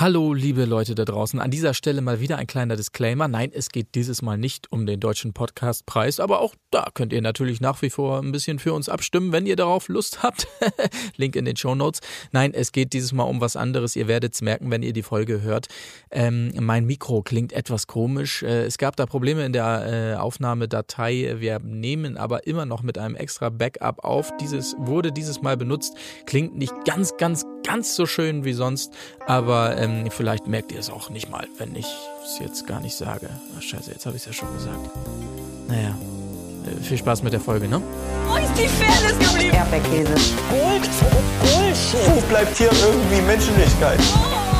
[0.00, 1.38] Hallo, liebe Leute da draußen.
[1.40, 3.28] An dieser Stelle mal wieder ein kleiner Disclaimer.
[3.28, 7.20] Nein, es geht dieses Mal nicht um den deutschen Podcastpreis, aber auch da könnt ihr
[7.20, 10.48] natürlich nach wie vor ein bisschen für uns abstimmen, wenn ihr darauf Lust habt.
[11.18, 12.00] Link in den Show Notes.
[12.32, 13.94] Nein, es geht dieses Mal um was anderes.
[13.94, 15.66] Ihr werdet es merken, wenn ihr die Folge hört.
[16.10, 18.42] Ähm, mein Mikro klingt etwas komisch.
[18.42, 21.36] Äh, es gab da Probleme in der äh, Aufnahmedatei.
[21.40, 24.34] Wir nehmen aber immer noch mit einem extra Backup auf.
[24.40, 25.94] Dieses wurde dieses Mal benutzt.
[26.24, 28.94] Klingt nicht ganz, ganz, ganz so schön wie sonst,
[29.26, 31.86] aber ähm, vielleicht merkt ihr es auch nicht mal, wenn ich
[32.24, 33.28] es jetzt gar nicht sage.
[33.56, 34.90] Ach, scheiße, jetzt habe ich es ja schon gesagt.
[35.68, 35.96] Naja,
[36.66, 37.80] äh, viel Spaß mit der Folge, ne?
[38.26, 39.54] Wo ist die Fairness geblieben?
[39.54, 40.14] Erdbeerkäse.
[40.50, 40.88] Gold,
[41.40, 42.14] Bullshit.
[42.14, 43.98] Wo bleibt hier irgendwie Menschlichkeit?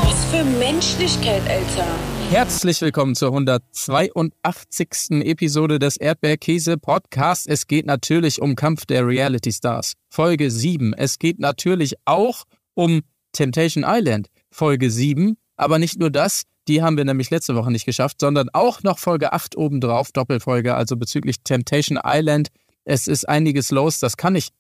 [0.02, 1.87] Was für Menschlichkeit, Alter.
[2.30, 5.23] Herzlich willkommen zur 182.
[5.24, 7.46] Episode des Erdbeerkäse Podcasts.
[7.46, 9.95] Es geht natürlich um Kampf der Reality Stars.
[10.09, 10.95] Folge 7.
[10.95, 14.28] Es geht natürlich auch um Temptation Island.
[14.60, 15.38] Folge 7.
[15.56, 18.98] Aber nicht nur das, die haben wir nämlich letzte Woche nicht geschafft, sondern auch noch
[18.98, 22.48] Folge 8 obendrauf, Doppelfolge, also bezüglich Temptation Island.
[22.84, 24.51] Es ist einiges los, das kann ich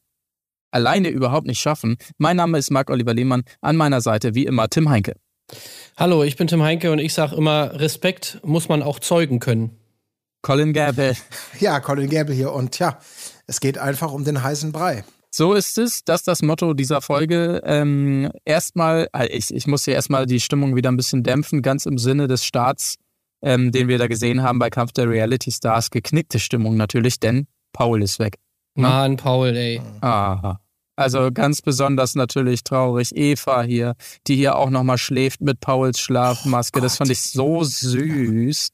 [0.70, 1.98] alleine überhaupt nicht schaffen.
[2.16, 5.16] Mein Name ist Marc-Oliver Lehmann, an meiner Seite wie immer Tim Heinke.
[5.98, 9.76] Hallo, ich bin Tim Heinke und ich sage immer, Respekt muss man auch zeugen können.
[10.40, 11.14] Colin Gable.
[11.58, 12.98] Ja, Colin Gable hier und ja,
[13.46, 15.04] es geht einfach um den heißen Brei.
[15.32, 17.62] So ist es, das ist das Motto dieser Folge.
[17.64, 21.86] Ähm, erstmal, äh, ich, ich muss hier erstmal die Stimmung wieder ein bisschen dämpfen, ganz
[21.86, 22.96] im Sinne des Starts,
[23.40, 25.90] ähm, den wir da gesehen haben bei Kampf der Reality Stars.
[25.90, 28.38] Geknickte Stimmung natürlich, denn Paul ist weg.
[28.74, 29.80] Mann, Paul, ey.
[30.00, 30.60] Aha.
[30.96, 33.14] Also ganz besonders natürlich traurig.
[33.14, 33.94] Eva hier,
[34.26, 36.80] die hier auch nochmal schläft mit Pauls Schlafmaske.
[36.80, 38.68] das fand ich so süß.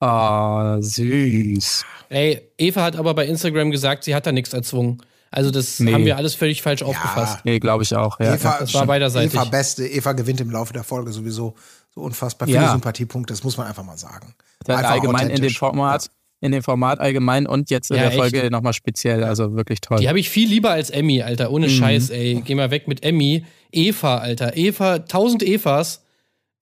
[0.00, 1.84] Ah, süß.
[2.08, 5.00] Ey, Eva hat aber bei Instagram gesagt, sie hat da nichts erzwungen.
[5.32, 5.92] Also das Nee.
[5.94, 7.38] haben wir alles völlig falsch aufgefasst.
[7.44, 8.20] Nee, glaube ich auch.
[8.20, 8.34] Ja.
[8.34, 9.32] Eva, das war beiderseitig.
[9.34, 11.54] Eva Beste, Eva gewinnt im Laufe der Folge sowieso
[11.94, 12.70] so unfassbar viele Ja.
[12.72, 14.34] Sympathiepunkte, das muss man einfach mal sagen.
[14.66, 15.50] Einfach allgemein in dem.
[15.50, 16.08] Format,
[16.40, 18.18] in dem Format allgemein und jetzt in Ja, der echt.
[18.20, 19.24] Folge nochmal speziell.
[19.24, 19.98] Also wirklich toll.
[19.98, 21.48] Die habe ich viel lieber als Emmy, Alter.
[21.48, 21.54] Mhm.
[21.54, 22.42] Ohne Scheiß, ey.
[22.44, 23.44] Geh mal weg mit Emmy.
[23.72, 24.56] Eva, Alter.
[24.56, 26.01] Eva, tausend Evas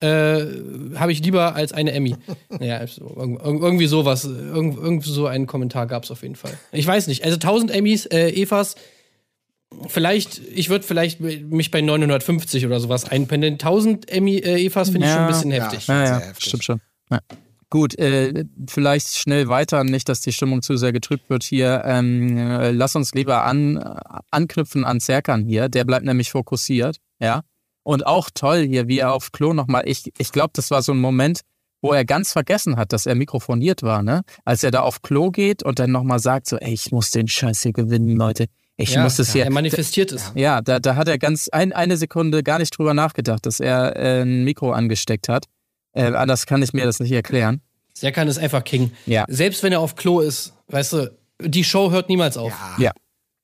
[0.01, 2.15] äh, habe ich lieber als eine Emmy.
[2.49, 4.25] naja, so, irg- irgendwie sowas.
[4.25, 6.53] Irgend, irgend so einen Kommentar gab es auf jeden Fall.
[6.71, 7.23] Ich weiß nicht.
[7.23, 8.75] Also tausend Emmys, äh, Evas.
[9.87, 13.53] Vielleicht, ich würde vielleicht mich bei 950 oder sowas einpendeln.
[13.53, 15.63] 1000 Emmy, äh, Evas finde ich Ja, schon ein bisschen ja.
[15.63, 15.87] heftig.
[15.87, 16.45] Ja, ja, heftig.
[16.45, 16.81] stimmt schon.
[17.09, 17.19] Ja.
[17.69, 21.83] Gut, äh, vielleicht schnell weiter, nicht, dass die Stimmung zu sehr getrübt wird hier.
[21.85, 23.77] Ähm, äh, lass uns lieber an,
[24.29, 25.69] anknüpfen an Serkan hier.
[25.69, 27.43] Der bleibt nämlich fokussiert, ja.
[27.83, 29.83] Und auch toll hier, wie er auf Klo nochmal.
[29.87, 31.41] Ich, ich glaube, das war so ein Moment,
[31.81, 34.21] wo er ganz vergessen hat, dass er mikrofoniert war, ne?
[34.45, 37.27] Als er da auf Klo geht und dann nochmal sagt, so, ey, ich muss den
[37.27, 38.45] Scheiß hier gewinnen, Leute.
[38.77, 39.45] Ich Ja, muss das hier.
[39.45, 40.31] er manifestiert es.
[40.35, 43.95] Ja, da, da hat er ganz ein, eine Sekunde gar nicht drüber nachgedacht, dass er
[43.95, 45.45] äh, ein Mikro angesteckt hat.
[45.93, 47.61] Äh, anders kann ich mir das nicht erklären.
[47.93, 48.91] Serkan ist einfach King.
[49.05, 49.25] Ja.
[49.27, 52.53] Selbst wenn er auf Klo ist, weißt du, die Show hört niemals auf.
[52.77, 52.91] Ja,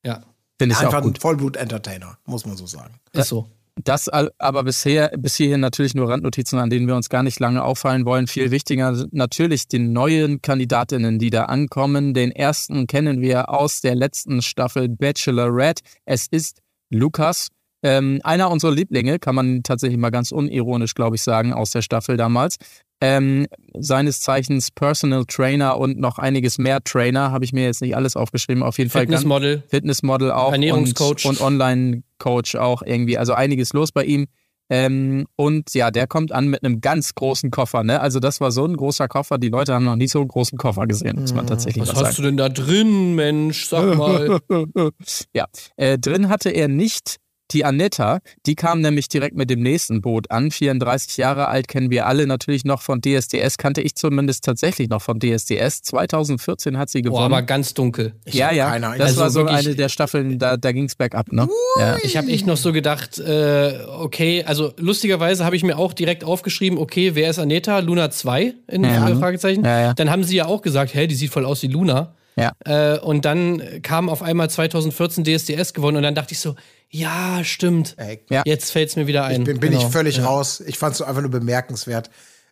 [0.04, 0.24] Ja,
[0.60, 1.20] finde ich Einfach auch ein gut.
[1.22, 3.00] Vollblut-Entertainer, muss man so sagen.
[3.14, 3.50] ist so.
[3.84, 7.64] Das aber bisher, bis hierhin natürlich nur Randnotizen, an denen wir uns gar nicht lange
[7.64, 8.28] auffallen wollen.
[8.28, 12.14] Viel wichtiger natürlich die neuen Kandidatinnen, die da ankommen.
[12.14, 15.84] Den ersten kennen wir aus der letzten Staffel Bachelorette.
[16.06, 17.50] Es ist Lukas.
[17.84, 21.84] Ähm, einer unserer Lieblinge, kann man tatsächlich mal ganz unironisch, glaube ich, sagen, aus der
[21.84, 22.58] Staffel damals.
[23.00, 23.46] Ähm,
[23.78, 28.16] seines Zeichens Personal Trainer und noch einiges mehr Trainer, habe ich mir jetzt nicht alles
[28.16, 28.64] aufgeschrieben.
[28.64, 29.64] Auf jeden Fall ganz, Fitnessmodel.
[29.68, 31.26] Fitnessmodel auch Ernährungscoach.
[31.26, 33.18] und, und Online-Coach auch irgendwie.
[33.18, 34.28] Also einiges los bei ihm.
[34.70, 37.84] Ähm, und ja, der kommt an mit einem ganz großen Koffer.
[37.84, 38.02] Ne?
[38.02, 39.38] Also das war so ein großer Koffer.
[39.38, 42.08] Die Leute haben noch nie so einen großen Koffer gesehen, muss man tatsächlich Was mal
[42.08, 43.68] hast du denn da drin, Mensch?
[43.68, 44.42] Sag mal.
[45.34, 45.46] ja,
[45.78, 47.16] äh, drin hatte er nicht
[47.52, 50.52] die Anetta, die kam nämlich direkt mit dem nächsten Boot an.
[50.52, 55.02] 34 Jahre alt, kennen wir alle natürlich noch von DSDS, kannte ich zumindest tatsächlich noch
[55.02, 55.82] von DSDS.
[55.84, 57.26] 2014 hat sie Boah, gewonnen.
[57.26, 58.14] aber ganz dunkel.
[58.26, 59.00] ja, ja, keine Ahnung.
[59.00, 61.48] das Also war so eine der Staffeln, da, da ging es bergab, ne?
[61.80, 61.98] Ja.
[62.04, 66.24] Ich habe echt noch so gedacht, äh, okay, also lustigerweise habe ich mir auch direkt
[66.24, 67.80] aufgeschrieben, okay, wer ist Aneta?
[67.80, 68.54] Luna 2?
[68.68, 69.16] In Ja.
[69.16, 69.64] Fragezeichen.
[69.64, 69.94] Ja, ja.
[69.94, 72.14] Dann haben sie ja auch gesagt, hä, die sieht voll aus wie Luna.
[72.38, 72.52] Ja.
[72.66, 76.56] Äh, und dann kam auf einmal 2014 DSDS gewonnen und dann dachte ich so,
[76.90, 77.96] ja, stimmt.
[77.98, 78.44] Ey, Ja.
[78.46, 79.44] Jetzt fällt's mir wieder ein.
[79.44, 79.86] bin, bin Genau.
[79.86, 80.62] ich völlig raus.
[80.66, 82.10] Ich fand es so einfach nur bemerkenswert,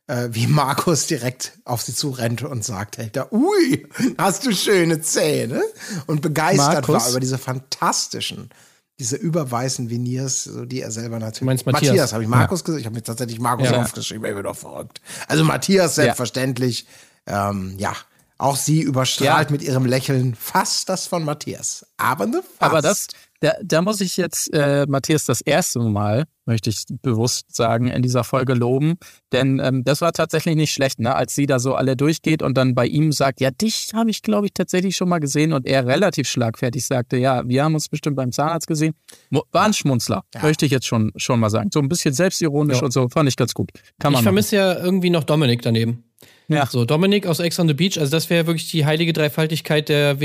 [0.08, 3.88] äh, wie Markus direkt auf sie zurennt und sagt, hey, da, ui,
[4.18, 5.62] hast du schöne Zähne.
[6.08, 7.04] Und begeistert Markus?
[7.04, 8.50] war über diese fantastischen,
[9.00, 11.40] diese überweißen Veneers, so die er selber natürlich.
[11.40, 11.90] Du meinst Matthias?
[11.92, 12.80] Matthias, habe ich Markus gesagt?
[12.82, 13.82] Ich habe mir tatsächlich Markus Ja.
[13.82, 15.02] aufgeschrieben, ey, bin doch verrückt.
[15.28, 16.88] Also Matthias selbstverständlich,
[17.28, 17.94] ähm, ja.
[18.38, 19.52] Auch sie überstrahlt Ja.
[19.52, 21.86] mit ihrem Lächeln fast das von Matthias.
[21.98, 22.62] Aber ne, fast.
[22.62, 23.08] Aber das,
[23.46, 28.02] Da, da muss ich jetzt äh, Matthias das erste Mal, möchte ich bewusst sagen, in
[28.02, 28.96] dieser Folge loben.
[29.32, 31.14] Denn ähm, das war tatsächlich nicht schlecht, ne?
[31.14, 34.24] als sie da so alle durchgeht und dann bei ihm sagt, ja, dich habe ich,
[34.24, 35.54] glaube ich, tatsächlich schon mal gesehen.
[35.54, 38.96] Und er relativ schlagfertig sagte, ja, wir haben uns bestimmt beim Zahnarzt gesehen.
[39.30, 41.70] War ein Schmunzler, möchte ich jetzt schon, schon mal sagen.
[41.72, 42.86] So ein bisschen selbstironisch Ja.
[42.86, 43.70] und so, fand ich ganz gut.
[44.00, 46.04] Kann Ich man vermisse ja irgendwie noch Dominik daneben.
[46.48, 46.66] Ja.
[46.66, 50.20] So, Dominik aus Ex on the Beach, also das wäre wirklich die heilige Dreifaltigkeit der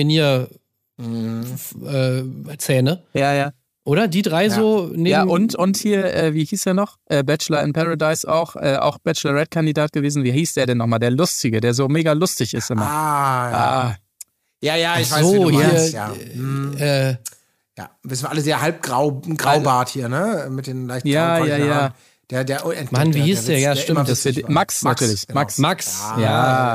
[1.00, 2.90] Venier-Zähne.
[2.90, 3.02] machen.
[3.14, 3.52] Ja, ja.
[3.84, 4.08] Oder?
[4.08, 5.06] Die drei so neben.
[5.06, 6.98] Ja, und, und hier, äh, wie hieß er noch?
[7.06, 10.22] Äh, Bachelor in Paradise auch, äh, auch Bachelorette-Kandidat gewesen.
[10.22, 10.98] Wie hieß der denn nochmal?
[10.98, 12.86] Der Lustige, der so mega lustig ist immer.
[12.86, 13.56] Ah, ja.
[13.56, 13.96] Ah,
[14.62, 15.92] ja, ja, ich Ach weiß, so, wie du hier, meinst.
[15.92, 16.12] Ja.
[16.32, 16.76] Hm.
[16.78, 17.10] Äh,
[17.78, 20.48] ja, wissen wir alle sehr halbgrau, ein Graubart hier, ne?
[20.50, 21.94] Mit den leicht Ja, ja, ja.
[22.30, 23.56] Der, der, entdeckt, Mann, wie hieß der?
[23.56, 24.50] Witz, Ja, stimmt, das war.
[24.50, 25.40] Max natürlich, genau.
[25.40, 25.58] Max.
[25.58, 26.02] Max.
[26.16, 26.20] Ja.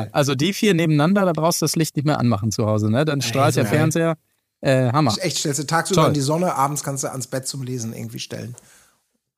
[0.03, 2.89] ja, also die vier nebeneinander, da brauchst du das Licht nicht mehr anmachen zu Hause,
[2.91, 3.05] ne?
[3.05, 3.69] Dann strahlt so der.
[3.69, 4.15] Fernseher.
[4.61, 5.15] Äh, Hammer.
[5.19, 6.07] Echt, stellst du tagsüber Toll.
[6.09, 8.55] in die Sonne, abends kannst du ans Bett zum Lesen irgendwie stellen.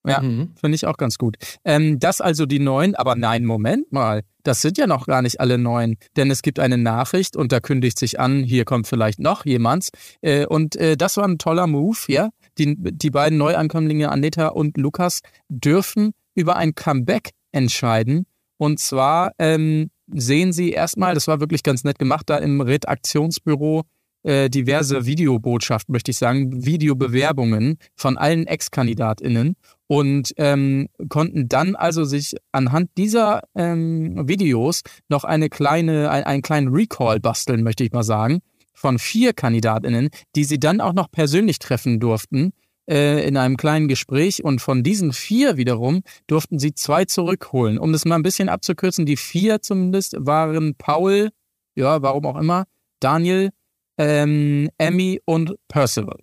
[0.06, 0.54] Ja, Mhm.
[0.60, 1.36] finde ich auch ganz gut.
[1.66, 4.22] Ähm, das also die neuen, aber nein, Moment mal.
[4.44, 7.60] Das sind ja noch gar nicht alle neuen, denn es gibt eine Nachricht und da
[7.60, 9.90] kündigt sich an, hier kommt vielleicht noch jemand.
[10.22, 12.30] Äh, und äh, das war ein toller Move, ja.
[12.58, 18.26] Die, die beiden Neuankömmlinge, Aneta und Lukas, dürfen über ein Comeback entscheiden.
[18.58, 23.84] Und zwar ähm, sehen sie erstmal, das war wirklich ganz nett gemacht, da im Redaktionsbüro
[24.24, 29.56] äh, diverse Videobotschaften, möchte ich sagen, Videobewerbungen von allen Ex-KandidatInnen
[29.88, 36.42] und ähm, konnten dann also sich anhand dieser ähm, Videos noch eine kleine, ein, einen
[36.42, 38.40] kleinen Recall basteln, möchte ich mal sagen,
[38.78, 42.54] von vier KandidatInnen, die sie dann auch noch persönlich treffen durften
[42.88, 44.44] äh, in einem kleinen Gespräch.
[44.44, 47.80] Und von diesen vier wiederum durften sie zwei zurückholen.
[47.80, 51.32] Um das mal ein bisschen abzukürzen, die vier zumindest waren Paul,
[51.76, 52.66] ja, warum auch immer,
[53.00, 53.50] Daniel,
[53.98, 56.20] ähm, Emmy und Percival.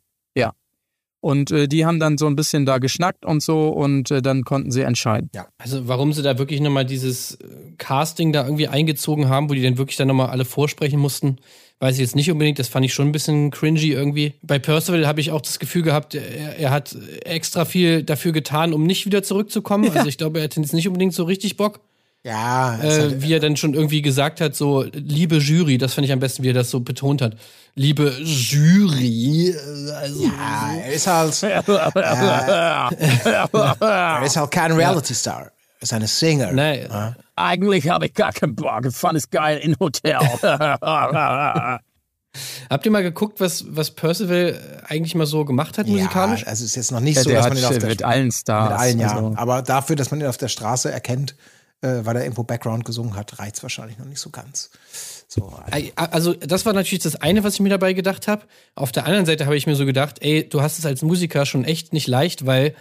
[1.24, 1.30] Ja.
[1.30, 4.44] Und äh, die haben dann so ein bisschen da geschnackt und so und äh, dann
[4.44, 5.30] konnten sie entscheiden.
[5.58, 7.46] Also warum sie da wirklich nochmal dieses äh,
[7.78, 11.38] Casting da irgendwie eingezogen haben, wo die dann wirklich dann nochmal alle vorsprechen mussten,
[11.80, 12.58] weiß ich jetzt nicht unbedingt.
[12.58, 14.34] Das fand ich schon ein bisschen cringy irgendwie.
[14.42, 18.72] Bei Percival habe ich auch das Gefühl gehabt, er, er hat extra viel dafür getan,
[18.72, 19.90] um nicht wieder zurückzukommen.
[19.94, 21.80] Also ich glaube, er hat jetzt nicht unbedingt so richtig Bock.
[22.24, 25.92] Ja, ist Äh, halt, wie er dann schon irgendwie gesagt hat, so, liebe Jury, das
[25.94, 27.36] fand ich am besten, wie er das so betont hat.
[27.76, 30.24] Liebe Jury, äh, also.
[30.24, 31.42] ja, er ist halt,
[31.90, 32.90] er
[34.24, 35.42] ist halt kein Reality-Star.
[35.46, 35.50] Er
[35.82, 36.52] ist eine Singer.
[36.52, 38.86] Nein, Eigentlich habe ich gar keinen Bock.
[38.86, 40.16] Ich fand es geil im Hotel.
[42.70, 46.42] Habt ihr mal geguckt, was, was Percival eigentlich mal so gemacht hat musikalisch?
[46.42, 48.02] Ja, also es ist jetzt noch nicht Ja, so, dass man ihn auf der mit
[48.02, 48.70] allen Stars.
[48.70, 49.12] mit allen, ja.
[49.14, 51.36] also- Aber dafür, dass man ihn auf der Straße erkennt,
[51.80, 54.70] äh, weil er irgendwo Background gesungen hat, reizt wahrscheinlich noch nicht so ganz.
[55.26, 55.52] So,
[55.96, 58.42] Also, das war natürlich das eine, was ich mir dabei gedacht habe.
[58.74, 61.46] Auf der anderen Seite habe ich mir so gedacht, ey, du hast es als Musiker
[61.46, 62.74] schon echt nicht leicht, weil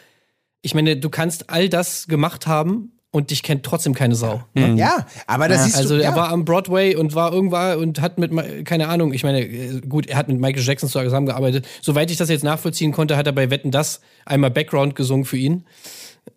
[0.61, 4.43] ich meine, du kannst all das gemacht haben und dich kennt trotzdem keine Sau.
[4.55, 4.73] ne?
[4.75, 6.03] ja, aber das siehst Also du.
[6.03, 6.15] er ja.
[6.15, 8.31] war am Broadway und war irgendwann und hat mit,
[8.65, 11.67] keine Ahnung, ich meine, gut, er hat mit Michael Jackson zusammengearbeitet.
[11.81, 15.37] Soweit ich das jetzt nachvollziehen konnte, hat er bei Wetten das einmal Background gesungen für
[15.37, 15.65] ihn.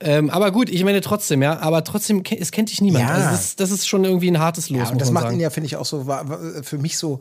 [0.00, 3.05] Ähm, aber gut, ich meine trotzdem, ja, aber trotzdem, es kennt dich niemand.
[3.05, 3.15] Ja.
[3.15, 5.37] Also das, ist- das ist schon irgendwie ein hartes Los, Ja, und das macht sagen.
[5.37, 6.06] ihn ja, finde ich, auch so
[6.62, 7.21] für mich so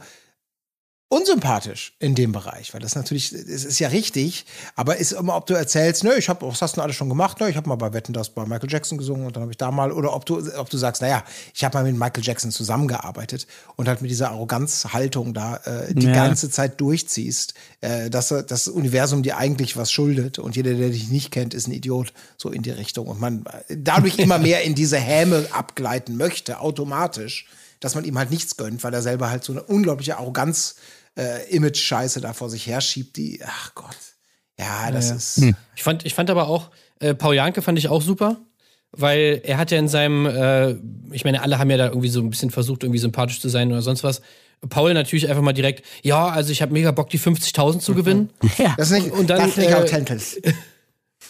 [1.07, 5.45] unsympathisch in dem Bereich, weil das natürlich, es ist ja richtig, aber ist immer, ob
[5.45, 7.39] du erzählst, nö, ich habe, was hast du denn alles schon gemacht?
[7.39, 9.57] Ne, ich habe mal bei Wetten das bei Michael Jackson gesungen und dann habe ich
[9.57, 11.23] da mal, oder ob du, ob du sagst, naja,
[11.53, 13.45] ich habe mal mit Michael Jackson zusammengearbeitet
[13.75, 16.13] und halt mit dieser Arroganzhaltung da äh, die Ja.
[16.13, 21.09] ganze Zeit durchziehst, äh, dass das Universum dir eigentlich was schuldet und jeder, der dich
[21.09, 24.73] nicht kennt, ist ein Idiot, so in die Richtung und man dadurch immer mehr in
[24.73, 27.45] diese Häme abgleiten möchte, automatisch
[27.85, 30.75] dass man ihm halt nichts gönnt, weil er selber halt so eine unglaubliche Arroganz,
[31.15, 33.95] äh, da vor sich herschiebt, die, ach Gott.
[34.59, 35.53] Ja, das ist.
[35.75, 38.37] Ich fand, ich fand aber auch, äh, Paul Janke fand ich auch super,
[38.91, 40.71] weil er hat ja in seinem, äh,
[41.11, 43.71] ich meine, alle haben ja da irgendwie so ein bisschen versucht, irgendwie sympathisch zu sein
[43.71, 44.23] oder sonst was.
[44.67, 48.31] Paul natürlich einfach mal direkt, ja, also ich habe mega Bock, die 50.000 zu gewinnen.
[48.77, 50.37] Das ist nicht, Und dann, das ist nicht äh, authentisch.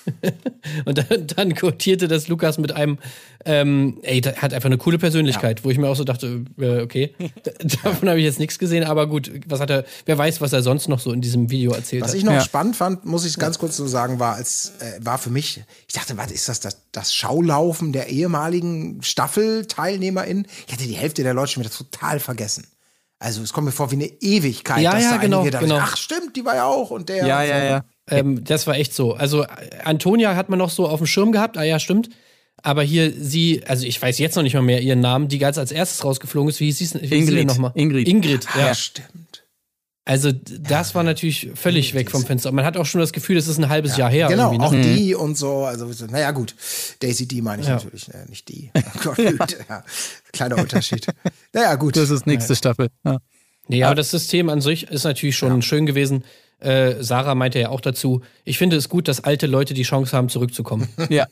[0.85, 2.97] Und dann, dann quotierte das Lukas mit einem,
[3.45, 6.81] ähm, ey, der hat einfach eine coole Persönlichkeit, wo ich mir auch so dachte, äh,
[6.81, 7.13] okay,
[7.83, 10.61] davon habe ich jetzt nichts gesehen, aber gut, was hat er, wer weiß, was er
[10.61, 12.17] sonst noch so in diesem Video erzählt Was hat.
[12.17, 12.41] ich noch Ja.
[12.41, 15.93] spannend fand, muss ich ganz kurz so sagen, war, als, äh, war für mich, ich
[15.93, 20.45] dachte, was ist das, das, das Schaulaufen der ehemaligen Staffelteilnehmerin?
[20.67, 22.67] Ich hatte die Hälfte der Leute schon wieder total vergessen.
[23.19, 25.63] Also es kommt mir vor wie eine Ewigkeit, Ja, dass ja, da genau, einige dann,
[25.63, 25.77] genau.
[25.81, 27.25] ach stimmt, die war ja auch und der.
[27.25, 27.65] Ja, und ja, so.
[27.65, 27.85] ja.
[28.09, 29.13] Ähm, das war echt so.
[29.13, 29.45] Also
[29.83, 32.09] Antonia hat man noch so auf dem Schirm gehabt, ah ja, stimmt.
[32.63, 35.57] Aber hier sie, also ich weiß jetzt noch nicht mal mehr ihren Namen, die ganz
[35.57, 36.59] als erstes rausgeflogen ist.
[36.59, 37.47] Wie hieß sie, wie hieß sie denn Ingrid.
[37.47, 37.71] nochmal?
[37.75, 38.07] Ingrid.
[38.07, 38.73] Ingrid, Ah, ja.
[38.75, 39.43] stimmt.
[40.07, 42.51] Also das war natürlich völlig weg vom Fenster.
[42.51, 44.27] Man hat auch schon das Gefühl, das ist ein halbes Jahr her.
[44.27, 44.81] Genau, irgendwie, auch ne?
[44.95, 45.63] die und so.
[45.65, 46.53] Also, so, naja, gut.
[46.99, 47.75] Daisy D meine ich Ja.
[47.77, 48.69] natürlich, äh, nicht die.
[48.77, 49.83] Oh Gott, gut, ja.
[50.31, 51.07] Kleiner Unterschied.
[51.53, 51.95] Naja, gut.
[51.97, 52.89] Das ist nächste Staffel.
[53.03, 53.17] Ja.
[53.67, 56.23] Nee, aber das System an sich ist natürlich schon schön gewesen.
[56.65, 60.15] Äh, Sarah meinte ja auch dazu, ich finde es gut, dass alte Leute die Chance
[60.15, 60.87] haben, zurückzukommen.
[61.09, 61.27] Ja.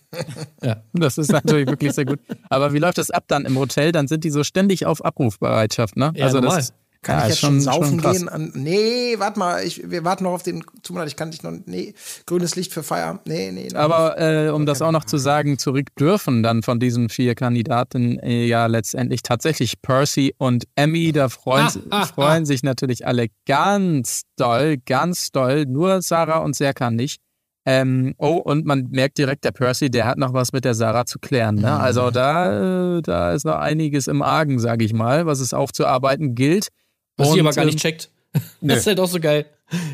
[0.61, 0.83] Ja.
[0.93, 2.19] Das ist natürlich wirklich sehr gut.
[2.49, 3.91] Aber wie läuft das ab dann im Hotel?
[3.91, 6.13] Dann sind die so ständig auf Abrufbereitschaft, ne?
[6.15, 6.57] Ja, normal.
[6.57, 6.73] das
[7.03, 8.17] Kann ja, ich jetzt schon, saufen krass.
[8.17, 8.29] gehen?
[8.29, 10.63] An, nee, warte mal, ich, wir warten noch auf den.
[10.89, 11.51] Leid, ich kann dich noch.
[11.65, 11.93] Nee,
[12.25, 13.27] grünes Licht für Feierabend.
[13.27, 13.67] Nee, nee.
[13.73, 18.19] Aber äh, um das auch noch zu sagen, zurück dürfen dann von diesen vier Kandidaten
[18.19, 21.11] äh, ja letztendlich tatsächlich Percy und Emmy.
[21.11, 25.65] Da freuen, Ah, ah, freuen sich natürlich alle ganz doll, ganz doll.
[25.65, 27.19] Nur Sarah und Serkan nicht.
[27.65, 31.05] Ähm, oh, und man merkt direkt, der Percy, der hat noch was mit der Sarah
[31.05, 31.55] zu klären.
[31.55, 31.71] Ne?
[31.71, 36.35] Also da, äh, da ist noch einiges im Argen, sage ich mal, was es aufzuarbeiten
[36.35, 36.67] gilt.
[37.17, 38.09] Was sie Und, aber gar ähm, nicht checkt.
[38.61, 39.45] Das ist halt auch so geil.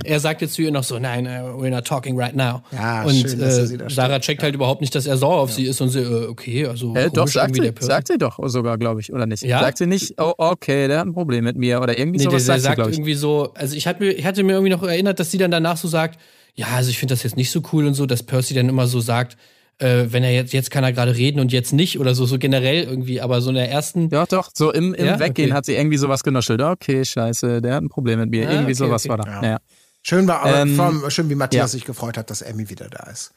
[0.04, 2.62] Er sagt jetzt zu ihr noch so, nein, uh, we're not talking right now.
[2.72, 5.66] Ja, und schön, sie äh, Sarah checkt halt überhaupt nicht, dass er sauer auf sie
[5.66, 7.88] ist und sie, äh, okay, also Äh, doch, sagt irgendwie sie, der Percy.
[7.88, 9.44] sagt sie doch sogar, glaube ich, oder nicht?
[9.44, 9.60] Ja?
[9.60, 12.40] Sagt sie nicht, oh, okay, der hat ein Problem mit mir oder irgendwie Nee, der,
[12.40, 14.72] sowas der sagt sie, sagt irgendwie so, also ich hatte, mir, ich hatte mir irgendwie
[14.72, 16.20] noch erinnert, dass sie dann danach so sagt,
[16.56, 18.88] ja, also ich finde das jetzt nicht so cool und so, dass Percy dann immer
[18.88, 19.38] so sagt,
[19.79, 22.38] äh, wenn er jetzt, jetzt kann er gerade reden und jetzt nicht oder so, so
[22.38, 25.19] generell irgendwie, aber so in der ersten, Doch, doch, so im, im Ja?
[25.19, 25.57] Weggehen Okay.
[25.57, 26.62] hat sie irgendwie sowas genuschelt.
[26.62, 28.48] Okay, scheiße, der hat ein Problem mit mir.
[28.48, 29.09] Ah, irgendwie okay, sowas okay.
[29.09, 29.41] war da.
[29.41, 29.57] Ja.
[30.01, 31.67] Schön war aber Ähm, vor allem schön, wie Matthias ja.
[31.67, 33.31] sich gefreut hat, dass Emmy wieder da ist.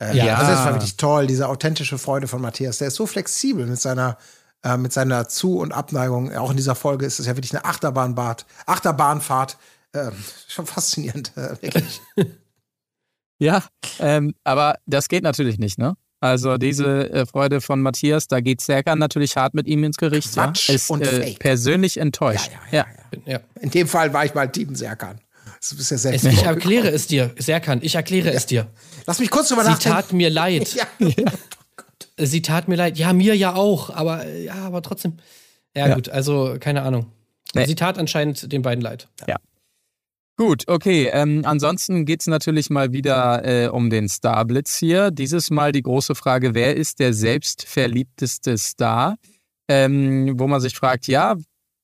[0.00, 0.36] Äh, Ja.
[0.36, 2.78] Also das war wirklich toll, diese authentische Freude von Matthias.
[2.78, 4.18] Der ist so flexibel mit seiner,
[4.64, 6.34] äh, mit seiner Zu- und Abneigung.
[6.36, 8.46] Auch in dieser Folge ist es ja wirklich eine Achterbahnfahrt.
[8.66, 9.58] Achterbahnfahrt.
[9.94, 10.12] Ähm,
[10.48, 12.00] schon faszinierend, äh, wirklich.
[13.38, 13.64] Ja,
[14.00, 15.94] ähm, aber das geht natürlich nicht, ne?
[16.20, 20.32] Also diese äh, Freude von Matthias, da geht Serkan natürlich hart mit ihm ins Gericht.
[20.32, 20.74] Quatsch ja?
[20.74, 22.50] Ist und äh, persönlich enttäuscht.
[22.72, 22.86] Ja, ja,
[23.24, 23.40] ja, ja.
[23.60, 25.20] In dem Fall war ich mal Team Serkan.
[25.60, 28.66] Das ist ja Es, selbst ich erkläre es dir, Serkan, ich erkläre es dir.
[29.06, 29.96] Lass mich kurz drüber Sie nachdenken.
[29.96, 30.76] tat mir leid.
[30.98, 32.26] Ja.
[32.26, 32.98] Sie tat mir leid.
[32.98, 35.18] Ja, mir ja auch, aber ja, aber trotzdem.
[35.76, 35.94] Ja, Ja.
[35.94, 37.06] gut, also keine Ahnung.
[37.54, 37.66] Nee.
[37.66, 39.08] Sie tat anscheinend den beiden leid.
[40.40, 41.10] Gut, okay.
[41.12, 45.10] Ähm, ansonsten geht's natürlich mal wieder äh, um den Starblitz hier.
[45.10, 49.16] Dieses Mal die große Frage, wer ist der selbstverliebteste Star?
[49.68, 51.34] Ähm, wo man sich fragt, ja,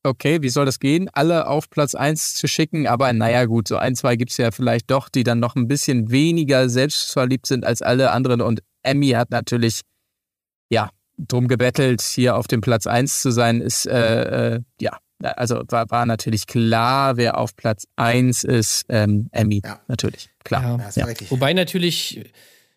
[0.05, 1.11] okay, wie soll das gehen?
[1.13, 4.89] Alle auf Platz 1 zu schicken, aber naja gut, so ein, zwei gibt's ja vielleicht
[4.89, 8.41] doch, die dann noch ein bisschen weniger selbstverliebt sind als alle anderen.
[8.41, 9.81] Und Emmy hat natürlich,
[10.71, 14.99] ja, drum gebettelt, hier auf dem Platz 1 zu sein, ist, äh, äh, ja,
[15.33, 19.81] also war, war natürlich klar, wer auf Platz 1 ist, ähm, Emmy, Ja.
[19.89, 20.81] natürlich, klar.
[20.95, 21.07] Ja.
[21.07, 21.15] Ja.
[21.31, 22.31] Wobei natürlich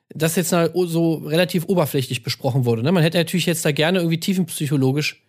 [0.09, 2.81] das jetzt mal so relativ oberflächlich besprochen wurde.
[2.83, 2.91] Ne?
[2.91, 5.21] Man hätte natürlich jetzt da gerne irgendwie tiefenpsychologisch,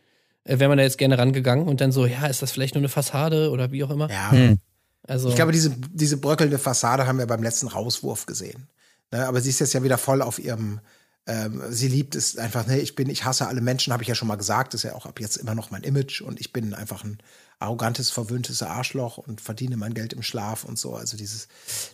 [0.45, 2.81] äh, wäre man da jetzt gerne rangegangen und dann so, ja, ist das vielleicht nur
[2.81, 4.11] eine Fassade oder wie auch immer.
[4.11, 4.31] Ja.
[4.31, 4.59] Hm.
[5.07, 8.69] Also, Ich glaube, diese, diese bröckelnde Fassade haben wir beim letzten Rauswurf gesehen.
[9.11, 10.81] Ne, aber sie ist jetzt ja wieder voll auf ihrem,
[11.29, 14.15] ähm, sie liebt es einfach, ne, ich bin, ich hasse alle Menschen, habe ich ja
[14.15, 16.73] schon mal gesagt, ist ja auch ab jetzt immer noch mein Image und ich bin
[16.73, 17.19] einfach ein
[17.59, 20.95] arrogantes, verwöhntes Arschloch und verdiene mein Geld im Schlaf und so.
[20.95, 21.49] Also dieses,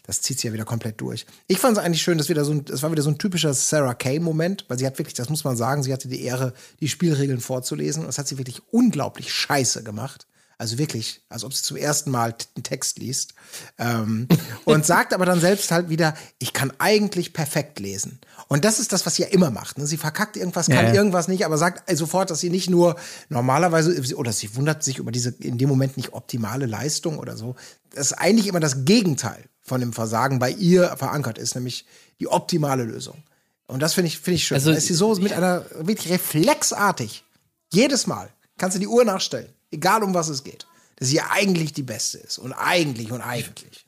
[0.06, 1.26] das zieht sie ja wieder komplett durch.
[1.48, 3.52] Ich fand es eigentlich schön, dass wieder so ein, das war wieder so ein typischer
[3.54, 6.88] Sarah Kay-Moment, weil sie hat wirklich, das muss man sagen, sie hatte die Ehre, die
[6.88, 10.28] Spielregeln vorzulesen und das hat sie wirklich unglaublich scheiße gemacht.
[10.58, 13.34] Also wirklich, als ob sie zum ersten Mal einen Text liest.
[13.78, 14.28] Ähm,
[14.64, 18.20] und sagt aber dann selbst halt wieder, ich kann eigentlich perfekt lesen.
[18.48, 19.78] Und das ist das, was sie ja immer macht.
[19.78, 19.86] Ne?
[19.86, 20.94] Sie verkackt irgendwas, kann Ja, ja.
[20.94, 22.96] irgendwas nicht, aber sagt sofort, dass sie nicht nur
[23.28, 27.56] normalerweise, oder sie wundert sich über diese in dem Moment nicht optimale Leistung oder so.
[27.90, 31.86] Das ist eigentlich immer das Gegenteil von dem Versagen bei ihr verankert ist, nämlich
[32.20, 33.22] die optimale Lösung.
[33.66, 34.56] Und das finde ich, finde ich schön.
[34.56, 37.24] Also- da ist sie so mit einer wirklich reflexartig.
[37.72, 40.66] Jedes Mal kannst du die Uhr nachstellen, egal um was es geht.
[40.96, 42.38] Dass sie eigentlich die Beste ist.
[42.38, 43.84] Und eigentlich und eigentlich.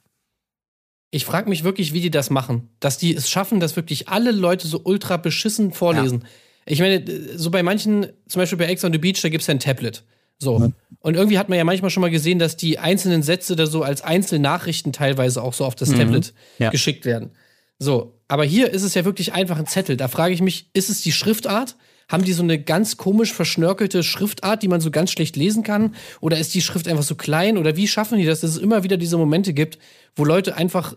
[1.11, 2.69] ich frage mich wirklich, wie die das machen.
[2.81, 6.25] Dass die es schaffen, dass wirklich alle Leute so ultra beschissen vorlesen.
[6.67, 7.05] Ich meine,
[7.37, 9.61] so bei manchen, zum Beispiel bei Ex on the Beach, da gibt es ja ein
[9.61, 10.03] Tablet.
[10.39, 10.73] So.
[10.99, 13.83] Und irgendwie hat man ja manchmal schon mal gesehen, dass die einzelnen Sätze da so
[13.83, 16.71] als Einzelnachrichten teilweise auch so auf das Tablet Ja.
[16.71, 17.31] geschickt werden.
[17.79, 18.19] So.
[18.29, 19.97] Aber hier ist es ja wirklich einfach ein Zettel.
[19.97, 21.77] Da frage ich mich, ist es die Schriftart?
[22.09, 25.95] Haben die so eine ganz komisch verschnörkelte Schriftart, die man so ganz schlecht lesen kann?
[26.21, 27.59] Oder ist die Schrift einfach so klein?
[27.59, 29.79] Oder wie schaffen die das, dass es immer wieder diese Momente gibt,
[30.15, 30.97] wo Leute einfach,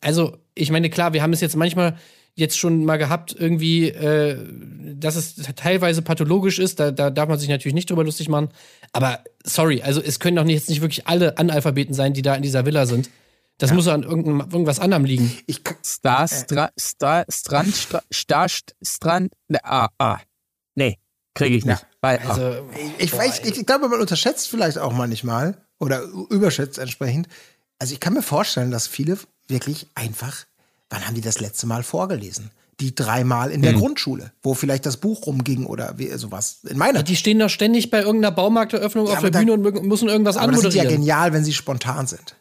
[0.00, 1.96] also ich meine, klar, wir haben es jetzt manchmal
[2.38, 4.36] jetzt schon mal gehabt, irgendwie, äh,
[4.94, 8.50] dass es teilweise pathologisch ist, da, da darf man sich natürlich nicht drüber lustig machen.
[8.92, 12.34] Aber sorry, also es können doch nicht, jetzt nicht wirklich alle Analphabeten sein, die da
[12.34, 13.08] in dieser Villa sind.
[13.58, 15.32] Das muss an irgendeinem, irgendwas anderem liegen.
[15.46, 20.18] Ich, Star, Stra, Star, Strand, Stra, Star, St- Strand, ne, ah, ah.
[21.36, 21.86] Kriege ich nicht.
[22.00, 22.30] Weil, ah.
[22.30, 27.28] Also, ich, weiß, ich, ich glaube, man unterschätzt vielleicht auch manchmal oder überschätzt entsprechend,
[27.78, 30.46] Also ich kann mir vorstellen, dass viele wirklich einfach,
[30.90, 32.50] wann haben die das letzte Mal vorgelesen?
[32.80, 33.80] Die dreimal in der Hm.
[33.80, 36.58] Grundschule, wo vielleicht das Buch rumging oder wie, sowas.
[36.68, 37.02] In meiner.
[37.02, 40.08] Die stehen doch ständig bei irgendeiner Baumarkteröffnung Ja, auf der da- Bühne und mü- müssen
[40.08, 41.00] irgendwas Aber das ist ja anmoderieren.
[41.02, 42.34] genial, wenn sie spontan sind.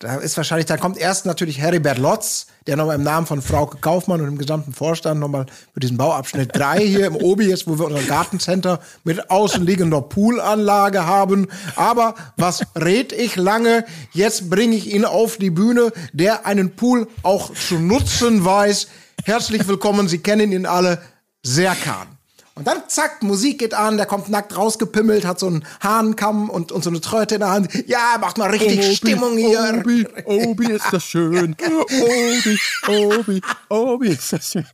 [0.00, 3.78] Da ist wahrscheinlich, da kommt erst natürlich Heribert Lotz, der nochmal im Namen von Frauke
[3.78, 7.80] Kaufmann und dem gesamten Vorstand nochmal für diesen Bauabschnitt 3 hier im Obi ist, wo
[7.80, 11.48] wir unser Gartencenter mit außenliegender Poolanlage haben.
[11.74, 13.84] Aber was red ich lange?
[14.12, 18.86] Jetzt bringe ich ihn auf die Bühne, der einen Pool auch zu nutzen weiß.
[19.24, 21.02] Herzlich willkommen, Sie kennen ihn alle,
[21.42, 22.17] Serkan.
[22.58, 26.72] Und dann zack, Musik geht an, der kommt nackt rausgepimmelt, hat so einen Hahnkamm und,
[26.72, 27.68] und so eine Tröte in der Hand.
[27.86, 29.80] Ja, macht mal richtig Stimmung hier.
[29.80, 31.54] Obi, Obi ist das schön.
[32.02, 34.66] Obi, Obi, Obi ist das schön.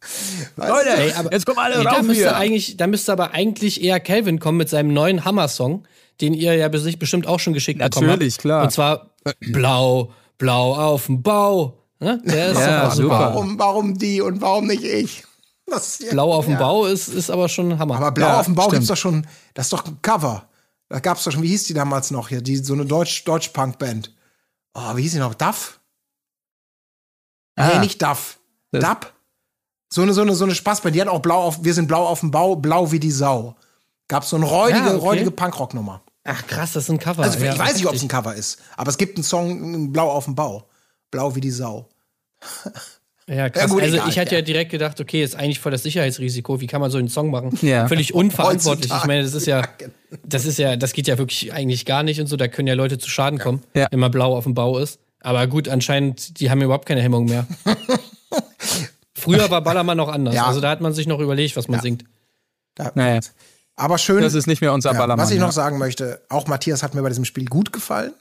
[0.56, 2.36] Leute, Ey, aber- jetzt kommen alle Nee, da, rauf müsste hier.
[2.36, 5.84] eigentlich, da müsste aber eigentlich eher Calvin kommen mit seinem neuen Hammer-Song,
[6.20, 8.18] den ihr ja sich bestimmt auch schon geschickt bekommen habt.
[8.18, 8.62] Natürlich, klar.
[8.64, 9.10] Und zwar
[9.40, 11.78] Blau, Blau auf dem Bau.
[12.00, 12.20] Ne?
[12.24, 13.08] Der ist Ja, doch auch super.
[13.08, 13.18] super.
[13.34, 15.22] Warum, warum die und warum nicht ich?
[15.66, 16.59] Das ist ja- Blau auf dem ja.
[16.61, 17.97] Bau ist, ist aber schon ein Hammer.
[17.97, 18.73] Aber Blau Ja, auf dem Bau stimmt.
[18.75, 20.49] gibt's doch schon, das ist doch ein Cover.
[20.88, 22.42] Da gab's doch schon, wie hieß die damals noch hier?
[22.42, 24.14] Die, so eine Deutsch, Deutsch-Punk-Band.
[24.75, 25.35] Oh, wie hieß die noch?
[25.35, 25.80] Duff?
[27.56, 27.68] Ah.
[27.75, 28.38] Nee, nicht Duff.
[28.73, 29.12] Dub?
[29.92, 30.94] So eine, so eine, so eine Spaßband.
[30.94, 33.54] Die hat auch blau auf, wir sind blau auf dem Bau, blau wie die Sau.
[34.09, 34.97] Gab's so eine räudige, Ja, okay.
[35.00, 36.02] räudige Punkrock-Nummer.
[36.25, 37.23] Ach krass, das ist ein Cover.
[37.23, 39.92] Also Ja, ich weiß nicht, ob es ein Cover ist, aber es gibt einen Song
[39.92, 40.68] Blau auf dem Bau.
[41.11, 41.88] Blau wie die Sau.
[43.28, 43.62] Ja, krass.
[43.62, 44.38] Ja, gut, also egal, ich hatte ja.
[44.38, 46.60] ja direkt gedacht, okay, ist eigentlich voll das Sicherheitsrisiko.
[46.60, 47.58] Wie kann man so einen Song machen?
[47.62, 47.88] Ja.
[47.88, 48.90] Völlig unverantwortlich.
[48.90, 49.00] Heutzutage.
[49.02, 49.62] Ich meine, das ist ja,
[50.22, 52.36] das ist ja, das geht ja wirklich eigentlich gar nicht und so.
[52.36, 53.86] Da können ja Leute zu Schaden kommen, Ja.
[53.90, 54.98] wenn man blau auf dem Bau ist.
[55.20, 57.46] Aber gut, anscheinend, die haben überhaupt keine Hemmung mehr.
[59.14, 60.34] Früher war Ballermann noch anders.
[60.34, 60.46] Ja.
[60.46, 62.04] Also da hat man sich noch überlegt, was man singt.
[62.74, 63.20] Da, Naja,
[63.76, 64.20] Aber schön.
[64.22, 65.24] das ist nicht mehr unser Ja, Ballermann.
[65.24, 68.12] was ich noch sagen möchte, auch Matthias hat mir bei diesem Spiel gut gefallen,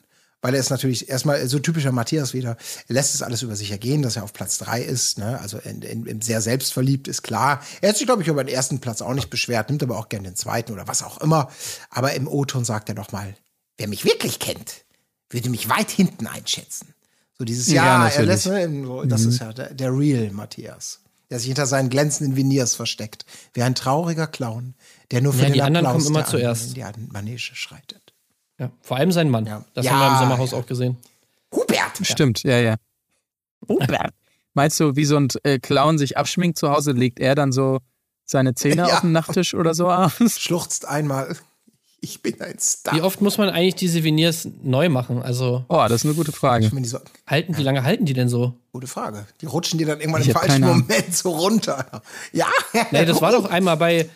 [0.44, 2.58] weil er ist natürlich erstmal so typischer Matthias wieder,
[2.88, 5.40] er lässt es alles über sich ergehen, dass er auf Platz drei ist, ne?
[5.40, 7.64] also in, in, sehr selbstverliebt ist klar.
[7.80, 10.10] Er hat sich, glaube ich, über den ersten Platz auch nicht beschwert, nimmt aber auch
[10.10, 11.50] gerne den zweiten oder was auch immer.
[11.90, 13.34] Aber im O-Ton sagt er doch mal,
[13.78, 14.84] wer mich wirklich kennt,
[15.30, 16.94] würde mich weit hinten einschätzen.
[17.38, 21.00] So dieses Ja, Ja, er lässt, ne, so, das ist ja der, der Real Matthias.
[21.30, 23.26] Der sich hinter seinen glänzenden Veneers versteckt.
[23.54, 24.76] Wie ein trauriger Clown,
[25.12, 26.78] der nur für Ja, den die anderen Applaus kommen immer der anderen zuerst.
[26.78, 28.03] in die Manege schreitet.
[28.60, 28.72] Ja.
[28.82, 29.46] Vor allem sein Mann.
[29.46, 29.66] Ja.
[29.74, 30.58] Das Ja, haben wir im Sommerhaus ja.
[30.60, 30.98] auch gesehen.
[31.54, 32.00] Hubert!
[32.02, 32.76] Stimmt, ja, ja.
[34.54, 37.80] Meinst du, wie so ein äh, Clown sich abschminkt zu Hause, legt er dann so
[38.26, 38.96] seine Zähne Ja.
[38.96, 40.14] auf den Nachttisch oder so aus?
[40.38, 41.36] Schluchzt einmal.
[42.02, 42.94] Ich bin ein Star.
[42.96, 45.22] Wie oft muss man eigentlich diese Veneers neu machen?
[45.24, 46.66] Also Oh, das ist eine gute Frage.
[46.66, 48.54] Ich meine, die so, halten, wie lange halten die denn so?
[48.74, 49.26] gute Frage.
[49.40, 50.62] Die rutschen dir dann irgendwann Ich im falschen.
[50.62, 52.02] Moment so runter.
[52.34, 52.48] Ja.
[52.92, 54.10] Nee, das war doch einmal bei.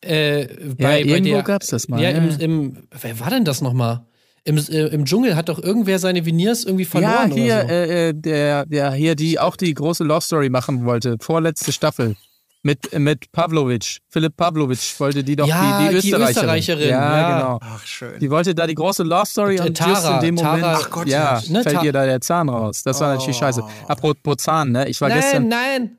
[0.00, 2.18] Äh, bei, bei irgendwo der, gab's das mal, Ja, ja.
[2.18, 2.76] im, im.
[3.00, 4.04] Wer war denn das nochmal?
[4.44, 7.68] Im, äh, Im Dschungel hat doch irgendwer seine Veneers irgendwie Ja, verloren hier, oder so.
[7.72, 12.16] äh, äh, der, der hier, die auch die große Love Story machen wollte, vorletzte Staffel.
[12.62, 13.98] Mit, äh, mit Pavlovic.
[14.08, 16.28] Philipp Pavlovic wollte die doch, Ja, die, die die Österreicherin.
[16.58, 17.38] Österreicherin, Ja, ja.
[17.38, 17.58] genau.
[17.62, 18.18] Ach, schön.
[18.20, 20.78] Die wollte da die große Love Story Äh, und Tara, just in dem Moment Tara.
[20.82, 21.52] Ach Gott, ja, ja.
[21.52, 22.82] Ne, fällt ihr da der Zahn raus.
[22.82, 23.62] Das war natürlich scheiße.
[23.86, 24.88] Apropos Zahn, ne?
[24.88, 25.97] Ich war gestern, nein, nein.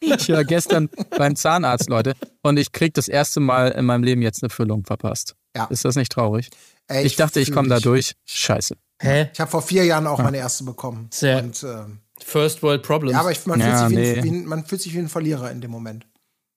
[0.00, 4.22] Ich war gestern beim Zahnarzt, Leute, und ich krieg das erste Mal in meinem Leben
[4.22, 5.34] jetzt eine Füllung verpasst.
[5.56, 5.64] Ja.
[5.66, 6.48] Ist das nicht traurig?
[6.88, 8.14] Ey, Ich dachte, ich komme da durch.
[8.26, 8.76] Scheiße.
[9.02, 9.28] Hä?
[9.32, 11.08] Ich habe vor vier Jahren auch meine erste bekommen.
[11.12, 13.14] Sehr- Und, ähm, First World Problems.
[13.14, 14.18] ja, aber ich, man, Ja, fühlt sich wie nee.
[14.18, 16.06] ein, wie ein, man fühlt sich wie ein Verlierer in dem Moment.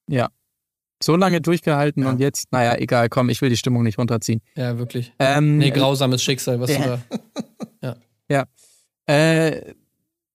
[0.09, 0.29] Ja.
[1.01, 2.09] So lange durchgehalten Ja.
[2.09, 4.41] und jetzt, naja, egal, komm, ich will die Stimmung nicht runterziehen.
[4.55, 5.13] ja, wirklich.
[5.19, 6.97] Ähm, Nee, grausames Schicksal, was Ja.
[6.97, 7.01] du
[7.81, 7.95] da.
[9.05, 9.73] Äh,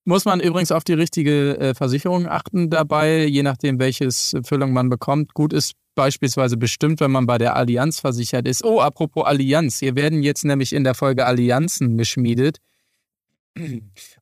[0.09, 4.89] muss man übrigens auf die richtige äh, Versicherung achten dabei, je nachdem, welches Füllung man
[4.89, 5.35] bekommt.
[5.35, 8.65] Gut ist beispielsweise bestimmt, wenn man bei der Allianz versichert ist.
[8.65, 12.57] Oh, apropos Allianz, hier werden jetzt nämlich in der Folge Allianzen geschmiedet.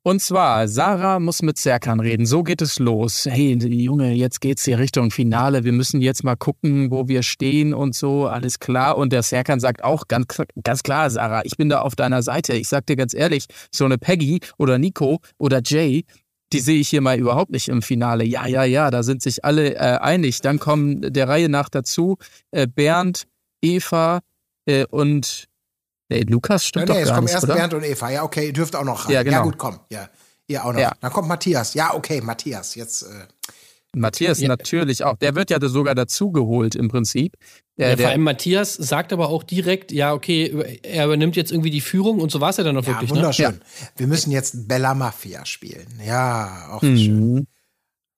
[0.06, 2.26] Und zwar, Sarah muss mit Serkan reden.
[2.26, 3.26] So geht es los.
[3.28, 5.64] Hey, Junge, jetzt geht's hier Richtung Finale.
[5.64, 8.28] Wir müssen jetzt mal gucken, wo wir stehen und so.
[8.28, 8.98] Alles klar.
[8.98, 12.54] Und der Serkan sagt auch ganz, ganz klar, Sarah, ich bin da auf deiner Seite.
[12.54, 16.04] Ich sag dir ganz ehrlich, so eine Peggy oder Nico oder Jay,
[16.52, 18.22] die sehe ich hier mal überhaupt nicht im Finale.
[18.22, 20.40] Ja, ja, ja, da sind sich alle äh, einig.
[20.40, 22.16] Dann kommen der Reihe nach dazu
[22.52, 23.24] äh, Bernd,
[23.60, 24.20] Eva
[24.66, 25.48] äh, und
[26.08, 27.54] nee, Lukas Nee, stimmt nee, doch es gar kommen nicht, erst oder?
[27.54, 28.10] Bernd und Eva.
[28.10, 29.14] Ja, okay, ihr dürft auch noch rein.
[29.14, 29.42] Ja, genau.
[29.42, 29.80] gut, komm.
[29.90, 30.08] Ja,
[30.48, 30.80] ihr auch noch.
[30.80, 30.92] Ja.
[31.00, 31.74] Dann kommt Matthias.
[31.74, 32.74] Ja, okay, Matthias.
[32.74, 33.02] Jetzt.
[33.02, 33.26] Äh,
[33.94, 34.48] Matthias Ja.
[34.48, 35.16] natürlich auch.
[35.16, 37.34] Der wird ja sogar dazugeholt im Prinzip.
[37.78, 41.50] Der, Ja, vor der, allem Matthias sagt aber auch direkt, ja, okay, er übernimmt jetzt
[41.50, 43.16] irgendwie die Führung und so war es ja dann auch ja, wirklich, ne?
[43.16, 43.60] wunderschön.
[43.96, 45.86] Wir müssen jetzt Bella Mafia spielen.
[46.04, 47.34] Ja, auch schön.
[47.34, 47.46] Mhm.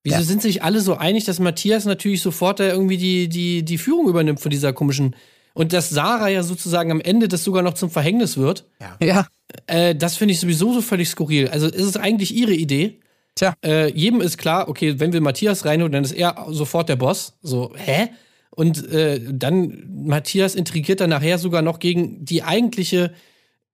[0.04, 3.78] Wieso sind sich alle so einig, dass Matthias natürlich sofort da irgendwie die, die, die
[3.78, 5.14] Führung übernimmt von dieser komischen.
[5.58, 8.64] Und dass Sarah ja sozusagen am Ende das sogar noch zum Verhängnis wird,
[9.00, 9.26] Ja,
[9.66, 11.48] äh, das finde ich sowieso so völlig skurril.
[11.48, 13.00] Also ist es eigentlich ihre Idee?
[13.34, 13.54] Tja.
[13.64, 17.34] Äh, jedem ist klar, okay, wenn wir Matthias reinholen, dann ist er sofort der Boss.
[17.42, 18.08] So, hä?
[18.50, 23.12] Und äh, dann Matthias intrigiert dann nachher sogar noch gegen die eigentliche,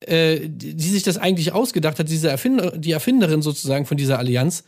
[0.01, 4.18] äh, die, die sich das eigentlich ausgedacht hat, diese Erfinder, die Erfinderin sozusagen von dieser
[4.18, 4.64] Allianz.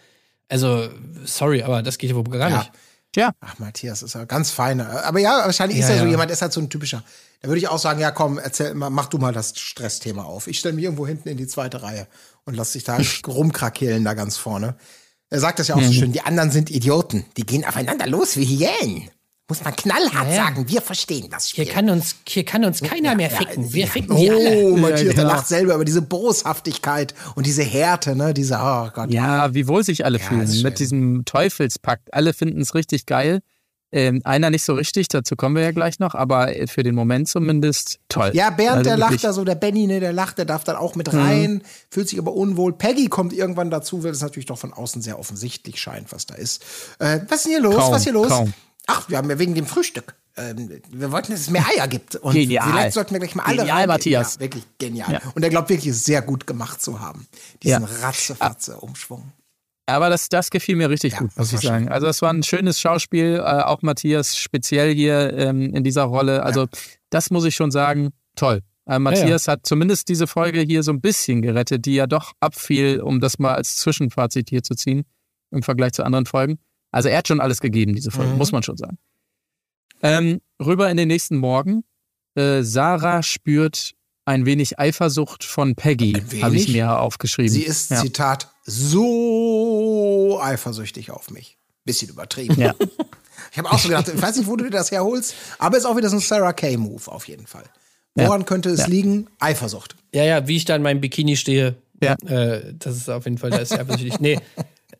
[0.49, 0.89] Also,
[1.25, 2.59] sorry, aber das geht ja wohl gar Ja.
[2.59, 2.73] nicht.
[3.13, 3.33] Tja.
[3.41, 5.05] Ach, Matthias ist ja ganz feiner.
[5.05, 6.11] Aber ja, wahrscheinlich ist Ja, er so ja.
[6.11, 7.03] jemand, der ist halt so ein typischer.
[7.43, 10.47] Da würde ich auch sagen, ja komm, erzähl, mal, mach du mal das Stressthema auf.
[10.47, 12.07] Ich stelle mich irgendwo hinten in die zweite Reihe
[12.45, 14.77] und lass dich da rumkrakehlen da ganz vorne.
[15.29, 15.87] Er sagt das ja auch Mhm.
[15.87, 17.25] so schön, die anderen sind Idioten.
[17.37, 19.11] Die gehen aufeinander los wie Hyänen.
[19.49, 20.45] Muss man knallhart Ja, ja.
[20.47, 21.65] sagen, wir verstehen das Spiel.
[21.67, 23.65] Hier kann uns, hier kann uns keiner mehr Ja, ficken.
[23.67, 23.91] ja, Wir ja.
[23.91, 24.57] ficken die alle.
[24.65, 25.29] Oh, Matthias, Ja, der genau.
[25.29, 28.35] lacht selber über diese Boshaftigkeit und diese Härte, ne?
[28.35, 29.11] Diese, oh Gott.
[29.13, 32.13] Ja, wie wohl sich alle Ja, fühlen mit diesem Teufelspakt.
[32.13, 33.41] Alle finden es richtig geil.
[33.93, 37.29] Ähm, einer nicht so richtig, dazu kommen wir ja gleich noch, aber für den Moment
[37.29, 38.33] zumindest toll.
[38.35, 40.75] Ja, Bernd, Also der lacht da so, der Benny, ne, der lacht, der darf dann
[40.75, 41.19] auch mit Mhm.
[41.21, 42.73] rein, fühlt sich aber unwohl.
[42.73, 46.35] Peggy kommt irgendwann dazu, weil es natürlich doch von außen sehr offensichtlich scheint, was da
[46.35, 46.65] ist.
[46.99, 47.77] Äh, was ist denn hier los?
[47.77, 48.29] Kaum, was ist hier los?
[48.29, 48.53] kaum.
[48.87, 50.15] Ach, wir haben ja wegen dem Frühstück.
[50.37, 52.17] Ähm, wir wollten, dass es mehr Eier gibt.
[52.17, 52.69] Und Genial.
[52.69, 54.35] vielleicht sollten wir gleich mal alle Genial, rein- Matthias.
[54.35, 55.13] Ja, wirklich genial.
[55.13, 55.21] Ja.
[55.35, 57.27] Und er glaubt wirklich, es sehr gut gemacht zu haben.
[57.63, 57.89] Diesen Ja.
[58.03, 59.33] Ratze-Fatze-Umschwung.
[59.89, 61.89] Aber das, das gefiel mir richtig Ja, gut, muss ich sagen.
[61.89, 66.43] Also es war ein schönes Schauspiel, äh, auch Matthias speziell hier ähm, in dieser Rolle.
[66.43, 66.67] Also
[67.11, 68.63] das muss ich schon sagen, toll.
[68.89, 73.01] Äh, Matthias hat zumindest diese Folge hier so ein bisschen gerettet, die ja doch abfiel,
[73.01, 75.05] um das mal als Zwischenfazit hier zu ziehen,
[75.53, 76.59] im Vergleich zu anderen Folgen.
[76.97, 78.39] Also er hat schon alles gegeben, diese Folge, Mhm.
[78.39, 78.97] muss man schon sagen.
[80.03, 81.85] Ähm, rüber in den nächsten Morgen.
[82.37, 83.93] Äh, Sarah spürt
[84.25, 87.53] ein wenig Eifersucht von Peggy, habe ich mir aufgeschrieben.
[87.53, 88.01] Sie ist, ja.
[88.01, 91.59] Zitat, so eifersüchtig auf mich.
[91.85, 92.59] Bisschen übertrieben.
[92.61, 92.75] Ja.
[93.53, 95.85] Ich habe auch so gedacht, ich weiß nicht, wo du dir das herholst, aber ist
[95.87, 97.65] auch wieder so ein Sarah Kay-Move auf jeden Fall.
[98.15, 98.87] Woran könnte es Ja.
[98.87, 99.29] liegen?
[99.39, 99.95] Eifersucht.
[100.13, 101.75] Ja, ja, wie ich da in meinem Bikini stehe.
[102.03, 102.15] Ja.
[102.27, 104.21] Äh, das ist auf jeden Fall, da ist eifersüchtig.
[104.21, 104.39] Nee.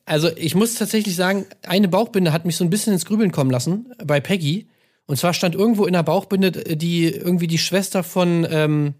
[0.07, 3.51] Also ich muss tatsächlich sagen, eine Bauchbinde hat mich so ein bisschen ins Grübeln kommen
[3.51, 4.69] lassen bei Peggy.
[5.07, 8.95] Und zwar stand irgendwo in der Bauchbinde äh, die irgendwie die Schwester von, ähm,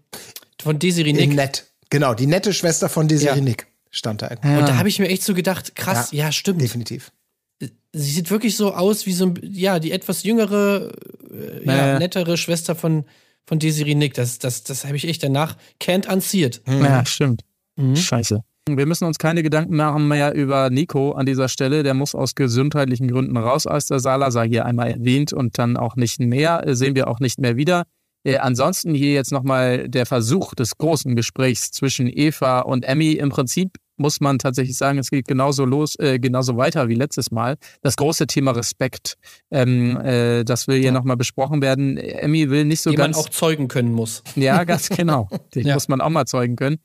[0.61, 1.33] von Desiree Nick.
[1.33, 1.65] Nett.
[1.89, 3.41] Genau, die nette Schwester von Desiree Ja.
[3.41, 4.29] Nick stand da.
[4.43, 4.59] Ja.
[4.59, 6.61] Und da habe ich mir echt so gedacht, krass, ja, stimmt.
[6.61, 7.11] Definitiv.
[7.59, 10.91] Sie sieht wirklich so aus wie so ein, ja, die etwas jüngere,
[11.31, 13.05] äh, ja, nettere Schwester von,
[13.45, 14.13] von Desiree Nick.
[14.13, 16.83] Das, das, das habe ich echt danach can't unsee Mhm.
[16.83, 17.43] Ja, stimmt.
[17.77, 17.95] Mhm.
[17.95, 18.43] Scheiße.
[18.75, 21.83] Wir müssen uns keine Gedanken machen mehr über Nico an dieser Stelle.
[21.83, 25.95] Der muss aus gesundheitlichen Gründen raus, als der Salazar hier einmal erwähnt und dann auch
[25.95, 27.83] nicht mehr, äh, sehen wir auch nicht mehr wieder.
[28.23, 33.11] Äh, ansonsten hier jetzt nochmal der Versuch des großen Gesprächs zwischen Eva und Emmy.
[33.13, 37.31] Im Prinzip muss man tatsächlich sagen, es geht genauso los, äh, genauso weiter wie letztes
[37.31, 37.55] Mal.
[37.81, 39.15] Das große Thema Respekt,
[39.49, 41.97] ähm, äh, das will hier nochmal besprochen werden.
[41.97, 43.17] Emmy will nicht so Die man ganz.
[43.17, 44.23] auch zeugen können muss.
[44.35, 45.29] Ja, ganz genau.
[45.55, 45.73] Den Ja.
[45.73, 46.77] muss man auch mal zeugen können.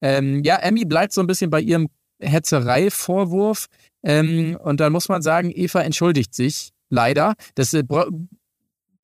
[0.00, 1.88] Ähm, ja, Emmy bleibt so ein bisschen bei ihrem
[2.20, 3.66] Hetzerei-Vorwurf.
[4.02, 7.34] Ähm, und dann muss man sagen, Eva entschuldigt sich leider.
[7.54, 7.84] Das, äh,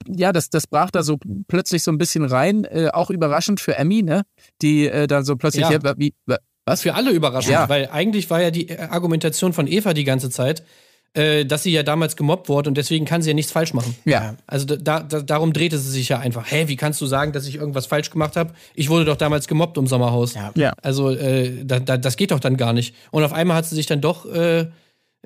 [0.07, 2.65] ja, das, das brach da so plötzlich so ein bisschen rein.
[2.65, 4.23] Äh, auch überraschend für Emmy, ne?
[4.63, 5.99] Die äh, dann so plötzlich, Ja.
[5.99, 6.83] wie, wa- was?
[6.83, 7.69] Für alle überraschend, Ja.
[7.69, 10.63] weil eigentlich war ja die äh, Argumentation von Eva die ganze Zeit,
[11.15, 13.97] äh, dass sie ja damals gemobbt wurde und deswegen kann sie ja nichts falsch machen.
[14.05, 14.37] Ja.
[14.47, 16.51] Also da, da, darum drehte sie sich ja einfach.
[16.51, 18.55] Hä, wie kannst du sagen, dass ich irgendwas falsch gemacht habe?
[18.75, 20.35] Ich wurde doch damals gemobbt im Sommerhaus.
[20.35, 20.53] Ja.
[20.55, 20.73] Ja.
[20.83, 22.95] Also äh, da, da, das geht doch dann gar nicht.
[23.11, 24.67] Und auf einmal hat sie sich dann doch äh,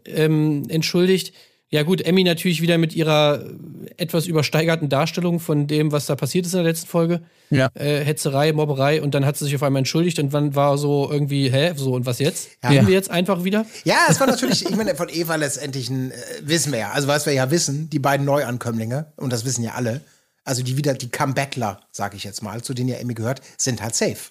[0.07, 1.35] ähm, entschuldigt.
[1.71, 6.15] Ja gut, Emmy natürlich wieder mit ihrer äh, etwas übersteigerten Darstellung von dem, was da
[6.15, 7.23] passiert ist in der letzten Folge.
[7.51, 7.69] Ja.
[7.75, 11.11] Äh, Hetzerei, Mobberei und dann hat sie sich auf einmal entschuldigt und dann war so
[11.11, 12.49] irgendwie, hä, so und was jetzt?
[12.63, 12.71] Ja.
[12.71, 13.67] Gehen wir jetzt einfach wieder?
[13.85, 17.09] Ja, es war natürlich, ich meine, von Eva letztendlich ein, äh, wissen wir ja, also
[17.09, 20.01] was wir ja wissen, die beiden Neuankömmlinge, und das wissen ja alle,
[20.45, 23.83] also die wieder, die Comebackler, sag ich jetzt mal, zu denen ja Emmy gehört, sind
[23.83, 24.31] halt safe.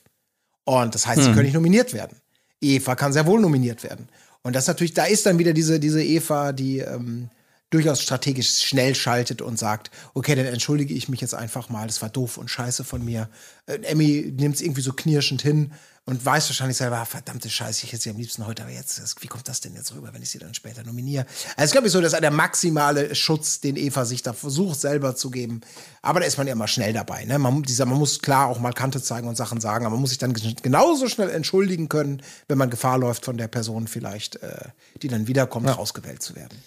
[0.66, 2.18] Und das heißt, sie können nicht nominiert werden.
[2.62, 4.08] Eva kann sehr wohl nominiert werden.
[4.44, 7.30] Und das natürlich, da ist dann wieder diese, diese Eva, die ähm,
[7.70, 12.02] durchaus strategisch schnell schaltet und sagt, okay, dann entschuldige ich mich jetzt einfach mal, das
[12.02, 13.30] war doof und scheiße von mir.
[13.66, 15.72] Äh, Emmy nimmt es irgendwie so knirschend hin
[16.06, 19.02] und weiß wahrscheinlich selber, ah, verdammte Scheiße, ich hätte sie am liebsten heute, aber jetzt,
[19.22, 21.26] wie kommt das denn jetzt rüber, wenn ich sie dann später nominiere?
[21.56, 25.16] Also ich glaube, so, das ist der maximale Schutz, den Eva sich da versucht selber
[25.16, 25.62] zu geben.
[26.02, 27.24] Aber da ist man ja immer schnell dabei.
[27.24, 27.40] Ne?
[27.40, 30.10] Man, dieser, man muss klar auch mal Kante zeigen und Sachen sagen, aber man muss
[30.10, 34.66] sich dann genauso schnell entschuldigen können, wenn man Gefahr läuft, von der Person vielleicht, äh,
[35.02, 36.58] die dann wiederkommt, ausgewählt zu werden.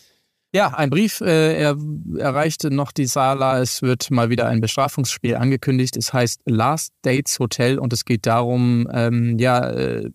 [0.57, 1.77] Ja, ein Brief äh, er,
[2.17, 3.61] erreichte noch die Sala.
[3.61, 5.99] Es wird mal wieder ein Bestrafungsspiel angekündigt.
[5.99, 10.09] Es heißt Last Dates Hotel und es geht darum, ähm, ja, äh,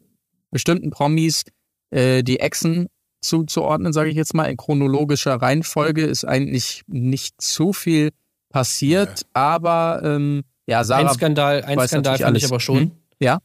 [0.49, 1.43] bestimmten Promis
[1.91, 2.88] äh, die Echsen
[3.21, 6.06] zuzuordnen, sage ich jetzt mal, in chronologischer Reihenfolge.
[6.06, 8.10] Ist eigentlich nicht zu viel
[8.49, 12.51] passiert, aber ähm, ja, Sarah ein Skandal, ein Skandal fand ich alles.
[12.51, 12.80] aber schon.
[12.80, 12.91] Hm?
[13.19, 13.38] Ja.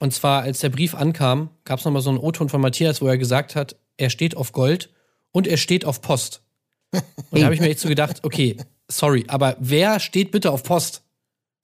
[0.00, 3.06] Und zwar, als der Brief ankam, gab es nochmal so einen O-Ton von Matthias, wo
[3.06, 4.90] er gesagt hat, er steht auf Gold
[5.32, 6.42] und er steht auf Post.
[6.92, 8.56] Und da habe ich mir echt so gedacht, okay,
[8.88, 11.02] sorry, aber wer steht bitte auf Post?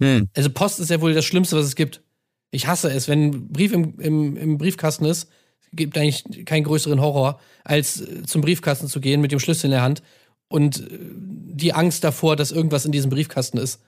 [0.03, 0.29] Hm.
[0.35, 2.03] Also Post ist ja wohl das Schlimmste, was es gibt.
[2.51, 5.29] Ich hasse es, wenn ein Brief im, im, im Briefkasten ist,
[5.72, 9.72] gibt eigentlich keinen größeren Horror, als äh, zum Briefkasten zu gehen mit dem Schlüssel in
[9.72, 10.03] der Hand
[10.48, 10.98] und äh,
[11.55, 13.81] die Angst davor, dass irgendwas in diesem Briefkasten ist.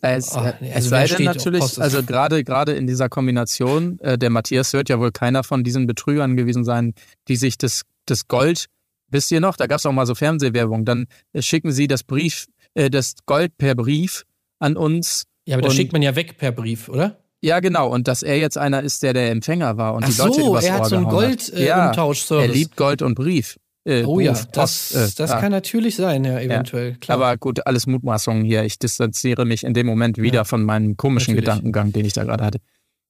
[0.00, 4.00] Es, äh, nee, es also sei wer denn natürlich, also gerade gerade in dieser Kombination,
[4.00, 6.94] äh, der Matthias wird ja wohl keiner von diesen Betrügern gewesen sein,
[7.28, 8.66] die sich das, das Gold,
[9.12, 12.02] wisst ihr noch, da gab es auch mal so Fernsehwerbung, dann äh, schicken sie das
[12.02, 14.24] Brief, äh, das Gold per Brief
[14.58, 15.24] an uns.
[15.44, 17.18] Ja, aber das schickt man ja weg per Brief, oder?
[17.40, 20.16] Ja, genau, und dass er jetzt einer ist, der der Empfänger war und Ach die
[20.16, 21.28] Leute so, übers er Ohr hat so einen gehauen hat.
[21.28, 22.40] Gold, äh, ja.
[22.40, 23.58] Er liebt Gold und Brief.
[23.84, 25.40] Äh, Oh ja, Brief, das, Post, äh, das ah.
[25.40, 26.94] kann natürlich sein, ja, eventuell.
[27.00, 27.18] Klar.
[27.18, 28.62] Aber gut, alles Mutmaßungen hier.
[28.62, 31.48] Ich distanziere mich in dem Moment wieder Ja, von meinem komischen natürlich.
[31.48, 32.58] Gedankengang, den ich da gerade hatte.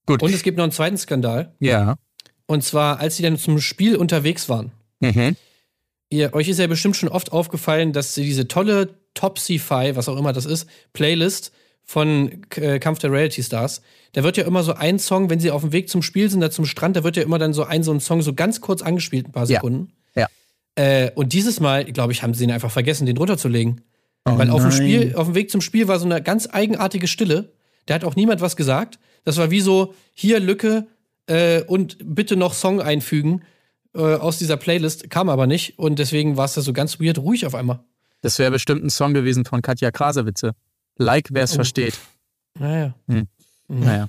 [0.07, 0.23] Gut.
[0.23, 1.55] und es gibt noch einen zweiten Skandal.
[1.61, 1.97] ja.
[2.47, 4.73] Und zwar, als sie dann zum Spiel unterwegs waren.
[5.01, 5.37] Mhm.
[6.13, 10.35] Ihr, euch ist ja bestimmt schon oft aufgefallen, dass diese tolle Topsy-Fi, was auch immer
[10.35, 11.53] das ist, Playlist
[11.85, 13.81] von äh, Kampf der Reality Stars,
[14.13, 16.43] da wird ja immer so ein Song, wenn sie auf dem Weg zum Spiel sind,
[16.43, 18.61] da zum Strand, da wird ja immer dann so ein, so ein Song so ganz
[18.61, 19.57] kurz angespielt, ein paar Ja.
[19.57, 19.93] Sekunden.
[20.15, 20.29] Ja.
[20.75, 23.81] Äh, und dieses Mal, glaube ich, haben sie ihn einfach vergessen, den runterzulegen.
[24.27, 24.71] Oh Weil auf dem.
[24.71, 27.53] Spiel, auf dem Weg zum Spiel war so eine ganz eigenartige Stille.
[27.87, 28.99] Da hat auch niemand was gesagt.
[29.25, 30.87] Das war wie so, hier Lücke
[31.27, 33.43] äh, und bitte noch Song einfügen
[33.95, 35.11] äh, aus dieser Playlist.
[35.11, 35.79] Kam aber nicht.
[35.79, 37.81] Und deswegen war es da so ganz weird ruhig auf einmal.
[38.21, 40.53] Das wäre bestimmt ein Song gewesen von Katja Krasewitze.
[40.97, 41.57] Like, wer es Oh.
[41.57, 41.99] versteht.
[42.59, 42.95] Naja.
[43.09, 43.27] Hm.
[43.69, 44.09] Naja.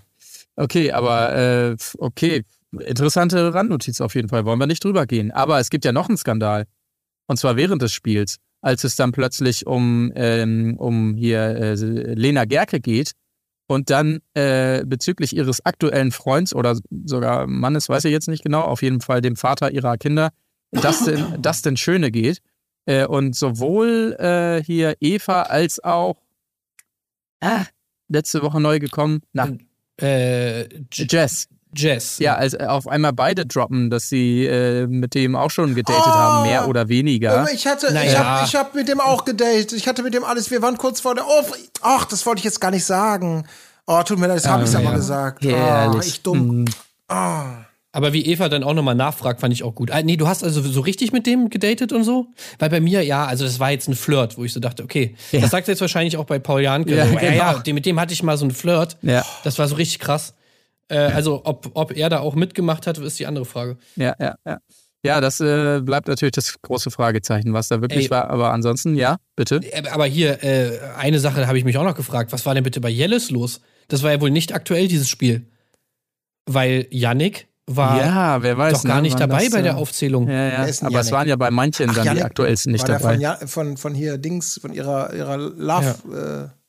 [0.56, 2.44] Okay, aber äh, okay.
[2.80, 4.46] Interessante Randnotiz auf jeden Fall.
[4.46, 5.32] Wollen wir nicht drüber gehen.
[5.32, 6.66] Aber es gibt ja noch einen Skandal.
[7.28, 12.46] Und zwar während des Spiels, als es dann plötzlich um, ähm, um hier äh, Lena
[12.46, 13.12] Gerke geht
[13.74, 18.62] und dann äh, bezüglich ihres aktuellen Freunds oder sogar Mannes, weiß ich jetzt nicht genau,
[18.62, 20.32] auf jeden Fall dem Vater ihrer Kinder,
[20.72, 22.40] Dustin, Dustin Schöne geht.
[22.86, 26.18] Äh, und sowohl äh, hier Eva als auch
[27.42, 27.66] ah,
[28.10, 29.50] letzte Woche neu gekommen, na,
[30.02, 31.48] Äh, Jess.
[31.76, 32.20] Jess.
[32.20, 36.06] Ja, als äh, auf einmal beide droppen, dass sie äh, mit dem auch schon gedatet
[36.06, 37.48] haben, mehr oder weniger.
[37.54, 38.24] Ich hatte, ich Naja.
[38.24, 39.74] habe ich hab mit dem auch gedatet.
[39.74, 41.26] Ich hatte mit dem alles, wir waren kurz vor der.
[41.28, 41.44] Oh,
[41.82, 43.46] ach, das wollte ich jetzt gar nicht sagen.
[43.86, 44.80] Oh, tut mir leid, das habe ich ja.
[44.80, 45.44] aber gesagt.
[45.44, 45.96] Herrlich.
[45.96, 46.62] Oh, ich dumm.
[46.64, 46.66] Mm.
[47.10, 47.66] Ah.
[47.96, 49.92] Aber wie Eva dann auch nochmal nachfragt, fand ich auch gut.
[49.92, 52.26] Ah, nee, du hast also so richtig mit dem gedatet und so?
[52.58, 55.16] Weil bei mir, ja, also das war jetzt ein Flirt, wo ich so dachte, okay,
[55.32, 55.42] Ja.
[55.42, 56.96] das sagt er jetzt wahrscheinlich auch bei Paul Janke.
[56.96, 57.36] Ja, so, ja, genau.
[57.36, 58.98] ja, dem- mit dem hatte ich mal so einen Flirt.
[59.04, 59.24] Ja.
[59.44, 60.34] Das war so richtig krass.
[60.94, 63.78] Äh, also, ob, ob er da auch mitgemacht hat, ist die andere Frage.
[63.96, 64.60] Ja, ja, ja.
[65.06, 68.10] Ja, das äh, bleibt natürlich das große Fragezeichen, was da wirklich Ey.
[68.10, 68.30] war.
[68.30, 69.58] Aber ansonsten, ja, bitte.
[69.58, 72.32] Äh, Aber hier, äh, eine Sache habe ich mich auch noch gefragt.
[72.32, 73.60] Was war denn bitte bei Jelles los?
[73.90, 75.46] Das war ja wohl nicht aktuell, dieses Spiel.
[76.46, 78.74] Weil Yannick war ja, wer weiß.
[78.74, 80.30] doch gar ne, nicht dabei das, bei äh, der Aufzählung.
[80.30, 80.58] Ja, ja.
[80.60, 81.12] Aber es Yannick?
[81.12, 83.14] waren ja bei manchen dann die Janik, aktuellsten nicht dabei.
[83.14, 86.63] Von, ja, von, von hier Dings, von ihrer, ihrer Love, äh,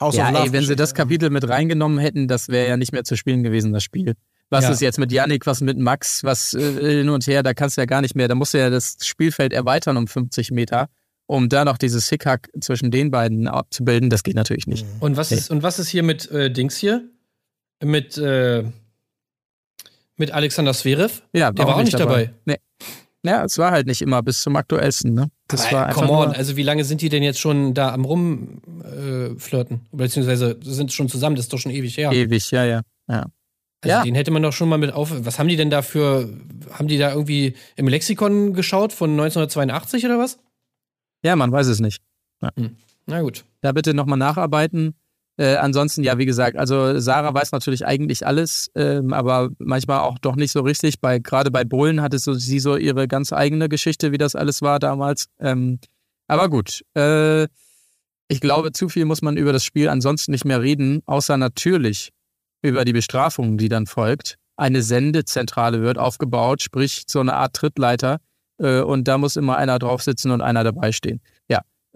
[0.00, 0.44] House Ja, of Love.
[0.46, 0.94] ey, wenn sie das.
[0.94, 4.14] Kapitel mit reingenommen hätten, das wäre ja nicht mehr zu spielen gewesen, das Spiel.
[4.50, 4.70] Was Ja.
[4.70, 7.82] ist jetzt mit Yannick, was mit Max, was äh, hin und her, da kannst du
[7.82, 10.88] ja gar nicht mehr, da musst du ja das Spielfeld erweitern um 50 Meter,
[11.26, 14.08] um da noch dieses Hickhack zwischen den beiden abzubilden.
[14.08, 14.86] Das geht natürlich nicht.
[15.00, 17.02] Und was ist, und was ist hier mit äh, Dings hier?
[17.84, 18.64] Mit, äh,
[20.16, 21.22] mit Alexander Zverev?
[21.32, 22.32] Ja, Der war auch nicht dabei.
[22.44, 22.56] Nee.
[23.28, 25.30] Ja, es war halt nicht immer bis zum aktuellsten, ne?
[25.48, 27.74] Das Aber, war äh, einfach come on, also wie lange sind die denn jetzt schon
[27.74, 29.76] da am rumflirten?
[29.76, 29.96] Äh?
[29.96, 32.10] Beziehungsweise sind schon zusammen, das ist doch schon ewig her.
[32.12, 32.82] ewig, ja, ja.
[33.08, 33.26] ja.
[33.82, 34.02] Also Ja.
[34.02, 35.12] den hätte man doch schon mal mit auf.
[35.24, 36.28] Was haben die denn da für.
[36.72, 40.38] Haben die da irgendwie im Lexikon geschaut von 1982 oder was?
[41.22, 42.02] Ja, man weiß es nicht.
[43.06, 43.44] Na gut.
[43.60, 44.94] Da bitte nochmal nacharbeiten.
[45.38, 50.18] Äh, ansonsten, ja, wie gesagt, also Sarah weiß natürlich eigentlich alles, ähm, aber manchmal auch
[50.18, 51.00] doch nicht so richtig.
[51.00, 54.62] Bei, gerade bei Bohlen hatte so, sie so ihre ganz eigene Geschichte, wie das alles
[54.62, 55.26] war damals.
[55.38, 55.78] Ähm,
[56.26, 57.46] aber gut, äh,
[58.26, 62.10] ich glaube, zu viel muss man über das Spiel ansonsten nicht mehr reden, außer natürlich
[62.60, 64.38] über die Bestrafung, die dann folgt.
[64.56, 68.18] Eine Sendezentrale wird aufgebaut, sprich so eine Art Trittleiter.
[68.58, 71.20] Äh, und da muss immer einer drauf sitzen und einer dabei stehen.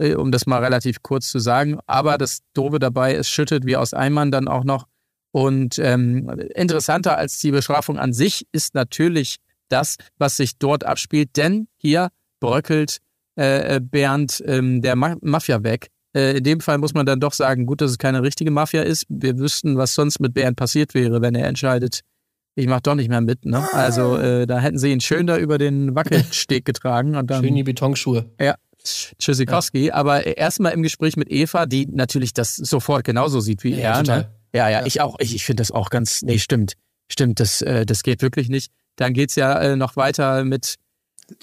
[0.02, 1.78] Äh, um das mal relativ kurz zu sagen.
[1.86, 4.86] Aber das Doofe dabei, es schüttet wie aus Eimern dann auch noch.
[5.30, 9.36] Und ähm, interessanter als die Bestrafung an sich ist natürlich
[9.68, 11.36] das, was sich dort abspielt.
[11.36, 12.08] Denn hier
[12.40, 12.98] bröckelt
[13.36, 15.88] äh, Bernd ähm, der Ma Mafia weg.
[16.14, 18.82] Äh, in dem Fall muss man dann doch sagen, gut, dass es keine richtige Mafia
[18.82, 19.06] ist.
[19.08, 22.00] Wir wüssten, was sonst mit Bernd passiert wäre, wenn er entscheidet,
[22.54, 23.46] ich mach doch nicht mehr mit.
[23.46, 23.66] Ne?
[23.72, 27.14] Also äh, da hätten sie ihn schön da über den Wackelsteg getragen.
[27.16, 28.30] Und dann, Schön die Betonschuhe.
[28.40, 28.56] ja.
[29.18, 29.90] Tschüssikowski.
[29.92, 33.98] Aber erstmal im Gespräch mit Eva, die natürlich das sofort genauso sieht wie Ja, er.
[33.98, 34.18] total.
[34.20, 34.30] Ne?
[34.54, 35.16] Ja, ja, ich auch.
[35.20, 36.22] Ich, ich finde das auch ganz.
[36.22, 36.74] Nee, stimmt.
[37.10, 38.70] Stimmt, das, äh, das geht wirklich nicht.
[38.96, 40.76] Dann geht's ja äh, noch weiter mit,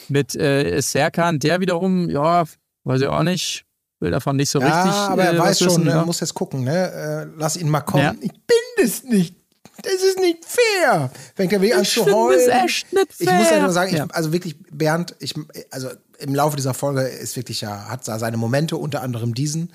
[0.07, 2.43] mit äh, Serkan, der wiederum, ja,
[2.83, 3.65] weiß ich auch nicht,
[3.99, 4.99] will davon nicht so ja, richtig.
[5.01, 6.05] aber er äh, weiß was wissen, schon, er ja.
[6.05, 6.91] muss jetzt gucken, ne?
[6.91, 8.03] Äh, lass ihn mal kommen.
[8.03, 8.15] Ja.
[8.21, 9.35] Ich bin es nicht.
[9.81, 11.09] Das ist nicht fair.
[11.35, 12.39] Fängt er wieder an zu heulen.
[12.39, 13.61] es echt nicht Ich muss ja fair.
[13.61, 14.05] nur sagen, Ja.
[14.05, 15.33] ich, also wirklich, Bernd, ich,
[15.71, 19.71] also im Laufe dieser Folge ist wirklich ja, hat seine Momente, unter anderem diesen.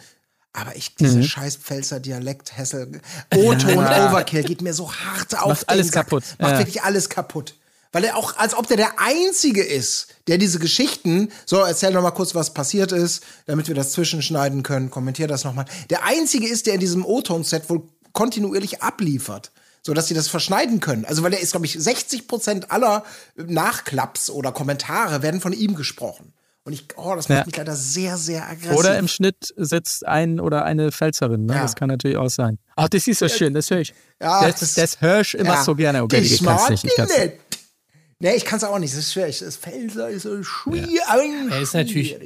[0.52, 1.24] Aber ich, dieser Mhm.
[1.24, 3.00] scheiß Pfälzer Dialekt, Hessel,
[3.34, 3.78] O-Ton,
[4.08, 5.94] Overkill geht mir so hart auf Macht den alles Sack.
[6.06, 6.24] kaputt.
[6.38, 6.58] Macht Ja.
[6.58, 7.54] wirklich alles kaputt.
[7.90, 12.02] Weil er auch, als ob der der Einzige ist, der diese Geschichten, so erzähl noch
[12.02, 15.64] mal kurz, was passiert ist, damit wir das zwischenschneiden können, kommentier das noch mal.
[15.90, 19.50] Der Einzige ist, der in diesem O-Ton-Set wohl kontinuierlich abliefert.
[19.86, 21.04] So dass sie das verschneiden können.
[21.04, 23.04] Also, weil der ist, glaube ich, 60 Prozent aller
[23.36, 26.32] Nachklaps oder Kommentare werden von ihm gesprochen.
[26.66, 27.44] Und ich, oh, das macht Ja.
[27.44, 28.78] mich leider sehr, sehr aggressiv.
[28.78, 31.44] Oder im Schnitt sitzt ein oder eine Pfälzerin.
[31.44, 31.54] Ne?
[31.56, 31.62] Ja.
[31.62, 32.58] Das kann natürlich auch sein.
[32.76, 33.92] Ach, das ist so schön, das höre ich.
[34.22, 36.02] Ja, das, das, höre ich immer ja, so gerne.
[36.02, 36.84] Okay, das ich kann es nicht.
[36.86, 37.32] Ich kann's nicht.
[38.20, 38.94] Nee, ich kann es auch nicht.
[38.94, 39.38] Das ist schwierig.
[39.40, 40.98] Das Pfälzer ist so schwierig.
[41.50, 42.16] Er ist natürlich-.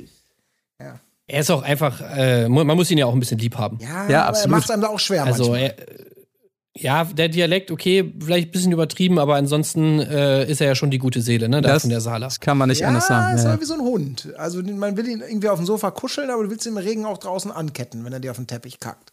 [1.30, 3.78] Er ist auch einfach, äh, man muss ihn ja auch ein bisschen lieb haben.
[3.80, 4.50] Ja, Ja, aber er absolut.
[4.52, 5.74] macht es einem da auch schwer Also, manchmal.
[5.76, 6.17] er,
[6.80, 10.90] ja, der Dialekt, okay, vielleicht ein bisschen übertrieben, aber ansonsten äh, ist er ja schon
[10.90, 12.26] die gute Seele, ne, da Das, von der Sala.
[12.26, 13.36] das kann man nicht ja, anders sagen.
[13.36, 14.28] ist Ja, aber wie so ein Hund.
[14.38, 17.04] Also man will ihn irgendwie auf dem Sofa kuscheln, aber du willst ihn im Regen
[17.06, 19.12] auch draußen anketten, wenn er dir auf den Teppich kackt.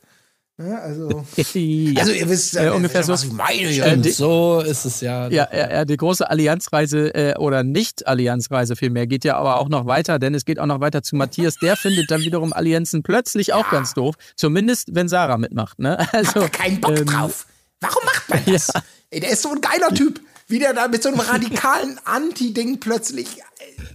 [0.57, 1.09] Ja, also,
[1.53, 1.99] ja.
[1.99, 3.27] also ihr wisst Äh, ungefähr was so.
[3.27, 3.59] ich meine.
[3.63, 3.95] Äh, Ja.
[3.97, 5.27] die- So ist es ja.
[5.27, 10.17] Ja, ja, die große Allianzreise äh, oder Nicht-Allianzreise vielmehr geht ja aber auch noch weiter,
[10.17, 11.57] denn es geht auch noch weiter zu Matthias.
[11.57, 14.15] Der findet dann wiederum Allianzen plötzlich auch ganz doof.
[14.37, 15.79] Zumindest, wenn Sarah mitmacht.
[15.79, 15.97] Ne?
[16.13, 17.47] Also, Hat keinen Bock ähm, drauf.
[17.81, 18.71] Warum macht man das?
[19.09, 20.21] Ey, der ist so ein geiler Typ.
[20.47, 23.27] Wie der da mit so einem radikalen Anti-Ding plötzlich.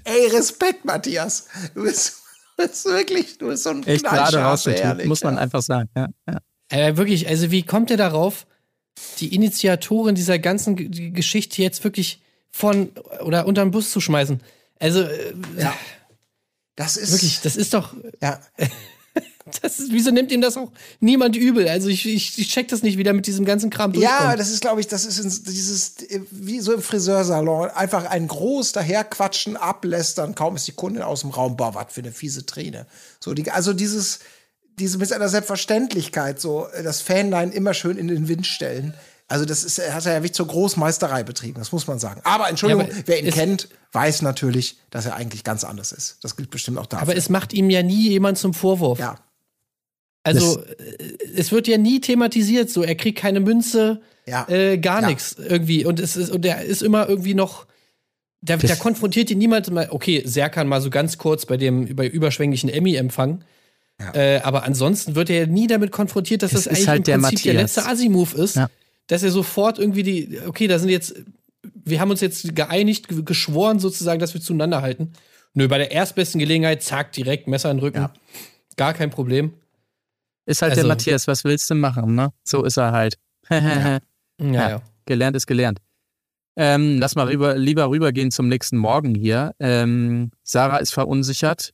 [0.05, 1.47] Ey, Respekt, Matthias.
[1.75, 2.23] Du bist,
[2.57, 5.41] du bist wirklich, du bist so ein echt gerade rausgetrieben, ehrlich, muss man ja.
[5.41, 5.89] einfach sagen.
[5.97, 6.39] Ja, ja.
[6.69, 8.47] Äh, wirklich, also wie kommt er darauf,
[9.19, 12.91] die Initiatorin dieser ganzen G Geschichte jetzt wirklich von
[13.21, 14.41] oder unter den Bus zu schmeißen?
[14.81, 15.35] Also, äh,
[16.75, 18.41] Das ist wirklich, das ist doch, Ja,
[19.63, 21.67] das ist, wieso nimmt ihm das auch niemand übel?
[21.69, 24.61] Also ich, ich, ich check das nicht wieder mit diesem ganzen Kram ja, das ist,
[24.61, 29.57] glaube ich, das ist in- dieses, äh, wie so im Friseursalon, einfach ein groß daherquatschen,
[29.57, 32.87] ablästern, kaum ist die Kundin aus dem Raum, boah, was für eine fiese Träne.
[33.19, 34.21] So, die, also dieses,
[34.79, 38.95] diese mit seiner Selbstverständlichkeit, so äh, das Fanlein immer schön in den Wind stellen.
[39.29, 42.21] Also, das ist, hat er ja wirklich zur Großmeisterei betrieben, das muss man sagen.
[42.25, 46.17] Aber Entschuldigung, Ja, aber wer ihn kennt, weiß natürlich, dass er eigentlich ganz anders ist.
[46.23, 47.03] Das gilt bestimmt auch dafür.
[47.03, 48.99] Aber es macht ihm ja nie jemand zum Vorwurf.
[48.99, 49.17] ja,
[50.23, 50.65] Also äh,
[51.37, 54.47] es wird ja nie thematisiert, so er kriegt keine Münze, Ja.
[54.49, 55.09] äh, gar Ja.
[55.09, 57.67] nichts irgendwie und es ist und der ist immer irgendwie noch
[58.43, 59.89] der, der konfrontiert ihn niemand mal.
[59.91, 63.45] Okay, Serkan mal so ganz kurz bei dem bei überschwänglichen Emmy-Empfang.
[64.15, 67.05] Äh, aber ansonsten wird er ja nie damit konfrontiert, dass Es das eigentlich halt im
[67.05, 67.77] der Prinzip der Matthias.
[67.77, 68.71] letzte Assi-Move ist, Ja.
[69.09, 71.17] dass er sofort irgendwie die, okay, da sind jetzt,
[71.63, 75.13] wir haben uns jetzt geeinigt, ge- geschworen sozusagen, dass wir zueinander halten.
[75.53, 77.99] Nö, bei der erstbesten Gelegenheit, zack, direkt Messer in den Rücken.
[77.99, 78.15] Ja.
[78.79, 79.53] Gar kein Problem.
[80.51, 82.33] Ist halt Also- der Matthias, was willst du machen, ne?
[82.45, 83.17] So ist er halt.
[83.51, 84.01] Ja,
[84.41, 84.69] Ja.
[84.71, 84.83] ja.
[85.07, 85.81] Gelernt ist gelernt.
[86.57, 89.53] Ähm, lass mal rüber, lieber rübergehen zum nächsten Morgen hier.
[89.61, 91.73] Ähm, Sarah ist verunsichert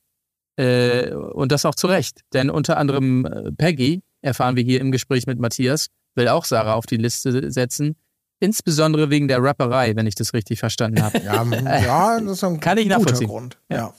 [0.56, 2.20] äh, und das auch zu Recht.
[2.34, 6.74] Denn unter anderem äh, Peggy, erfahren wir hier im Gespräch mit Matthias, will auch Sarah
[6.74, 7.96] auf die Liste setzen.
[8.40, 11.18] Insbesondere wegen der Rapperei, wenn ich das richtig verstanden habe.
[11.20, 11.42] ja,
[11.80, 13.28] ja, das ist ein Kann ich guter nachvollziehen.
[13.28, 13.58] Grund.
[13.70, 13.94] Ja.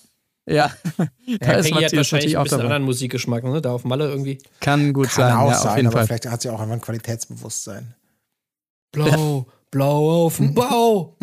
[0.47, 2.63] Ja, da Ja, ist Peggy hat Matthias wahrscheinlich natürlich ein auch bisschen dabei.
[2.63, 3.61] anderen Musikgeschmack, ne?
[3.61, 4.39] Da auf Malle irgendwie.
[4.61, 6.07] Kann gut Kann sein, auch ja, sein, aber Fall.
[6.07, 7.95] vielleicht hat sie auch einfach ein Qualitätsbewusstsein.
[8.91, 11.17] Blau, blau auf dem Bau.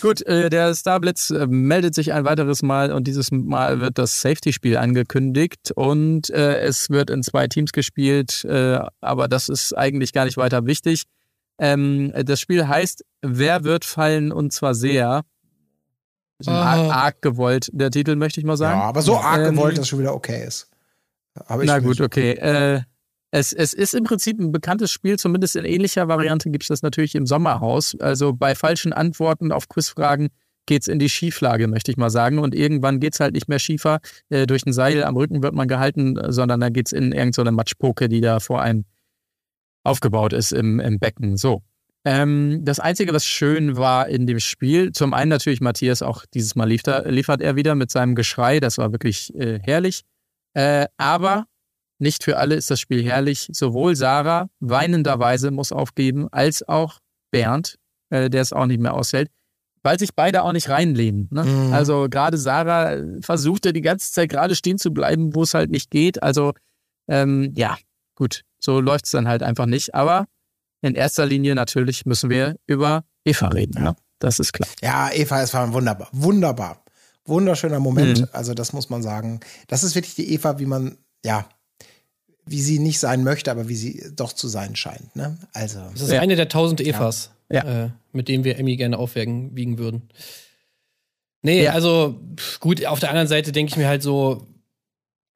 [0.00, 4.20] Gut, äh, der Starblitz äh, meldet sich ein weiteres Mal und dieses Mal wird das
[4.20, 10.12] Safety-Spiel angekündigt und äh, es wird in zwei Teams gespielt, äh, aber das ist eigentlich
[10.12, 11.04] gar nicht weiter wichtig.
[11.58, 15.22] Ähm, das Spiel heißt Wer wird fallen und zwar sehr.
[16.38, 16.90] Bisschen arg, Ah.
[17.04, 18.80] arg gewollt, der Titel möchte ich mal Ja, sagen.
[18.80, 20.68] aber so arg Ähm, gewollt, dass es schon wieder okay ist.
[21.46, 22.32] Aber ich Na gut, okay.
[22.32, 22.80] Äh,
[23.30, 26.82] es, es ist im Prinzip ein bekanntes Spiel, zumindest in ähnlicher Variante gibt es das
[26.82, 27.96] natürlich im Sommerhaus.
[27.98, 30.28] Also bei falschen Antworten auf Quizfragen
[30.66, 32.38] geht's in die Schieflage, möchte ich mal sagen.
[32.38, 33.98] Und irgendwann geht's halt nicht mehr schiefer.
[34.28, 38.08] Äh, durch ein Seil am Rücken wird man gehalten, sondern dann geht's in irgendeine Matschpoke,
[38.08, 38.84] die da vor einem
[39.82, 41.36] aufgebaut ist im, im Becken.
[41.36, 41.62] So.
[42.06, 46.54] Ähm, das Einzige, was schön war in dem Spiel, zum einen natürlich Matthias, auch dieses
[46.54, 50.02] Mal liefert, liefert er wieder mit seinem Geschrei, das war wirklich äh, herrlich.
[50.52, 51.46] Äh, aber
[51.98, 53.48] nicht für alle ist das Spiel herrlich.
[53.52, 56.98] Sowohl Sarah weinenderweise muss aufgeben, als auch
[57.30, 57.76] Bernd,
[58.10, 59.30] äh, der es auch nicht mehr aushält.
[59.82, 61.28] weil sich beide auch nicht reinlehnen.
[61.30, 61.44] Ne?
[61.44, 61.72] Mhm.
[61.72, 65.90] Also gerade Sarah versuchte die ganze Zeit gerade stehen zu bleiben, wo es halt nicht
[65.90, 66.22] geht.
[66.22, 66.54] Also
[67.06, 67.76] ähm, ja,
[68.14, 69.94] gut, so läuft es dann halt einfach nicht.
[69.94, 70.26] Aber
[70.84, 73.82] in erster Linie natürlich müssen wir über Eva reden.
[73.82, 73.96] Ne?
[74.18, 74.68] Das ist klar.
[74.82, 76.08] Ja, Eva, es war wunderbar.
[76.12, 76.84] Wunderbar.
[77.26, 78.20] Wunderschöner Moment.
[78.20, 78.28] Mhm.
[78.32, 79.40] Also, das muss man sagen.
[79.66, 81.46] Das ist wirklich die Eva, wie man, ja,
[82.46, 85.16] wie sie nicht sein möchte, aber wie sie doch zu sein scheint.
[85.16, 85.38] Ne?
[85.54, 85.80] Also.
[85.92, 86.20] Das ist Ja.
[86.20, 87.84] eine der tausend Evas, Ja.
[87.86, 90.08] Äh, mit denen wir Emmy gerne aufwiegen wiegen würden.
[91.42, 91.72] Nee, Ja.
[91.72, 92.20] also
[92.60, 94.46] gut, auf der anderen Seite denke ich mir halt so,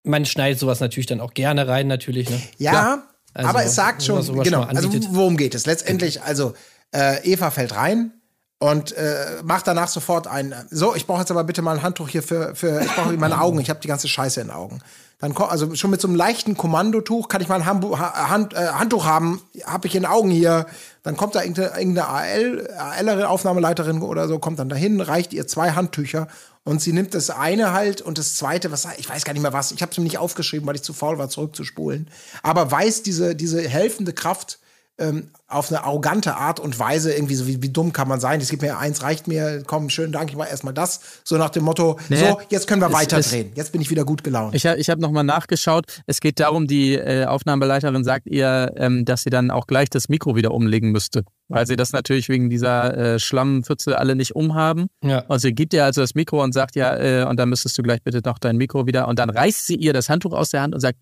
[0.05, 2.28] man schneidet sowas natürlich dann auch gerne rein, natürlich.
[2.30, 2.40] Ne?
[2.59, 5.66] Ja, Also, aber es sagt schon, genau, schon also worum geht es?
[5.66, 6.55] Letztendlich, also
[6.93, 8.12] äh, Eva fällt rein
[8.59, 12.09] und äh, macht danach sofort ein, so, ich brauche jetzt aber bitte mal ein Handtuch
[12.09, 14.81] hier für, für ich brauche meine Augen, ich habe die ganze Scheiße in den Augen.
[15.20, 18.29] Dann kommt, also schon mit so einem leichten Kommandotuch, kann ich mal ein Hambu ha
[18.29, 20.66] Hand, äh, Handtuch haben, habe ich in den Augen hier.
[21.03, 25.47] Dann kommt da irgendeine, irgendeine AL, ALerin, Aufnahmeleiterin oder so, kommt dann dahin, reicht ihr
[25.49, 26.29] zwei Handtücher
[26.68, 29.54] und sie nimmt das eine halt und das zweite, was ich weiß gar nicht mehr
[29.54, 32.10] was, ich habe es mir nicht aufgeschrieben, weil ich zu faul war, zurückzuspulen,
[32.42, 34.58] aber weiß diese, diese helfende Kraft
[34.99, 38.40] ähm, auf eine arrogante Art und Weise, irgendwie so, wie, wie dumm kann man sein?
[38.40, 41.01] Es gibt mir eins, reicht mir, komm, schönen Dank, ich mach erstmal das.
[41.24, 43.53] So nach dem Motto, Nee, so, jetzt können wir es- weiterdrehen.
[43.55, 44.55] Jetzt bin ich wieder gut gelaunt.
[44.55, 45.84] Ich, ich habe nochmal nachgeschaut.
[46.07, 50.09] Es geht darum, die äh, Aufnahmeleiterin sagt ihr, ähm, dass sie dann auch gleich das
[50.09, 54.88] Mikro wieder umlegen müsste, weil sie das natürlich wegen dieser äh, Schlammpfütze alle nicht umhaben.
[55.05, 55.20] Ja.
[55.28, 57.82] Und sie gibt ihr also das Mikro und sagt, ja, äh, und dann müsstest du
[57.82, 59.07] gleich bitte noch dein Mikro wieder.
[59.09, 60.99] Und dann reißt sie ihr das Handtuch aus der Hand und sagt,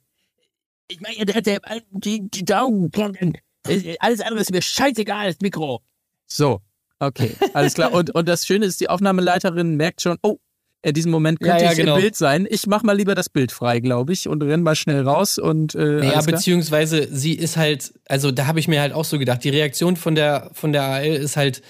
[0.89, 2.93] ich meine, der, der, die, die Daumen,
[4.01, 5.83] alles andere ist mir scheißegal, das Mikro.
[6.27, 6.61] So,
[6.99, 7.93] okay, alles klar.
[7.93, 10.39] Und, und das Schöne ist, die Aufnahmeleiterin merkt schon, oh,
[10.83, 11.97] in diesem Moment Ja, könnte ja, ich genau.
[11.97, 12.47] im Bild sein.
[12.49, 15.75] Ich mach mal lieber das Bild frei, glaube ich, und renn mal schnell raus und
[15.75, 16.23] äh, klar.
[16.23, 19.97] beziehungsweise sie ist halt, also da habe ich mir halt auch so gedacht, die Reaktion
[19.97, 21.63] von der, von der AL ist halt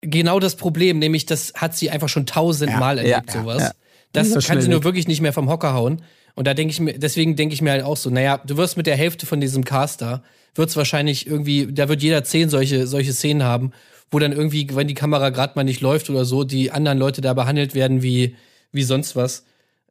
[0.00, 3.62] genau das Problem, nämlich das hat sie einfach schon tausendmal Ja, erlebt, ja, sowas.
[3.62, 3.70] ja.
[4.12, 6.02] Das So kann sie nur wirklich nicht mehr vom Hocker hauen.
[6.34, 8.76] Und da denke ich mir, deswegen denke ich mir halt auch so, naja, du wirst
[8.76, 10.22] mit der Hälfte von diesem Caster,
[10.58, 13.72] wird's wahrscheinlich irgendwie, da wird jeder zehn solche, solche Szenen haben,
[14.10, 17.20] wo dann irgendwie, wenn die Kamera gerade mal nicht läuft oder so, die anderen Leute
[17.20, 18.36] da behandelt werden wie,
[18.72, 19.44] wie sonst was.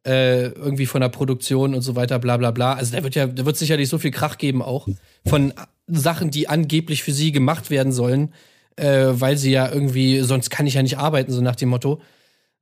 [0.06, 2.74] Äh, irgendwie von der Produktion und so weiter, bla bla bla.
[2.74, 4.86] Also da wird ja, da wird sicherlich so viel Krach geben auch
[5.26, 5.52] von
[5.86, 8.32] Sachen, die angeblich für sie gemacht werden sollen,
[8.76, 12.00] äh, weil sie ja irgendwie, sonst kann ich ja nicht arbeiten, so nach dem Motto.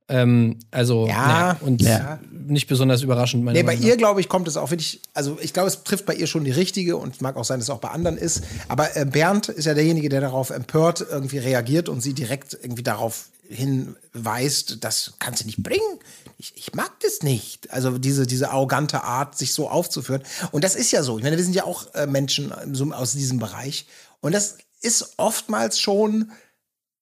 [0.09, 2.19] Ähm, also, Ja, naja, und ja.
[2.31, 5.53] nicht besonders überraschend, meine Nee, bei ihr, glaube ich, kommt es auch wirklich, also ich
[5.53, 7.79] glaube, es trifft bei ihr schon die richtige und mag auch sein, dass es auch
[7.79, 8.43] bei anderen ist.
[8.69, 12.83] Aber äh, Bernd ist ja derjenige, der darauf empört irgendwie reagiert und sie direkt irgendwie
[12.83, 15.99] darauf hinweist, das kannst du nicht bringen.
[16.37, 17.71] Ich, ich mag das nicht.
[17.73, 20.23] Also diese, diese arrogante Art, sich so aufzuführen.
[20.51, 21.17] Und das ist ja so.
[21.17, 23.87] Ich meine, wir sind ja auch äh, Menschen so aus diesem Bereich.
[24.21, 26.31] Und das ist oftmals schon,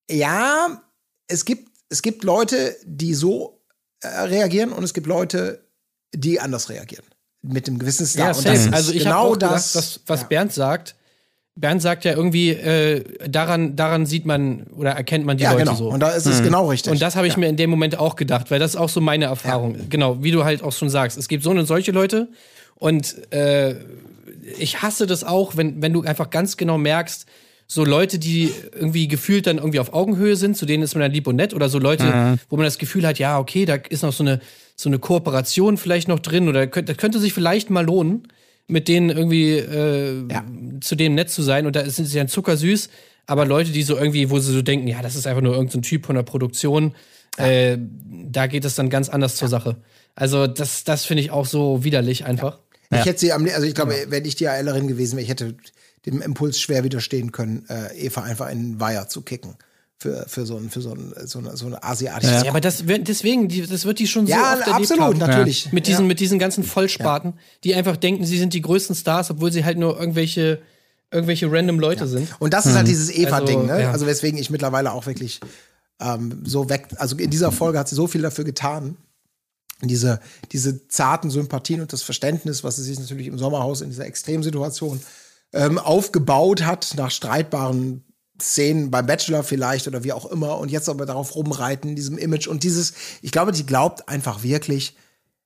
[0.09, 0.81] ja,
[1.27, 3.61] es gibt, es gibt Leute, die so
[4.01, 5.65] äh, reagieren und es gibt Leute,
[6.13, 7.05] die anders reagieren.
[7.41, 8.31] Mit einem gewissen Star.
[8.31, 10.27] Ja, und das ist also ich genau auch das, gedacht, was, was ja.
[10.27, 10.95] Bernd sagt.
[11.57, 15.65] Bernd sagt ja irgendwie, äh, daran, daran sieht man oder erkennt man die ja, Leute
[15.65, 15.75] genau.
[15.75, 15.89] so.
[15.89, 16.91] Und da ist es genau richtig.
[16.91, 17.39] Und das habe ich ja.
[17.39, 19.89] mir in dem Moment auch gedacht, weil das ist auch so meine Erfahrung.
[19.89, 21.17] Genau, wie du halt auch schon sagst.
[21.17, 22.27] Es gibt so und solche Leute
[22.75, 23.75] und äh,
[24.57, 27.25] ich hasse das auch, wenn, wenn du einfach ganz genau merkst,
[27.67, 31.11] so Leute, die irgendwie gefühlt dann irgendwie auf Augenhöhe sind, zu denen ist man dann
[31.11, 34.03] lieb und nett oder so Leute, wo man das Gefühl hat, ja, okay, da ist
[34.03, 34.39] noch so eine,
[34.75, 38.27] so eine Kooperation vielleicht noch drin oder könnte, das könnte sich vielleicht mal lohnen,
[38.67, 40.43] mit denen irgendwie äh, Ja.
[40.81, 41.65] zu denen nett zu sein.
[41.65, 42.89] Und da sind sie dann zuckersüß,
[43.25, 45.81] aber Leute, die so irgendwie, wo sie so denken, ja, das ist einfach nur irgendein
[45.81, 46.93] Typ von der Produktion,
[47.37, 47.77] äh,
[48.31, 49.77] da geht es dann ganz anders zur Sache.
[50.13, 52.59] Also das, das finde ich auch so widerlich einfach.
[52.91, 55.55] Ich hätte sie am, also ich glaube, wenn ich die ALerin gewesen wäre, ich hätte
[56.05, 59.55] dem Impuls schwer widerstehen können, äh, Eva einfach in den Weiher zu kicken.
[59.97, 62.85] Für, für so ein, für so ein, so eine, so eine asiatische Ja, aber das
[62.85, 65.17] wird- deswegen, die, das wird die schon so Ja, oft erlebt absolut, haben.
[65.19, 65.71] natürlich.
[65.71, 66.07] Mit diesen, Ja.
[66.09, 67.33] mit diesen ganzen Vollspaten,
[67.63, 70.61] die einfach denken, sie sind die größten Stars, obwohl sie halt nur irgendwelche,
[71.11, 72.27] irgendwelche random Leute sind.
[72.39, 73.81] Und das ist halt dieses Eva-Ding, Also, ne?
[73.83, 73.91] ja.
[73.93, 75.39] Also weswegen ich mittlerweile auch wirklich
[76.01, 78.97] ähm, so weg, also in dieser Folge hat sie so viel dafür getan.
[79.81, 80.19] Diese,
[80.51, 84.99] diese zarten Sympathien und das Verständnis, was sie sich natürlich im Sommerhaus in dieser Extremsituation
[85.55, 88.03] ähm, aufgebaut hat, nach streitbaren
[88.41, 92.17] Szenen beim Bachelor vielleicht oder wie auch immer und jetzt aber darauf rumreiten, in diesem
[92.17, 94.95] Image und dieses, ich glaube, die glaubt einfach wirklich,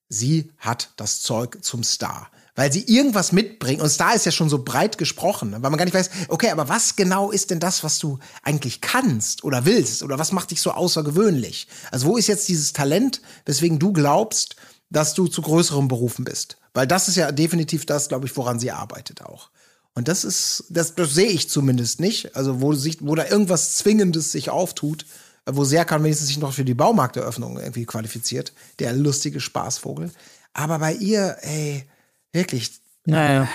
[0.10, 2.30] sie hat das Zeug zum Star.
[2.56, 3.82] Weil sie irgendwas mitbringt.
[3.82, 5.62] Und Star ist ja schon so breit gesprochen, ne?
[5.62, 8.82] weil man gar nicht weiß, okay, aber was genau ist denn das, was du eigentlich
[8.82, 10.04] kannst oder willst?
[10.04, 11.68] Oder was macht dich so außergewöhnlich?
[11.90, 14.58] Also wo ist jetzt dieses Talent, weswegen du glaubst,
[14.90, 16.58] dass du zu größeren Berufen bist?
[16.74, 19.52] Weil das ist ja definitiv das, glaube ich, woran sie arbeitet auch.
[19.96, 22.36] Und das ist, das, das sehe ich zumindest nicht.
[22.36, 25.06] Also wo sich, wo da irgendwas Zwingendes sich auftut,
[25.46, 28.54] wo Serkan wenigstens sich noch für die Baumarkteröffnung irgendwie qualifiziert.
[28.80, 30.12] Der lustige Spaßvogel.
[30.54, 31.84] Aber bei ihr, ey,
[32.32, 32.72] wirklich,
[33.06, 33.48] Naja,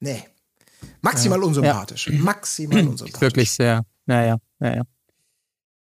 [0.00, 0.24] nee.
[1.00, 2.10] Maximal unsympathisch.
[2.10, 3.20] Maximal unsympathisch.
[3.20, 3.84] wirklich sehr.
[4.06, 4.82] Naja, naja.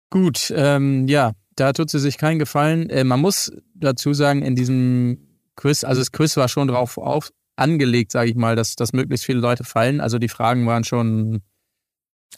[0.09, 2.89] Gut, ähm, ja, da tut sie sich keinen Gefallen.
[2.89, 7.31] Äh, man muss dazu sagen, in diesem Quiz, also das Quiz war schon drauf auf,
[7.59, 10.01] angelegt, sage ich mal, dass, dass möglichst viele Leute fallen.
[10.01, 11.41] Also die Fragen waren schon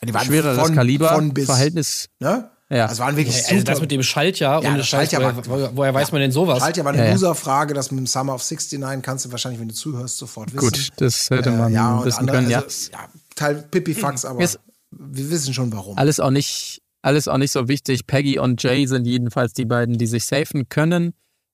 [0.04, 2.10] Die waren schwereres von- Kaliber, von bis, Verhältnis.
[2.20, 2.50] Ne?
[2.70, 2.88] Ja.
[2.88, 5.46] Das waren wirklich Also das mit dem Schaltjahr Ja, und das das Schalt, Schaltjahr woher,
[5.46, 6.60] war- woher, woher weiß man denn sowas?
[6.60, 7.14] Schalt ja war eine Ja, ja.
[7.14, 10.60] Loser-Frage, das mit dem Summer of 69 kannst du wahrscheinlich, wenn du zuhörst, sofort wissen.
[10.70, 12.62] Gut, das hätte man äh, ja, und wissen andere, können, ja.
[12.62, 13.00] also, ja.
[13.36, 14.60] Teil Pipifax, aber Jetzt-
[14.92, 15.98] wir wissen schon warum.
[15.98, 18.08] Alles auch nicht, alles auch nicht so wichtig.
[18.08, 21.14] Peggy und Jay sind jedenfalls die beiden, die sich safen können.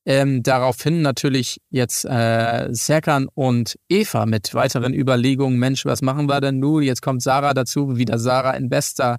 [0.10, 5.60] Ähm, daraufhin natürlich jetzt äh, Serkan und Eva mit weiteren Überlegungen.
[5.60, 6.82] Mensch, was machen wir denn nun?
[6.82, 9.18] Jetzt kommt Sarah dazu, wieder Sarah in bester,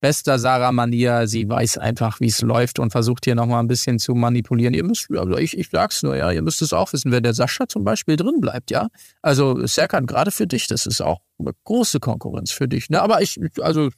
[0.00, 1.26] bester Sarah-Manier.
[1.26, 4.74] Sie weiß einfach, wie es läuft und versucht hier nochmal ein bisschen zu manipulieren.
[4.74, 7.34] Ihr müsst, also ich, ich sag's nur, ja, ihr müsst es auch wissen, wenn der
[7.34, 8.86] Sascha zum Beispiel drin bleibt, ja.
[9.22, 12.90] Also Serkan, gerade für dich, das ist auch eine große Konkurrenz für dich.
[12.90, 13.02] Ne?
[13.02, 13.88] Aber ich, also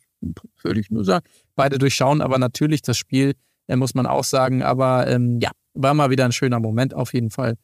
[0.62, 3.35] würde ich nur sagen, beide durchschauen, aber natürlich das Spiel,
[3.66, 4.62] äh, muss man auch sagen.
[4.62, 7.55] Aber ähm, ja, war mal wieder ein schöner Moment auf jeden Fall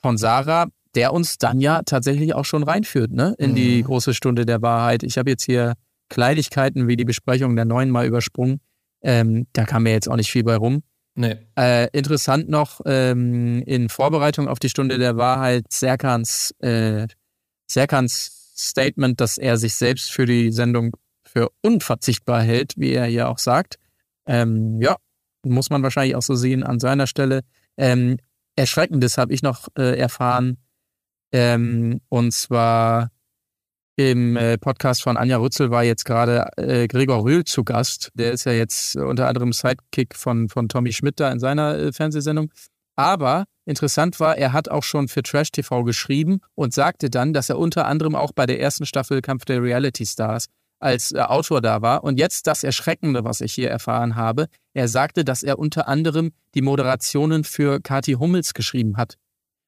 [0.00, 3.34] von Sarah, der uns dann ja tatsächlich auch schon reinführt, ne?
[3.38, 5.02] In die große Stunde der Wahrheit.
[5.02, 5.74] Ich habe jetzt hier
[6.08, 8.60] Kleinigkeiten wie die Besprechung der neuen mal übersprungen.
[9.02, 10.82] Ähm, da kam mir jetzt auch nicht viel bei rum.
[11.14, 11.36] Nee.
[11.58, 17.08] Äh, interessant noch ähm, in Vorbereitung auf die Stunde der Wahrheit Serkans, äh,
[17.66, 20.92] Serkans Statement, dass er sich selbst für die Sendung
[21.24, 23.78] für unverzichtbar hält, wie er hier auch sagt.
[24.26, 24.96] Ähm, ja,
[25.44, 27.42] muss man wahrscheinlich auch so sehen an seiner Stelle.
[27.76, 28.18] Ähm,
[28.56, 30.58] Erschreckendes habe ich noch äh, erfahren.
[31.32, 33.10] Ähm, und zwar
[33.96, 38.12] im äh, Podcast von Anja Rützel war jetzt gerade äh, Gregor Rühl zu Gast.
[38.14, 41.92] Der ist ja jetzt unter anderem Sidekick von, von Tommy Schmidt da in seiner äh,
[41.92, 42.52] Fernsehsendung.
[42.94, 47.48] Aber interessant war, er hat auch schon für Trash TV geschrieben und sagte dann, dass
[47.48, 50.46] er unter anderem auch bei der ersten Staffel Kampf der Reality Stars
[50.78, 52.04] als äh, Autor da war.
[52.04, 54.48] Und jetzt das Erschreckende, was ich hier erfahren habe.
[54.74, 59.16] Er sagte, dass er unter anderem die Moderationen für Kathi Hummels geschrieben hat.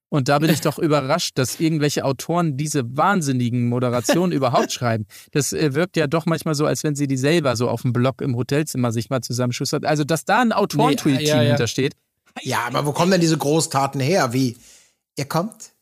[0.09, 5.07] Und da bin ich doch überrascht, dass irgendwelche Autoren diese wahnsinnigen Moderationen überhaupt schreiben.
[5.31, 7.93] Das äh, wirkt ja doch manchmal so, als wenn sie die selber so auf dem
[7.93, 9.85] Blog im Hotelzimmer sich mal zusammenschustert.
[9.85, 11.49] Also, dass da ein Autorenteam Nee, ja, ja.
[11.51, 11.95] hintersteht.
[12.43, 14.33] Ja, aber wo kommen denn diese Großtaten her?
[14.33, 14.57] Wie?
[15.17, 15.73] Ihr kommt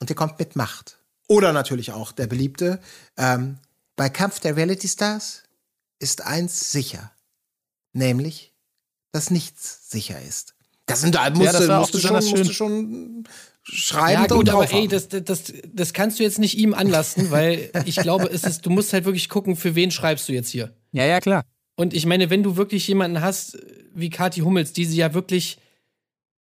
[0.00, 0.98] und ihr kommt mit Macht.
[1.28, 2.80] Oder natürlich auch der beliebte,
[3.18, 3.58] ähm,
[3.98, 5.42] bei Kampf der Reality Stars
[5.98, 7.10] ist eins sicher.
[7.92, 8.54] Nämlich,
[9.12, 10.54] dass nichts sicher ist.
[10.86, 13.24] Das sind da musst, das auch musst, du schon, musst du schon
[13.64, 14.22] schreiben.
[14.22, 17.72] Ja gut, und aber ey, das, das, das kannst du jetzt nicht ihm anlasten, weil
[17.84, 20.72] ich glaube, es ist, du musst halt wirklich gucken, für wen schreibst du jetzt hier.
[20.92, 21.42] Ja, ja, klar.
[21.74, 23.58] Und ich meine, wenn du wirklich jemanden hast,
[23.94, 25.58] wie Kathi Hummels, die sie ja wirklich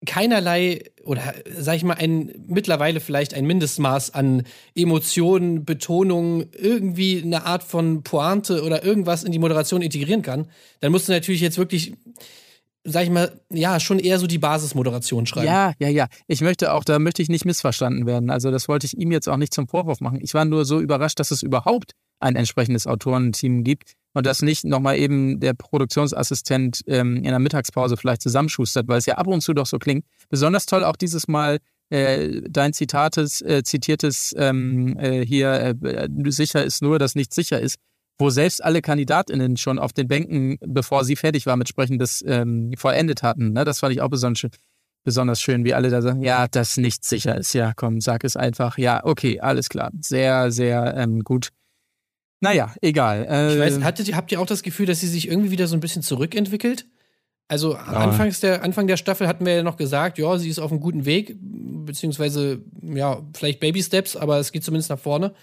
[0.05, 4.43] keinerlei oder sag ich mal ein mittlerweile vielleicht ein Mindestmaß an
[4.75, 10.47] Emotionen, Betonung, irgendwie eine Art von Pointe oder irgendwas in die Moderation integrieren kann,
[10.79, 11.93] dann musst du natürlich jetzt wirklich
[12.85, 15.47] sag ich mal, ja, schon eher so die Basismoderation schreiben.
[15.47, 16.07] Ja, ja, ja.
[16.27, 18.29] Ich möchte auch, da möchte ich nicht missverstanden werden.
[18.29, 20.19] Also, das wollte ich ihm jetzt auch nicht zum Vorwurf machen.
[20.21, 24.63] Ich war nur so überrascht, dass es überhaupt ein entsprechendes Autorenteam gibt und dass nicht
[24.63, 29.41] nochmal eben der Produktionsassistent ähm, in der Mittagspause vielleicht zusammenschustert, weil es ja ab und
[29.41, 30.05] zu doch so klingt.
[30.29, 31.59] Besonders toll auch dieses Mal
[31.89, 37.59] äh, dein Zitates, äh, zitiertes ähm, äh, hier, äh, sicher ist nur, dass nichts sicher
[37.59, 37.77] ist,
[38.17, 42.23] wo selbst alle KandidatInnen schon auf den Bänken, bevor sie fertig war mit Sprechen, das
[42.25, 43.53] ähm, vollendet hatten.
[43.53, 43.65] Ne?
[43.65, 44.51] Das fand ich auch besonders schön
[45.03, 47.53] besonders schön, wie alle da sagen, ja, das nicht sicher ist.
[47.53, 48.77] Ja, komm, sag es einfach.
[48.77, 49.91] Ja, okay, alles klar.
[49.99, 51.49] Sehr, sehr ähm, gut.
[52.43, 53.25] Naja, egal.
[53.29, 55.67] Äh, Ich weiß, hattet, ihr- habt ihr auch das Gefühl, dass sie sich irgendwie wieder
[55.67, 56.85] so ein bisschen zurückentwickelt?
[57.47, 60.71] Also anfangs der, Anfang der Staffel hatten wir ja noch gesagt, ja, sie ist auf
[60.71, 65.33] einem guten Weg, beziehungsweise, ja, vielleicht Baby Steps, aber es geht zumindest nach vorne.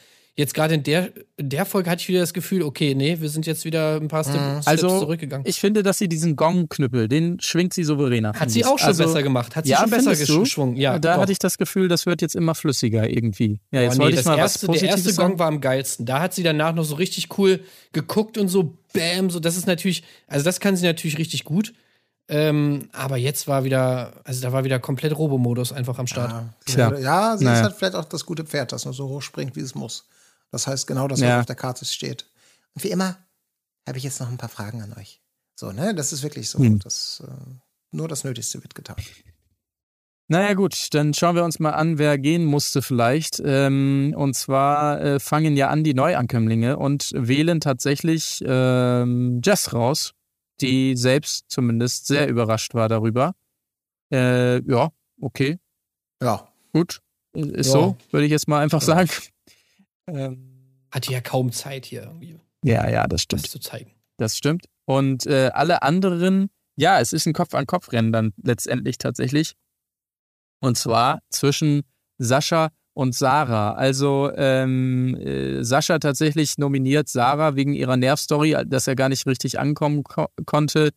[0.41, 3.29] Jetzt gerade in der, in der Folge hatte ich wieder das Gefühl, okay, nee, wir
[3.29, 5.47] sind jetzt wieder ein paar Step, Steps also, zurückgegangen.
[5.47, 8.33] ich finde, dass sie diesen Gong-Knüppel, den schwingt sie souveräner.
[8.33, 9.55] Hat sie auch schon also, besser gemacht.
[9.55, 10.77] Hat sie ja, schon besser geschwungen.
[10.77, 11.21] Ja, da doch.
[11.21, 13.61] hatte ich das Gefühl, das wird jetzt immer flüssiger irgendwie.
[13.71, 15.29] Ja, jetzt Oh, nee, wollte ich das mal erste, was der Positives erste sagen.
[15.33, 16.07] Gong war am geilsten.
[16.07, 17.61] Da hat sie danach noch so richtig cool
[17.93, 21.75] geguckt und so, bam, so, das ist natürlich, also das kann sie natürlich richtig gut.
[22.29, 26.31] Ähm, aber jetzt war wieder, also da war wieder komplett Robo-Modus einfach am Start.
[26.31, 26.99] Ja, Tja.
[26.99, 27.59] ja sie Naja.
[27.59, 30.07] ist halt vielleicht auch das gute Pferd, das nur so hoch springt, wie es muss.
[30.51, 31.41] Das heißt genau das, was Ja.
[31.41, 32.27] auf der Karte steht.
[32.75, 33.17] Und wie immer
[33.87, 35.21] habe ich jetzt noch ein paar Fragen an euch.
[35.57, 35.95] So, ne?
[35.95, 36.59] Das ist wirklich so.
[36.59, 36.79] Hm.
[36.81, 37.33] Das, äh,
[37.93, 38.97] nur das Nötigste wird getan.
[40.29, 43.43] Naja gut, dann schauen wir uns mal an, wer gehen musste vielleicht.
[43.45, 50.13] Ähm, und zwar äh, fangen ja an die Neuankömmlinge und wählen tatsächlich ähm, Jess raus,
[50.61, 53.35] die selbst zumindest sehr überrascht war darüber.
[54.13, 54.91] Äh, ja,
[55.21, 55.59] okay,
[56.23, 56.49] Ja.
[56.73, 57.01] gut.
[57.33, 57.73] Ist Ja.
[57.73, 59.11] so, würde ich jetzt mal einfach sagen.
[60.15, 63.47] Ähm, Hatte ja kaum Zeit hier irgendwie ja, ja, das was stimmt.
[63.47, 63.93] zu zeigen.
[64.17, 64.67] Das stimmt.
[64.85, 69.55] Und äh, alle anderen, ja, es ist ein Kopf-an-Kopf-Rennen dann letztendlich tatsächlich.
[70.61, 71.83] Und zwar zwischen
[72.19, 73.73] Sascha und Sarah.
[73.73, 79.59] Also ähm, äh, Sascha tatsächlich nominiert Sarah wegen ihrer Nervstory, dass er gar nicht richtig
[79.59, 80.91] ankommen ko konnte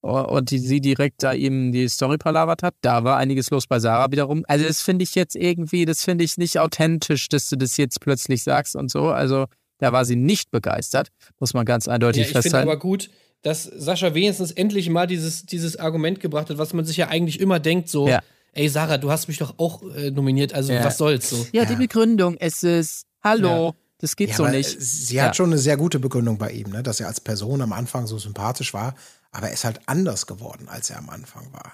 [0.00, 2.74] und die, sie direkt da ihm die Story palavert hat.
[2.82, 4.44] Da war einiges los bei Sarah wiederum.
[4.48, 8.00] Also das finde ich jetzt irgendwie, das finde ich nicht authentisch, dass du das jetzt
[8.00, 9.08] plötzlich sagst und so.
[9.08, 9.46] Also
[9.78, 11.08] da war sie nicht begeistert,
[11.40, 12.68] muss man ganz Ja, eindeutig ich finde festhalten.
[12.68, 13.10] aber gut,
[13.42, 17.38] dass Sascha wenigstens endlich mal dieses, dieses Argument gebracht hat, was man sich ja eigentlich
[17.40, 18.20] immer denkt, so, Ja.
[18.52, 20.84] ey Sarah, du hast mich doch auch äh, nominiert, also Ja.
[20.84, 21.46] was soll's so.
[21.52, 24.76] Ja, die Begründung, es ist, hallo, das geht Ja, so nicht.
[24.80, 25.24] Sie Ja.
[25.24, 26.82] hat schon eine sehr gute Begründung bei ihm, ne?
[26.82, 28.94] dass er als Person am Anfang so sympathisch war,
[29.32, 31.72] aber er ist halt anders geworden, als er am Anfang war.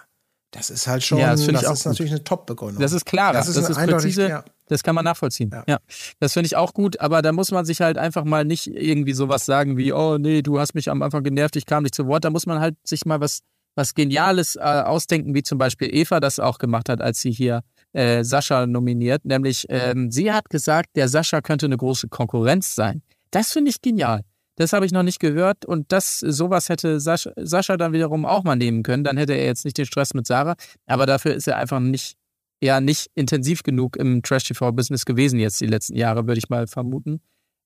[0.50, 1.86] Das ist halt schon, Ja, das auch ist gut.
[1.92, 2.80] natürlich eine Top-Begründung.
[2.80, 4.44] Das ist klar, das Das ist, ist eine eindeutig- präzise, ja.
[4.68, 5.50] das kann man nachvollziehen.
[5.52, 5.64] Ja.
[5.66, 5.78] Ja.
[6.20, 9.14] Das finde ich auch gut, aber da muss man sich halt einfach mal nicht irgendwie
[9.14, 12.06] sowas sagen wie, oh nee, du hast mich am Anfang genervt, ich kam nicht zu
[12.06, 12.24] Wort.
[12.24, 13.40] Da muss man halt sich mal was,
[13.74, 17.62] was Geniales äh, ausdenken, wie zum Beispiel Eva das auch gemacht hat, als sie hier
[17.92, 19.24] äh, Sascha nominiert.
[19.24, 23.02] Nämlich, ähm, sie hat gesagt, der Sascha könnte eine große Konkurrenz sein.
[23.32, 24.20] Das finde ich genial.
[24.56, 28.44] Das habe ich noch nicht gehört und das, sowas hätte Sascha, Sascha dann wiederum auch
[28.44, 29.02] mal nehmen können.
[29.02, 30.54] Dann hätte er jetzt nicht den Stress mit Sarah,
[30.86, 32.16] aber dafür ist er einfach nicht,
[32.62, 37.20] ja, nicht intensiv genug im Trash-TV-Business gewesen jetzt die letzten Jahre, würde ich mal vermuten.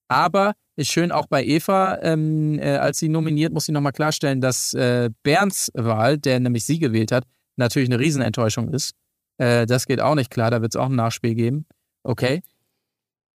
[0.07, 4.41] Aber ist schön auch bei Eva, ähm, äh, als sie nominiert, muss ich nochmal klarstellen,
[4.41, 7.25] dass äh, Bernds Wahl, der nämlich sie gewählt hat,
[7.57, 8.95] natürlich eine Riesenenttäuschung ist.
[9.37, 11.67] Äh, das geht auch nicht klar, da wird es auch ein Nachspiel geben.
[12.03, 12.41] Okay.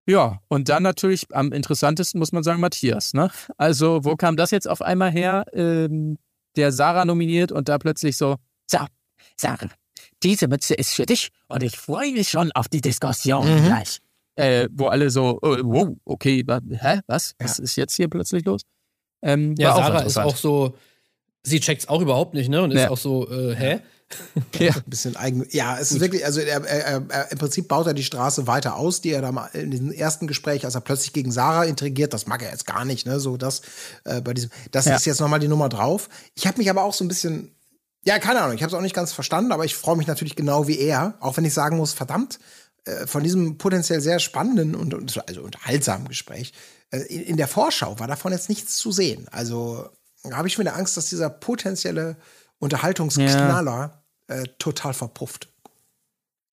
[0.05, 3.13] Ja, und dann natürlich am interessantesten muss man sagen Matthias.
[3.13, 3.29] Ne?
[3.57, 5.45] Also, wo kam das jetzt auf einmal her?
[5.53, 6.17] Ähm,
[6.55, 8.35] der Sarah nominiert und da plötzlich so,
[8.69, 8.79] so,
[9.37, 9.69] Sarah,
[10.21, 13.65] diese Mütze ist für dich und ich freue mich schon auf die Diskussion Mhm.
[13.65, 13.99] gleich.
[14.35, 17.33] Äh, wo alle so, äh, wow, okay, hä, was?
[17.39, 18.61] Was ist jetzt hier plötzlich los?
[19.21, 20.27] Ähm, Ja, Sarah ist interessant.
[20.27, 20.75] auch so,
[21.43, 22.61] sie checkt's auch überhaupt nicht, ne?
[22.61, 22.89] Und ist Ja.
[22.89, 23.79] auch so, äh, hä?
[24.59, 24.73] Ja.
[24.75, 25.45] ein bisschen eigen.
[25.51, 28.75] Ja, es ist wirklich, also er, er, er, im Prinzip baut er die Straße weiter
[28.75, 32.13] aus, die er da mal in diesem ersten Gespräch, als er plötzlich gegen Sarah intrigiert,
[32.13, 33.19] das mag er jetzt gar nicht, ne?
[33.19, 33.61] So das
[34.05, 34.95] äh, bei diesem, das Ja.
[34.95, 36.09] ist jetzt nochmal die Nummer drauf.
[36.35, 37.55] Ich habe mich aber auch so ein bisschen,
[38.05, 40.35] ja, keine Ahnung, ich habe es auch nicht ganz verstanden, aber ich freue mich natürlich
[40.35, 42.39] genau wie er, auch wenn ich sagen muss, verdammt,
[42.85, 46.53] äh, von diesem potenziell sehr spannenden und, und also unterhaltsamen Gespräch
[46.91, 49.27] äh, in, in der Vorschau war davon jetzt nichts zu sehen.
[49.31, 49.89] Also
[50.31, 52.15] habe ich mir Angst, dass dieser potenzielle
[52.59, 55.49] Unterhaltungsknaller äh, total verpufft.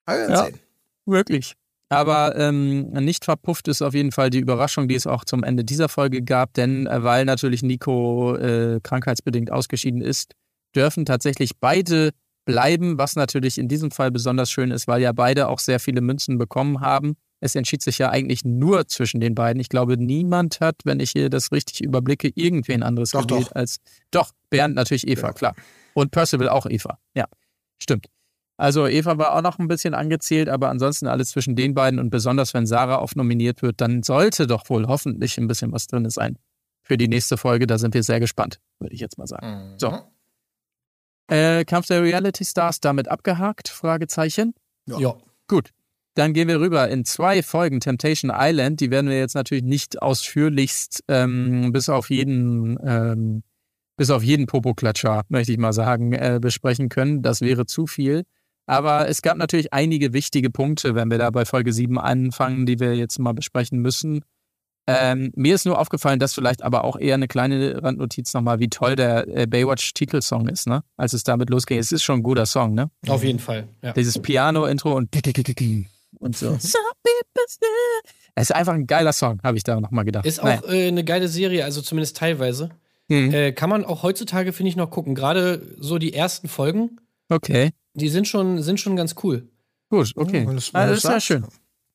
[0.09, 0.47] Ja.
[0.47, 0.59] sehen.
[1.07, 1.55] Wirklich.
[1.89, 5.65] Aber ähm, nicht verpufft ist auf jeden Fall die Überraschung, die es auch zum Ende
[5.65, 10.35] dieser Folge gab, denn äh, weil natürlich Nico äh, krankheitsbedingt ausgeschieden ist,
[10.75, 12.11] dürfen tatsächlich beide
[12.45, 16.01] bleiben, was natürlich in diesem Fall besonders schön ist, weil ja beide auch sehr viele
[16.01, 17.17] Münzen bekommen haben.
[17.41, 19.61] Es entschied sich ja eigentlich nur zwischen den beiden.
[19.61, 23.57] Ich glaube, niemand hat, wenn ich hier das richtig überblicke, irgendwen anderes Doch, gewählt doch.
[23.57, 23.79] als.
[24.11, 25.33] Doch, Bernd natürlich Eva, Ja.
[25.33, 25.55] klar.
[25.95, 26.99] Und Percival auch Eva.
[27.17, 27.25] Ja,
[27.83, 28.07] stimmt.
[28.57, 32.11] Also Eva war auch noch ein bisschen angezählt, aber ansonsten alles zwischen den beiden und
[32.11, 36.09] besonders wenn Sarah oft nominiert wird, dann sollte doch wohl hoffentlich ein bisschen was drin
[36.11, 36.37] sein
[36.83, 37.67] für die nächste Folge.
[37.67, 39.77] Da sind wir sehr gespannt, würde ich jetzt mal sagen.
[39.79, 39.99] So.
[41.29, 43.69] Äh, Kampf der Reality Stars damit abgehakt?
[43.69, 44.53] Fragezeichen.
[44.87, 45.17] Ja.
[45.49, 45.71] Gut.
[46.15, 48.81] Dann gehen wir rüber in zwei Folgen Temptation Island.
[48.81, 53.43] Die werden wir jetzt natürlich nicht ausführlichst ähm, bis auf jeden ähm,
[54.01, 57.21] bis auf jeden Popoklatscher, möchte ich mal sagen, äh, besprechen können.
[57.21, 58.25] Das wäre zu viel.
[58.65, 62.81] Aber es gab natürlich einige wichtige Punkte, wenn wir da bei Folge 7 anfangen, die
[62.81, 64.25] wir jetzt mal besprechen müssen.
[64.87, 68.69] Ähm, mir ist nur aufgefallen, dass vielleicht aber auch eher eine kleine Randnotiz nochmal, wie
[68.71, 70.83] toll der äh, Baywatch-Titelsong ist, ne?
[70.97, 71.79] Als es damit losging.
[71.79, 72.91] Es ist schon ein guter Song, ne?
[73.07, 73.69] Auf jeden Fall.
[73.83, 73.93] Ja.
[73.93, 75.15] Dieses Piano-Intro und
[76.21, 76.57] und so.
[78.35, 80.25] Es ist einfach ein geiler Song, habe ich da nochmal gedacht.
[80.25, 80.63] Ist auch Naja.
[80.73, 82.71] äh, eine geile Serie, also zumindest teilweise.
[83.11, 83.35] Mhm.
[83.35, 85.15] Äh, kann man auch heutzutage, finde ich, noch gucken.
[85.15, 86.99] Gerade so die ersten Folgen,
[87.29, 89.49] Okay, die sind schon, sind schon ganz cool.
[89.91, 90.47] gut, okay.
[90.47, 91.45] du's- wenn also, das ist ja schön.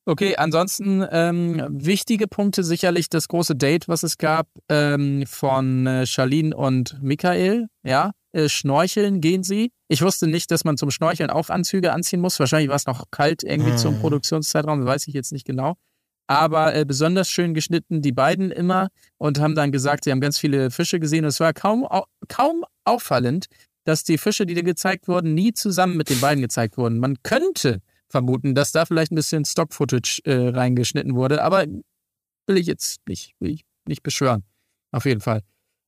[0.08, 6.06] Okay, ansonsten ähm, wichtige Punkte sicherlich das große Date, was es gab ähm, von äh,
[6.06, 7.68] Charlene und Michael.
[7.84, 9.72] Ja, äh, schnorcheln gehen sie.
[9.88, 12.40] Ich wusste nicht, dass man zum Schnorcheln auch Anzüge anziehen muss.
[12.40, 14.02] Wahrscheinlich war es noch kalt irgendwie zum Mhm.
[14.02, 15.76] Produktionszeitraum, weiß ich jetzt nicht genau.
[16.28, 20.40] Aber äh, besonders schön geschnitten die beiden immer und haben dann gesagt, sie haben ganz
[20.40, 21.24] viele Fische gesehen.
[21.24, 23.46] Und es war kaum, au kaum auffallend,
[23.84, 27.00] dass die Fische, die da gezeigt wurden, nie zusammen mit den beiden gezeigt wurden.
[27.00, 31.66] Man könnte vermuten, dass da vielleicht ein bisschen Stock-Footage äh, reingeschnitten wurde, aber
[32.48, 34.44] will ich jetzt nicht, will ich nicht beschwören.
[34.92, 35.42] Auf jeden Fall.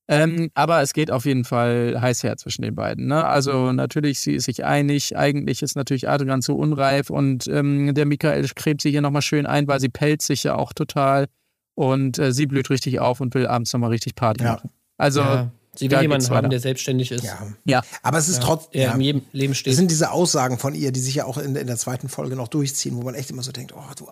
[0.10, 3.08] Ähm, aber es geht auf jeden Fall heiß her zwischen den beiden.
[3.08, 3.26] Ne?
[3.26, 5.18] Also natürlich, sie ist sich einig.
[5.18, 9.46] Eigentlich ist natürlich Adrian zu unreif und ähm, der Michael gräbt sich hier nochmal schön
[9.46, 11.28] ein, weil sie pellt sich ja auch total
[11.76, 14.54] und äh, sie blüht richtig auf und will abends nochmal richtig Party Ja.
[14.54, 14.70] machen.
[14.98, 16.50] Also ja, sie will jemanden haben, weiter.
[16.50, 17.24] der selbstständig ist.
[17.26, 17.38] Ja.
[17.66, 17.82] Ja.
[18.02, 18.72] Aber es ist trotzdem.
[18.80, 18.94] Der Ja.
[18.96, 19.74] in jedem Leben steht.
[19.74, 22.36] Das sind diese Aussagen von ihr, die sich ja auch in, in der zweiten Folge
[22.38, 24.08] noch durchziehen, wo man echt immer so denkt, oh, du.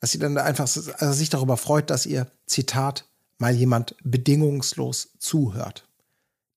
[0.00, 3.04] Dass sie dann da einfach so- also sich darüber freut, dass ihr, Zitat,
[3.38, 5.86] mal jemand bedingungslos zuhört.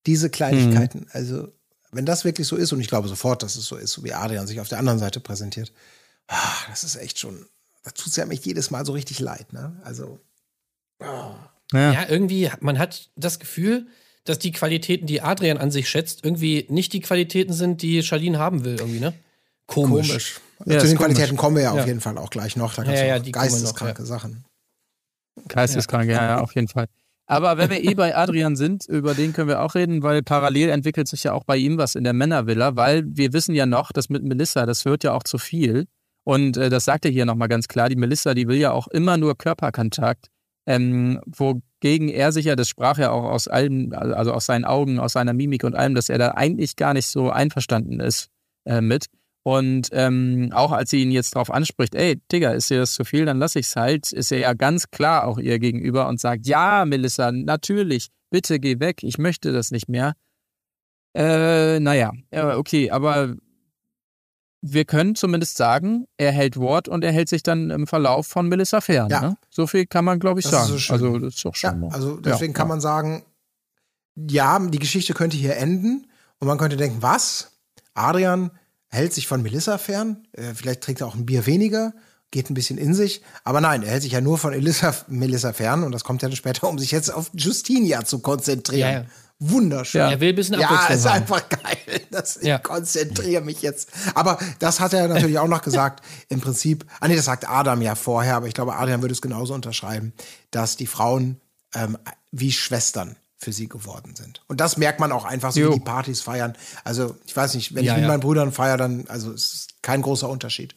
[0.07, 1.49] Diese Kleinigkeiten, also,
[1.91, 4.13] wenn das wirklich so ist, und ich glaube sofort, dass es so ist, so wie
[4.13, 5.71] Adrian sich auf der anderen Seite präsentiert,
[6.27, 7.45] ah, das ist echt schon,
[7.83, 9.79] da tut es ja mich jedes Mal so richtig leid, ne?
[9.83, 10.19] Also,
[11.01, 11.47] ja.
[11.73, 13.87] Ja, irgendwie, man hat das Gefühl,
[14.25, 18.37] dass die Qualitäten, die Adrian an sich schätzt, irgendwie nicht die Qualitäten sind, die Charlene
[18.39, 19.13] haben will, irgendwie, ne?
[19.67, 20.07] Komisch.
[20.09, 20.41] komisch.
[20.65, 21.39] Ja, Zu den Qualitäten komisch.
[21.39, 21.81] kommen wir ja, Ja.
[21.81, 22.73] auf jeden Fall auch gleich noch.
[22.73, 24.05] Da Ja, gibt's ja, noch noch, geisteskranke ja.
[24.05, 24.43] Sachen.
[25.47, 26.23] Geisteskrank, ja.
[26.23, 26.87] ja, auf jeden Fall.
[27.31, 30.69] Aber wenn wir eh bei Adrian sind, über den können wir auch reden, weil parallel
[30.69, 33.93] entwickelt sich ja auch bei ihm was in der Männervilla, weil wir wissen ja noch,
[33.93, 35.87] dass mit Melissa, das wird ja auch zu viel.
[36.23, 38.87] Und äh, das sagt er hier nochmal ganz klar, die Melissa, die will ja auch
[38.89, 40.27] immer nur Körperkontakt,
[40.65, 44.99] ähm, wogegen er sich ja, das sprach ja auch aus allem, also aus seinen Augen,
[44.99, 48.27] aus seiner Mimik und allem, dass er da eigentlich gar nicht so einverstanden ist
[48.65, 49.05] äh, mit.
[49.43, 53.03] Und ähm, auch als sie ihn jetzt darauf anspricht, ey, Digga, ist dir das zu
[53.03, 56.45] viel, dann lass ich's halt, ist er ja ganz klar auch ihr gegenüber und sagt,
[56.45, 60.13] ja, Melissa, natürlich, bitte geh weg, ich möchte das nicht mehr.
[61.15, 63.35] Äh, naja, ja, okay, aber
[64.61, 68.47] wir können zumindest sagen, er hält Wort und er hält sich dann im Verlauf von
[68.47, 69.09] Melissa fern.
[69.09, 69.21] Ja.
[69.21, 69.37] Ne?
[69.49, 70.77] So viel kann man, glaube ich, Das sagen.
[70.77, 71.79] so also, das ist doch Ja, schon.
[71.79, 71.89] mal.
[71.89, 72.73] also deswegen Ja, kann ja.
[72.73, 73.23] man sagen,
[74.15, 76.05] ja, die Geschichte könnte hier enden
[76.39, 77.59] und man könnte denken, was?
[77.95, 78.51] Adrian
[78.91, 81.93] hält sich von Melissa fern, äh, vielleicht trinkt er auch ein Bier weniger,
[82.29, 85.53] geht ein bisschen in sich, aber nein, er hält sich ja nur von Elissa, Melissa
[85.53, 88.79] fern und das kommt ja dann später, um sich jetzt auf Justinia zu konzentrieren.
[88.93, 89.05] Ja, ja.
[89.43, 90.01] Wunderschön.
[90.01, 91.21] Er will ein bisschen Ja, Abwechslung ist haben.
[91.21, 91.77] einfach geil.
[92.11, 92.57] Das, Ja.
[92.57, 93.89] Ich konzentriere mich jetzt.
[94.13, 96.05] Aber das hat er natürlich auch noch gesagt.
[96.29, 99.21] Im Prinzip, ah nee, das sagt Adam ja vorher, aber ich glaube, Adrian würde es
[99.21, 100.13] genauso unterschreiben,
[100.51, 101.39] dass die Frauen
[101.73, 101.97] ähm,
[102.31, 104.41] wie Schwestern für sie geworden sind.
[104.47, 105.69] Und das merkt man auch einfach, so Jo.
[105.71, 106.53] wie die Partys feiern.
[106.83, 108.07] Also, ich weiß nicht, wenn Ja, ich mit ja.
[108.09, 110.75] meinen Brüdern feiere, dann, also es ist kein großer Unterschied.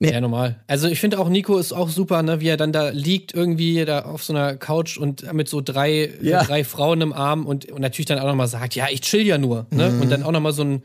[0.00, 0.60] Ja, normal.
[0.66, 3.84] Also ich finde auch Nico ist auch super, ne, wie er dann da liegt irgendwie
[3.84, 6.42] da auf so einer Couch und mit so drei, Ja.
[6.42, 9.38] drei Frauen im Arm und, und natürlich dann auch nochmal sagt, ja, ich chill ja
[9.38, 9.90] nur, ne?
[9.90, 10.02] Mhm.
[10.02, 10.82] Und dann auch nochmal so ein,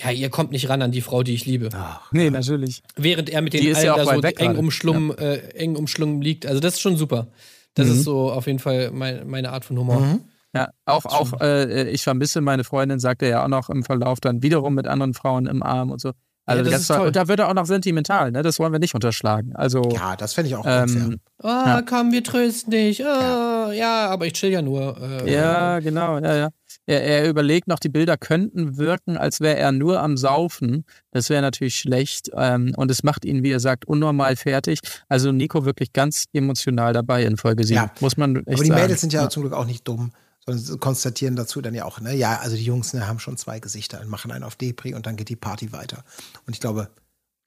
[0.00, 1.68] ja, ihr kommt nicht ran an die Frau, die ich liebe.
[2.10, 2.82] Nee, natürlich.
[2.96, 6.46] Während er mit den ist allen ja da so eng umschlungen, äh, eng umschlungen liegt.
[6.46, 7.28] Also das ist schon super.
[7.74, 7.92] Das Mhm.
[7.94, 10.00] ist so auf jeden Fall mein, meine Art von Humor.
[10.00, 10.20] Mhm.
[10.54, 14.20] Ja, auch, auch äh, ich vermisse meine Freundin, sagt er ja auch noch im Verlauf
[14.20, 16.12] dann wiederum mit anderen Frauen im Arm und so.
[16.46, 17.06] Also das ganz ist toll.
[17.08, 18.42] Und da wird er auch noch sentimental, ne?
[18.42, 19.56] Das wollen wir nicht unterschlagen.
[19.56, 23.00] Also Ja, das fände ich auch ähm, Oh, komm, wir trösten dich.
[23.02, 24.08] Oh, ja.
[24.10, 24.96] aber ich chill ja nur.
[25.24, 26.48] Äh, ja, genau, ja, ja.
[26.86, 30.84] Er, er überlegt noch, die Bilder könnten wirken, als wäre er nur am Saufen.
[31.10, 32.30] Das wäre natürlich schlecht.
[32.36, 34.80] Ähm, und es macht ihn, wie er sagt, unnormal fertig.
[35.08, 37.76] Also Nico wirklich ganz emotional dabei in Folge 7.
[37.76, 37.90] Ja.
[38.00, 38.80] Muss man echt Aber die sagen.
[38.82, 40.12] Mädels sind ja, zum Glück auch nicht dumm,
[40.44, 43.36] sondern sie konstatieren dazu dann ja auch, ne, ja, also die Jungs ne, haben schon
[43.36, 46.04] zwei Gesichter und machen einen auf Depri und dann geht die Party weiter.
[46.46, 46.90] Und ich glaube,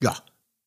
[0.01, 0.15] ja,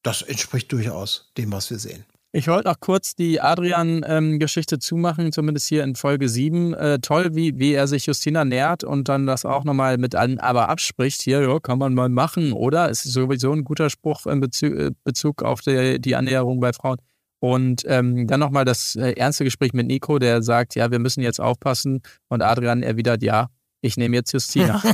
[0.02, 2.04] das entspricht durchaus dem, was wir sehen.
[2.32, 6.74] Ich wollte noch kurz die Adrian-Geschichte zumachen, zumindest hier in Folge 7.
[6.74, 10.38] Äh, toll, wie, wie er sich Justina nährt und dann das auch nochmal mit allen
[10.38, 11.22] aber abspricht.
[11.22, 12.88] Hier, ja, kann man mal machen, oder?
[12.88, 16.72] Es ist sowieso ein guter Spruch in Bezug, äh, Bezug auf die, die Annäherung bei
[16.72, 16.98] Frauen.
[17.40, 21.22] Und ähm, dann nochmal das äh, ernste Gespräch mit Nico, der sagt, ja, wir müssen
[21.22, 22.00] jetzt aufpassen.
[22.28, 23.48] Und Adrian erwidert, ja,
[23.80, 24.82] ich nehme jetzt Justina.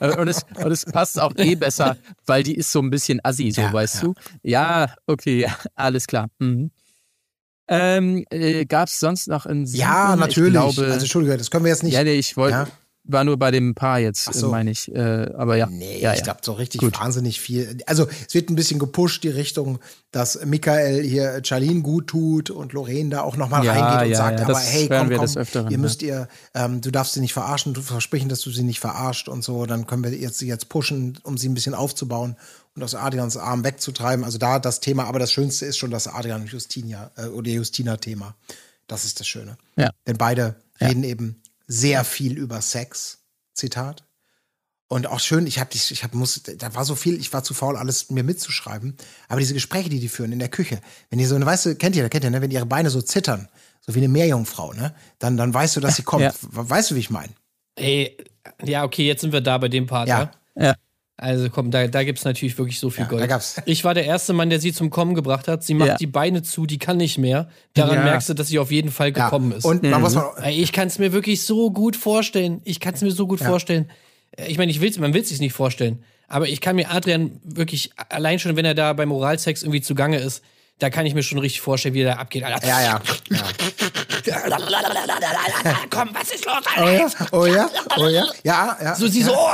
[0.00, 3.20] Äh, und, es, und es passt auch eh besser, weil die ist so ein bisschen
[3.22, 4.00] assi, so Ja, weißt ja.
[4.02, 4.14] du.
[4.42, 6.28] Ja, okay, alles klar.
[6.40, 6.70] Mhm.
[7.68, 9.80] Ähm, äh, Gab es sonst noch in Sieben?
[9.80, 10.48] Ja, natürlich.
[10.54, 11.92] Ich glaube, also Entschuldige, das können wir jetzt nicht.
[11.94, 12.68] ja, nee, ich wollte, Ja.
[13.04, 14.50] War nur bei dem Paar jetzt, Ach so.
[14.50, 14.92] meine ich.
[14.94, 15.66] Äh, aber ja.
[15.66, 16.98] Nee, ja, ich glaube so richtig Gut.
[16.98, 17.78] wahnsinnig viel.
[17.86, 19.78] Also es wird ein bisschen gepusht, die Richtung,
[20.10, 24.16] dass Michael hier Charlene gut tut und Lorraine da auch nochmal Ja, reingeht und ja,
[24.16, 27.34] sagt, aber hey, komm, wir komm, Öfteren, ihr müsst ihr, ähm, du darfst sie nicht
[27.34, 30.48] verarschen, du versprechen, dass du sie nicht verarscht und so, dann können wir jetzt sie
[30.48, 32.36] jetzt pushen, um sie ein bisschen aufzubauen
[32.74, 34.24] und aus Adrians Arm wegzutreiben.
[34.24, 37.50] Also da das Thema, aber das Schönste ist schon das Adrian und Justina äh, oder
[37.50, 38.34] Justina-Thema.
[38.86, 39.56] Das ist das Schöne.
[39.76, 39.90] Ja.
[40.06, 43.18] Denn beide reden eben sehr viel über Sex.
[43.54, 44.04] Zitat.
[44.88, 47.42] Und auch schön, ich habe dich, ich hab, muss, da war so viel, ich war
[47.42, 48.96] zu faul, alles mir mitzuschreiben.
[49.28, 51.74] Aber diese Gespräche, die die führen in der Küche, wenn die so eine, weißt du,
[51.76, 53.48] kennt ihr, kennt ihr, ne, wenn ihre Beine so zittern,
[53.80, 56.22] so wie eine Meerjungfrau, ne, dann, dann weißt du, dass sie kommt.
[56.22, 56.32] Ja.
[56.42, 57.32] Weißt du, wie ich meine?
[57.76, 58.16] Ey,
[58.62, 60.32] ja, okay, jetzt sind wir da bei dem Part, Ja.
[60.54, 60.64] ja.
[60.66, 60.74] Ja.
[61.16, 63.22] Also komm, da, da gibt es natürlich wirklich so viel Ja, Gold.
[63.22, 65.62] da gab's- Ich war der erste Mann, der sie zum Kommen gebracht hat.
[65.62, 65.96] Sie macht Ja.
[65.96, 67.48] die Beine zu, die kann nicht mehr.
[67.74, 68.02] Daran Ja.
[68.04, 69.24] merkst du, dass sie auf jeden Fall Ja.
[69.26, 69.64] gekommen ist.
[69.64, 72.60] Und man muss Ey, Ich kann es mir wirklich so gut vorstellen.
[72.64, 73.88] Ich kann es mir so gut vorstellen.
[74.36, 76.02] Äh, Ich meine, ich will's, man will es sich nicht vorstellen.
[76.26, 80.18] Aber ich kann mir Adrian wirklich, allein schon, wenn er da beim Oralsex irgendwie zugange
[80.18, 80.42] ist,
[80.80, 82.42] da kann ich mir schon richtig vorstellen, wie er da abgeht.
[82.42, 82.66] Alter.
[82.66, 83.00] ja, ja.
[83.30, 83.42] ja.
[85.90, 86.54] Komm, was ist los?
[86.76, 88.24] Oh ja, oh ja, oh ja.
[88.42, 88.94] Ja, ja.
[88.94, 89.48] So, sie so, oh,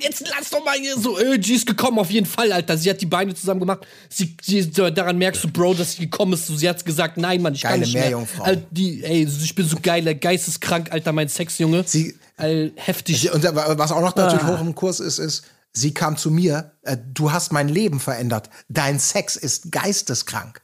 [0.00, 2.76] jetzt lass doch mal hier so, äh, sie ist gekommen, auf jeden Fall, Alter.
[2.76, 3.86] Sie hat die Beine zusammen gemacht.
[4.08, 6.46] Sie, sie, daran merkst du, Bro, dass sie gekommen ist.
[6.46, 8.02] So, sie hat gesagt, nein, Mann, ich kann Geile nicht mehr.
[8.04, 8.44] Meerjungfrau.
[8.44, 11.84] Alter, die, ey, ich bin so geil, geisteskrank, Alter, mein Sexjunge.
[11.86, 13.20] Sie- All, heftig.
[13.20, 14.22] Sie- Und was auch noch Ah.
[14.26, 18.00] natürlich hoch im Kurs ist, ist, sie kam zu mir, äh, du hast mein Leben
[18.00, 18.48] verändert.
[18.68, 20.60] Dein Sex ist geisteskrank.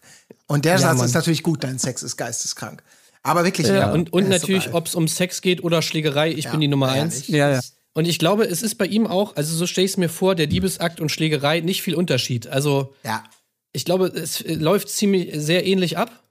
[0.47, 1.07] Und der Satz Mann.
[1.07, 2.83] ist natürlich gut, dein Sex ist geisteskrank.
[3.27, 6.61] Aber wirklich, ja, und, und natürlich, ob es um Sex geht oder Schlägerei, ich bin
[6.61, 7.27] die Nummer eins.
[7.27, 7.61] Ja, ja.
[7.93, 10.37] Und ich glaube, es ist bei ihm auch, also so stelle ich es mir vor,
[10.37, 12.47] der Diebesakt und Schlägerei nicht viel Unterschied.
[12.47, 13.25] Also Ja.
[13.73, 16.23] ich glaube, es äh, läuft ziemlich sehr ähnlich ab.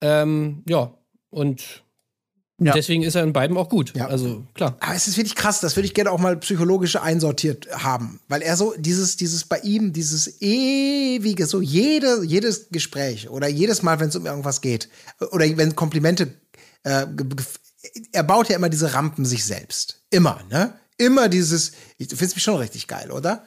[0.00, 0.94] Ähm, ja,
[1.30, 1.84] und
[2.60, 2.72] Ja.
[2.72, 3.94] deswegen ist er in beiden auch gut.
[3.94, 4.08] Ja.
[4.08, 4.76] Also klar.
[4.80, 8.18] Aber es ist wirklich krass, das würde ich gerne auch mal psychologisch einsortiert haben.
[8.26, 13.82] Weil er so, dieses, dieses bei ihm, dieses ewige, so jede, jedes Gespräch oder jedes
[13.82, 14.88] Mal, wenn es um irgendwas geht,
[15.30, 16.34] oder wenn Komplimente,
[16.82, 17.06] äh,
[18.12, 20.02] er baut ja immer diese Rampen sich selbst.
[20.10, 20.74] Immer, ne?
[20.96, 23.44] Immer dieses, ich- du findest mich schon richtig geil, oder?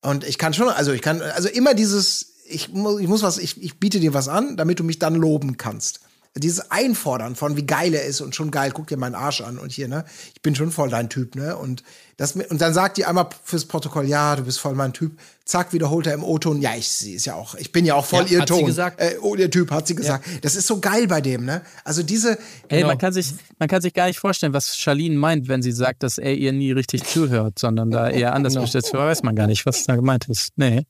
[0.00, 3.38] Und ich kann schon, also ich kann, also immer dieses, ich muss, ich muss was,
[3.38, 6.00] ich, ich biete dir was an, damit du mich dann loben kannst.
[6.36, 9.58] Dieses Einfordern von wie geil er ist und schon geil, guck dir meinen Arsch an
[9.58, 10.04] und hier, ne?
[10.34, 11.56] Ich bin schon voll dein Typ, ne?
[11.56, 11.82] Und
[12.16, 15.18] das, und dann sagt die einmal fürs Protokoll, ja, du bist voll mein Typ.
[15.48, 18.04] Zack, wiederholt er im O-Ton, ja, ich, sie ist ja auch, ich bin ja auch
[18.04, 18.66] voll Ja, ihr hat sie Ton.
[18.66, 19.00] gesagt.
[19.00, 20.26] Äh, oh, ihr Typ, hat sie gesagt.
[20.42, 21.62] Das ist so geil bei dem, ne?
[21.84, 22.32] Also diese,
[22.68, 22.88] Ey, Genau.
[22.88, 23.28] man, kann sich,
[23.58, 26.52] man kann sich gar nicht vorstellen, was Charlene meint, wenn sie sagt, dass er ihr
[26.52, 28.64] nie richtig zuhört, sondern da eher anders Genau.
[28.64, 28.92] gestellt ist.
[28.92, 30.50] Weiß man gar nicht, was da gemeint ist.
[30.56, 30.82] Nee,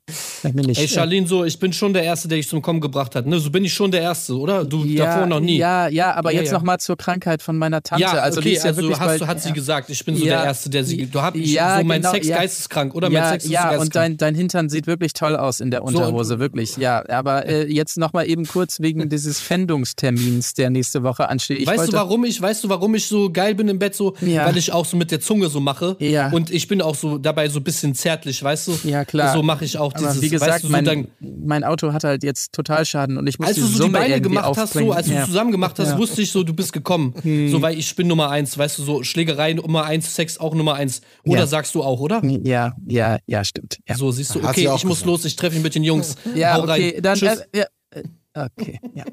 [0.42, 0.80] nicht.
[0.80, 3.26] Ey, Charlene, so, ich bin schon der Erste, der dich zum Kommen gebracht hat.
[3.26, 3.38] Ne?
[3.38, 4.64] So bin ich schon der Erste, oder?
[4.64, 5.59] Du ja, davor noch nie.
[5.59, 6.54] Ja, ja, aber Ja, jetzt ja.
[6.59, 8.02] noch mal zur Krankheit von meiner Tante.
[8.02, 9.54] Ja, also okay, ja also hast bald, du, hat sie ja.
[9.54, 11.06] gesagt, ich bin so Ja, der Erste, der sie.
[11.06, 12.38] Du hast ja, so mein genau, Sex ja.
[12.38, 13.09] geisteskrank, oder?
[13.09, 13.92] Mein ja, Sex ist ja, und geisteskrank.
[13.92, 16.78] dein, dein Hintern sieht wirklich toll aus in der Unterhose, wirklich.
[16.78, 21.59] Ja, aber äh, jetzt noch mal eben kurz wegen dieses Fändungstermins, der nächste Woche ansteht.
[21.59, 24.14] Ich weißt du, warum ich, weißt du, warum ich so geil bin im Bett, so,
[24.22, 24.46] Ja.
[24.46, 25.96] weil ich auch so mit der Zunge so mache.
[25.99, 26.30] Ja.
[26.30, 28.78] Und ich bin auch so dabei so ein bisschen zärtlich, weißt du?
[28.84, 29.34] Ja, klar.
[29.34, 31.92] So mache ich auch Aber dieses, wie gesagt, weißt du, so mein, dann, mein Auto
[31.92, 34.92] hat halt jetzt Totalschaden und ich muss als du so die Beine gemacht hast, so,
[34.92, 35.26] als du ja.
[35.26, 35.92] zusammen gemacht hast, Ja.
[35.92, 36.01] Hm.
[36.01, 37.12] wusste ich so, du bist gekommen.
[37.51, 40.74] So, weil ich bin Nummer eins, weißt du, so Schlägerei Nummer eins, Sex auch Nummer
[40.74, 41.03] eins.
[41.26, 41.46] Oder Ja.
[41.46, 42.22] sagst du auch, oder?
[42.44, 43.78] Ja, ja, ja, stimmt.
[43.94, 45.07] So, siehst du, Sie okay, ich muss gesagt.
[45.07, 46.16] los, ich treffe mich mit den Jungs.
[46.34, 47.03] ja Hau okay, rein.
[47.03, 47.18] dann.
[47.18, 47.41] Tschüss.
[47.53, 48.03] Äh, ja, äh,
[48.34, 49.05] okay, ja.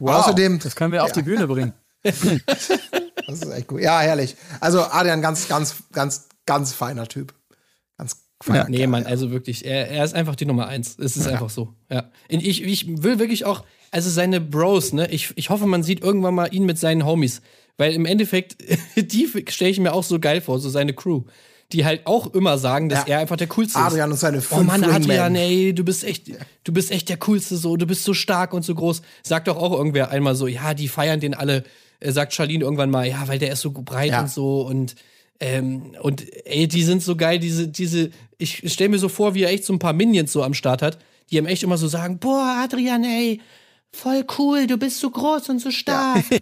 [0.00, 1.72] außerdem, Das können wir auf die Bühne bringen.
[2.02, 2.70] das
[3.28, 3.80] ist echt gut.
[3.80, 4.36] Ja, herrlich.
[4.60, 7.34] Also Adrian, ganz, ganz, ganz, ganz feiner Typ.
[7.96, 9.08] Ganz feiner Nee, Kerl, Mann, ja.
[9.08, 10.96] also wirklich, er, er ist einfach die Nummer eins.
[10.98, 11.74] Es ist einfach so.
[11.90, 12.10] Ja.
[12.30, 16.02] Und ich, ich will wirklich auch, also seine Bros, ne, ich, ich hoffe, man sieht
[16.02, 17.42] irgendwann mal ihn mit seinen Homies.
[17.76, 18.56] Weil im Endeffekt,
[18.96, 21.24] die stelle ich mir auch so geil vor, so seine Crew.
[21.72, 23.14] Die halt auch immer sagen, dass Ja.
[23.14, 23.84] er einfach der Coolste ist.
[23.84, 24.96] Adrian und seine Oh fünf Mann, Wingmen.
[25.02, 26.28] Adrian, ey, du bist echt,
[26.64, 29.02] du bist echt der Coolste so, du bist so stark und so groß.
[29.22, 31.64] Sagt doch auch irgendwer einmal so, ja, die feiern den alle.
[32.00, 34.20] Er sagt Charlene irgendwann mal, ja, weil der ist so breit Ja.
[34.22, 34.94] und so und
[35.40, 39.42] ähm, und ey, die sind so geil, diese, diese, ich stelle mir so vor, wie
[39.44, 40.98] er echt so ein paar Minions so am Start hat,
[41.30, 43.40] die ihm echt immer so sagen, boah, Adrian, ey,
[43.92, 46.24] voll cool, du bist so groß und so stark.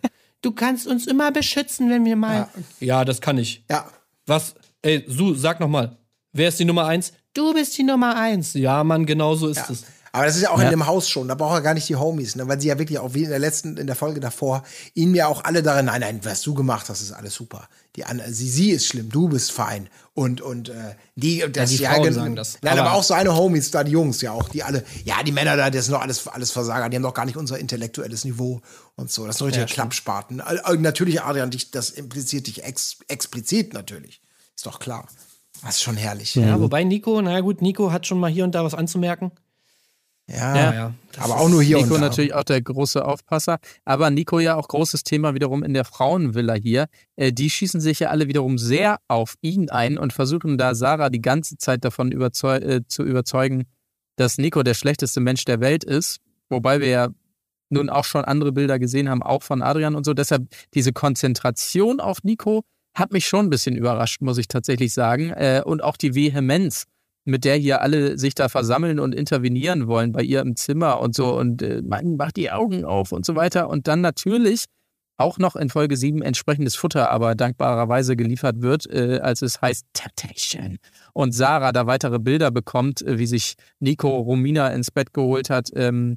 [0.42, 2.48] Du kannst uns immer beschützen, wenn wir mal.
[2.78, 3.64] Ja, das kann ich.
[3.68, 3.88] Ja.
[4.26, 4.54] Was?
[4.86, 5.96] Ey, Su, sag noch mal.
[6.32, 7.12] Wer ist die Nummer eins?
[7.34, 8.54] Du bist die Nummer eins.
[8.54, 9.84] Ja, Mann, genau so ist es.
[10.12, 11.96] Aber das ist ja auch in dem Haus schon, da braucht er gar nicht die
[11.96, 12.48] Homies, ne?
[12.48, 14.62] weil sie ja wirklich auch wie in der letzten, in der Folge davor,
[14.94, 17.68] ihnen ja auch alle darin, nein, nein, was du gemacht hast, ist alles super.
[17.96, 19.90] Die an, sie, sie ist schlimm, du bist fein.
[20.14, 22.56] Und, und äh, die, das, die Frauen sagen das.
[22.62, 25.32] Nein, aber, Aber- auch seine Homies, da die Jungs ja auch, die alle, ja, die
[25.32, 28.24] Männer da, das sind doch alles, alles Versager, die haben doch gar nicht unser intellektuelles
[28.24, 28.62] Niveau
[28.94, 29.26] und so.
[29.26, 30.40] Das sind richtige Klappspaten.
[30.40, 34.22] Äh, Natürlich, Adrian, dich, das impliziert dich ex, explizit natürlich.
[34.56, 35.06] Ist doch klar.
[35.62, 36.34] Das ist schon herrlich.
[36.34, 39.32] Ja, wobei Nico, na gut, Nico hat schon mal hier und da was anzumerken.
[40.28, 40.94] Ja, Ja, ja.
[41.18, 42.08] aber auch nur hier Nico und da.
[42.08, 43.58] natürlich auch der große Aufpasser.
[43.84, 46.86] Aber Nico ja auch großes Thema wiederum in der Frauenvilla hier.
[47.14, 51.10] Äh, die schießen sich ja alle wiederum sehr auf ihn ein und versuchen da Sarah
[51.10, 53.66] die ganze Zeit davon überzeu äh, zu überzeugen,
[54.16, 56.18] dass Nico der schlechteste Mensch der Welt ist.
[56.48, 57.08] Wobei wir ja
[57.68, 60.12] nun auch schon andere Bilder gesehen haben, auch von Adrian und so.
[60.12, 62.62] Deshalb diese Konzentration auf Nico
[62.96, 65.30] hat mich schon ein bisschen überrascht, muss ich tatsächlich sagen.
[65.30, 66.84] Äh, und auch die Vehemenz,
[67.24, 71.14] mit der hier alle sich da versammeln und intervenieren wollen bei ihr im Zimmer und
[71.14, 73.68] so und äh, Mann, mach die Augen auf und so weiter.
[73.68, 74.64] Und dann natürlich
[75.18, 79.86] auch noch in Folge 7 entsprechendes Futter aber dankbarerweise geliefert wird, äh, als es heißt
[79.92, 80.78] Temptation.
[81.12, 85.70] Und Sarah da weitere Bilder bekommt, äh, wie sich Nico Romina ins Bett geholt hat
[85.74, 86.16] ähm,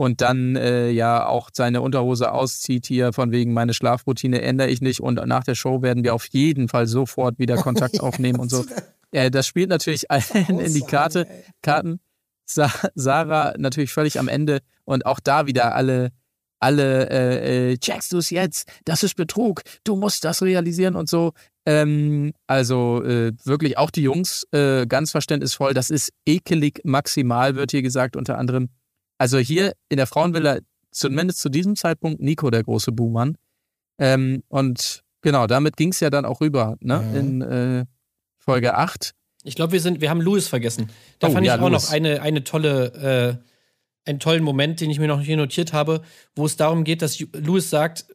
[0.00, 4.80] und dann äh, ja auch seine Unterhose auszieht hier von wegen meine Schlafroutine ändere ich
[4.80, 8.48] nicht und nach der Show werden wir auf jeden Fall sofort wieder Kontakt aufnehmen und
[8.50, 8.64] so.
[9.12, 11.26] Äh, das spielt natürlich allen in die Karte,
[11.62, 12.00] Karten.
[12.46, 16.12] Sa Sarah natürlich völlig am Ende und auch da wieder alle
[16.60, 21.08] alle, äh, äh, checkst du es jetzt, das ist Betrug, du musst das realisieren und
[21.10, 21.32] so.
[21.66, 27.72] Ähm, also äh, wirklich auch die Jungs äh, ganz verständnisvoll, das ist ekelig maximal, wird
[27.72, 28.68] hier gesagt unter anderem.
[29.20, 30.60] Also hier in der Frauenvilla,
[30.92, 33.36] zumindest zu diesem Zeitpunkt, Nico der große Buhmann.
[33.98, 37.00] Ähm, und genau, damit ging es ja dann auch rüber, ne?
[37.00, 37.16] Mhm.
[37.16, 37.84] In äh,
[38.38, 39.12] Folge 8.
[39.44, 40.88] Ich glaube, wir sind, wir haben Louis vergessen.
[41.18, 41.82] Da Oh, fand ja, ich auch Louis.
[41.84, 43.40] noch eine, eine tolle,
[44.06, 46.00] äh, einen tollen Moment, den ich mir noch hier notiert habe,
[46.34, 48.06] wo es darum geht, dass Louis sagt,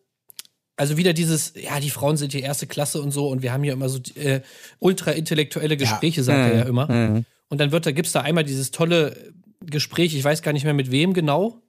[0.75, 3.61] also wieder dieses, ja, die Frauen sind die erste Klasse und so und wir haben
[3.63, 4.41] hier immer so äh,
[4.79, 6.91] ultra intellektuelle Gespräche, sagt er ja immer.
[6.91, 7.25] Mhm.
[7.49, 10.73] Und dann wird da, gibt's da einmal dieses tolle Gespräch, ich weiß gar nicht mehr
[10.73, 11.61] mit wem genau,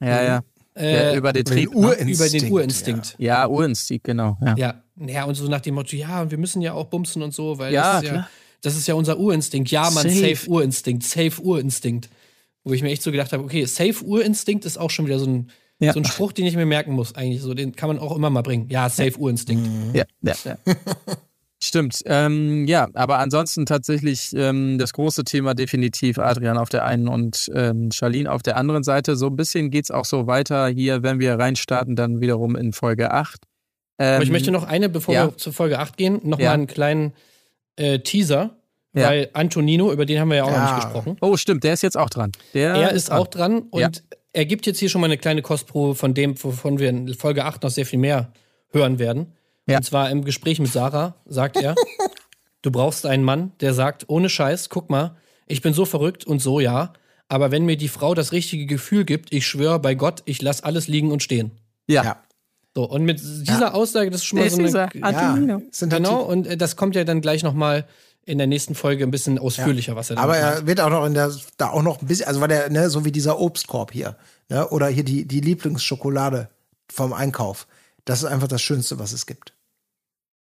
[0.00, 0.40] Ja, ja.
[0.74, 1.76] äh, ja über den Über den ne?
[1.76, 2.14] Urinstinkt.
[2.14, 3.14] über den Urinstinkt.
[3.18, 4.36] Ja, Urinstinkt, genau.
[4.44, 4.54] Ja.
[4.56, 7.58] Ja, ja, und so nach dem Motto, ja, wir müssen ja auch bumsen und so,
[7.58, 8.28] weil Ja, das, ist ja,
[8.62, 9.70] das ist ja unser Urinstinkt.
[9.70, 10.34] Ja, man, Safe.
[10.36, 12.08] safe, Urinstinkt, safe Urinstinkt.
[12.64, 15.26] Wo ich mir echt so gedacht habe, okay, safe Urinstinkt ist auch schon wieder so
[15.26, 15.94] ein, Ja.
[15.94, 17.40] so ein Spruch, den ich mir merken muss, eigentlich.
[17.40, 18.68] So, den kann man auch immer mal bringen.
[18.68, 19.66] Ja, safe Urinstinkt.
[19.94, 20.56] Ja, ja, ja.
[21.62, 22.00] Stimmt.
[22.06, 27.50] Ähm, ja, aber ansonsten tatsächlich ähm, das große Thema definitiv Adrian auf der einen und
[27.54, 29.14] ähm, Charlene auf der anderen Seite.
[29.14, 33.10] So ein bisschen geht's auch so weiter hier, wenn wir reinstarten, dann wiederum in Folge
[33.10, 33.42] 8.
[33.98, 35.26] Ähm, Aber ich möchte noch eine, bevor ja.
[35.26, 36.48] wir zur Folge 8 gehen, noch Ja.
[36.48, 37.12] mal einen kleinen
[37.76, 38.56] äh, Teaser.
[38.94, 39.08] Ja.
[39.08, 41.16] Weil Antonino, über den haben wir ja auch noch nicht gesprochen.
[41.20, 42.32] Oh, stimmt, der ist jetzt auch dran.
[42.54, 43.90] Der er ist auch dran und Ja.
[44.32, 47.44] er gibt jetzt hier schon mal eine kleine Kostprobe von dem, wovon wir in Folge
[47.44, 48.32] 8 noch sehr viel mehr
[48.72, 49.34] hören werden.
[49.70, 49.78] Ja.
[49.78, 51.74] Und zwar im Gespräch mit Sarah sagt er,
[52.62, 55.16] du brauchst einen Mann, der sagt, ohne Scheiß, guck mal,
[55.46, 56.92] ich bin so verrückt und so, ja,
[57.28, 60.62] aber wenn mir die Frau das richtige Gefühl gibt, ich schwöre bei Gott, ich lass
[60.62, 61.52] alles liegen und stehen.
[61.86, 62.04] Ja.
[62.04, 62.16] Ja.
[62.74, 65.62] So, und mit dieser Aussage, das ist schon mal ist so dieser eine, Antonino.
[65.72, 67.86] sind halt Genau, und äh, das kommt ja dann gleich noch mal
[68.26, 70.60] in der nächsten Folge ein bisschen ausführlicher, was er Aber damit macht.
[70.60, 72.88] er wird auch noch in der, da auch noch ein bisschen, also war der, ne,
[72.90, 74.16] so wie dieser Obstkorb hier,
[74.48, 76.48] ne, oder hier die, die Lieblingsschokolade
[76.88, 77.66] vom Einkauf.
[78.04, 79.52] Das ist einfach das Schönste, was es gibt.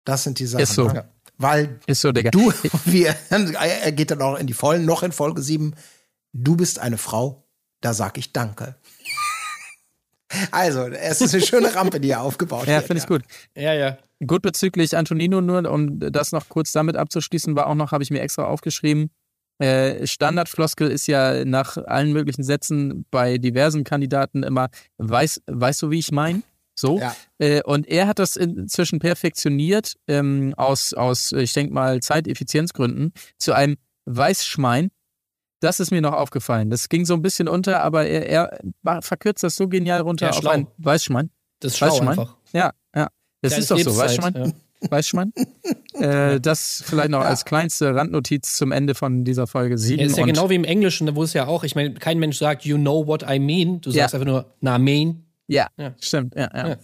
[0.06, 0.64] Das sind die Sachen.
[0.64, 0.88] Ist so.
[0.88, 1.08] Ne?
[1.38, 2.32] Weil Ist so, Digga.
[2.32, 2.52] du,
[2.86, 5.74] wir, er geht dann auch in die Vollen, noch in Folge 7.
[6.34, 7.48] Du bist eine Frau,
[7.82, 8.76] da sag ich Danke.
[10.52, 12.86] Also, es ist eine schöne Rampe, die er aufgebaut Ja, wird.
[12.88, 13.24] finde ich gut.
[13.56, 13.98] Ja, ja.
[14.28, 18.12] Gut bezüglich Antonino nur, um das noch kurz damit abzuschließen, war auch noch, habe ich
[18.12, 19.10] mir extra aufgeschrieben,
[19.60, 25.92] äh, Standardfloskel ist ja nach allen möglichen Sätzen bei diversen Kandidaten immer, weiß, weißt du,
[25.92, 26.44] wie ich meine?
[26.80, 27.00] So.
[27.00, 27.16] Ja.
[27.40, 33.54] Äh, und er hat das inzwischen perfektioniert, ähm, aus, aus, ich denke mal, Zeiteffizienzgründen, zu
[33.54, 33.76] einem
[34.06, 34.90] Weißschmein.
[35.62, 36.70] Das ist mir noch aufgefallen.
[36.70, 38.30] Das ging so ein bisschen unter, aber er,
[38.84, 40.52] er verkürzt das so genial runter Ja, auf schlau.
[40.52, 41.30] ein Weißschmein.
[41.60, 42.08] Das ist schlau Weißschwein?
[42.10, 42.38] einfach.
[42.54, 43.10] Ja, ja.
[43.42, 44.34] Das Kleine ist doch so, Weißschwein?
[44.36, 44.52] ja.
[44.90, 45.34] Weißschwein?
[45.96, 50.00] äh, das vielleicht noch als kleinste Randnotiz zum Ende von dieser Folge 7.
[50.00, 52.38] Ja, ist ja genau wie im Englischen, wo es ja auch, ich meine, kein Mensch
[52.38, 53.82] sagt, you know what I mean.
[53.82, 54.04] Du Ja.
[54.04, 55.26] sagst einfach nur, na, mean.
[55.50, 55.94] Ja, Ja.
[56.00, 56.78] stimmt, ja, ja.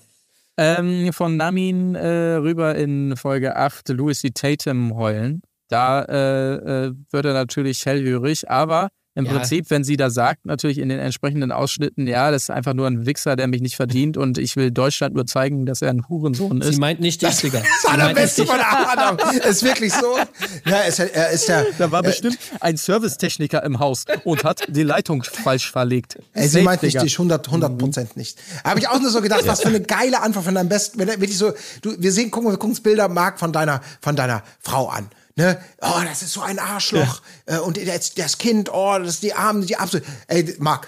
[0.58, 4.30] Ähm, von Namin äh, rüber in Folge 8 Louis C.
[4.30, 5.42] Tatum heulen.
[5.68, 9.32] Da äh, äh, wird er natürlich hellhörig, aber im Ja.
[9.32, 12.86] Prinzip, wenn sie da sagt, natürlich in den entsprechenden Ausschnitten, ja, das ist einfach nur
[12.88, 16.08] ein Wichser, der mich nicht verdient und ich will Deutschland nur zeigen, dass er ein
[16.10, 16.80] Hurensohn Sie ist.
[16.80, 17.60] meint nicht dich, Digga.
[17.60, 19.18] Das Sie war der meint nicht Beste von Adam.
[19.50, 20.18] Ist wirklich so.
[20.66, 21.64] Ja, er ist, ja- er ist ja.
[21.78, 26.18] Da war bestimmt ein Servicetechniker im Haus und hat die Leitung falsch verlegt.
[26.34, 28.38] Ey, sie Safe, meint nicht dich, 100 100 Prozent nicht.
[28.64, 31.08] Habe ich auch nur so gedacht, was für eine geile Antwort von deinem besten, wenn
[31.08, 34.16] er wirklich so, du, wir sehen, gucken, wir gucken uns Bilder, Marc, von deiner, von
[34.16, 35.10] deiner Frau an.
[35.38, 35.60] Ne?
[35.82, 37.22] Oh, das ist so ein Arschloch.
[37.46, 40.06] Äh, Und das, das Kind, oh, das ist die Arme, die absolut.
[40.28, 40.88] Ey, Marc,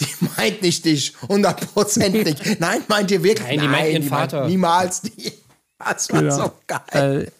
[0.00, 2.60] die meint nicht dich, 100 Prozent nicht.
[2.60, 3.46] Nein, meint ihr wirklich?
[3.48, 4.48] Nein, die meint ihren meint Vater.
[4.48, 5.32] niemals die.
[5.78, 6.30] Das war Ja.
[6.32, 7.30] so geil.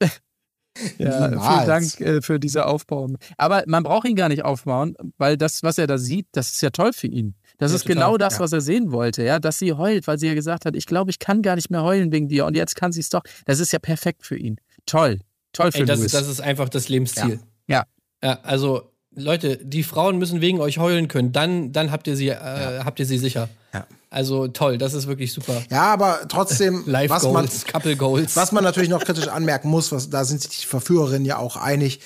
[0.00, 0.06] Äh,
[0.98, 1.46] ja, Niemals.
[1.54, 3.08] vielen Dank äh, für diese Aufbau.
[3.36, 6.62] Aber man braucht ihn gar nicht aufbauen, weil das, was er da sieht, das ist
[6.62, 7.34] ja toll für ihn.
[7.58, 7.94] Das Ja, ist total.
[7.96, 8.40] genau das, Ja.
[8.40, 11.10] was er sehen wollte, ja, dass sie heult, weil sie ja gesagt hat, ich glaube,
[11.10, 13.22] ich kann gar nicht mehr heulen wegen dir und jetzt kann sie es doch.
[13.44, 14.56] Das ist ja perfekt für ihn.
[14.86, 15.18] Toll.
[15.58, 16.12] Toll für Ey, das, Louis.
[16.12, 17.40] das ist einfach das Lebensziel.
[17.66, 17.84] Ja.
[18.22, 21.32] Ja, also, Leute, die Frauen müssen wegen euch heulen können.
[21.32, 23.48] Dann, dann habt ihr sie, äh, habt ihr sie sicher.
[23.74, 23.84] Ja.
[24.08, 25.60] Also toll, das ist wirklich super.
[25.68, 28.36] Ja, aber trotzdem, Life was man, Goals, Couple Goals.
[28.36, 31.56] Was man natürlich noch kritisch anmerken muss, was, da sind sich die Verführerinnen ja auch
[31.56, 32.00] einig.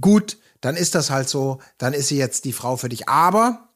[0.00, 3.08] Gut, dann ist das halt so, dann ist sie jetzt die Frau für dich.
[3.08, 3.68] Aber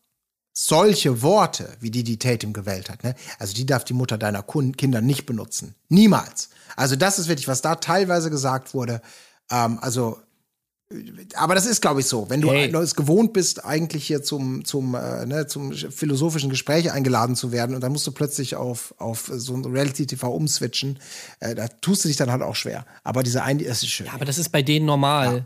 [0.59, 3.15] solche Worte, wie die die Tatum gewählt hat, ne?
[3.39, 5.75] also die darf die Mutter deiner Kinder nicht benutzen.
[5.91, 6.49] Niemals.
[6.77, 9.03] Also das ist wirklich, was da teilweise gesagt wurde.
[9.51, 10.19] Ähm, also,
[11.35, 12.31] aber das ist, glaube ich, so.
[12.31, 12.75] Wenn du Hey.
[12.75, 17.75] es gewohnt bist, eigentlich hier zum, zum, äh, ne, zum philosophischen Gespräch eingeladen zu werden
[17.75, 20.99] und dann musst du plötzlich auf, auf so ein Reality-TV umswitchen,
[21.41, 22.87] äh, da tust du dich dann halt auch schwer.
[23.05, 24.07] Aber diese ein, das ist schön.
[24.07, 25.45] Ja, aber das ist bei denen normal.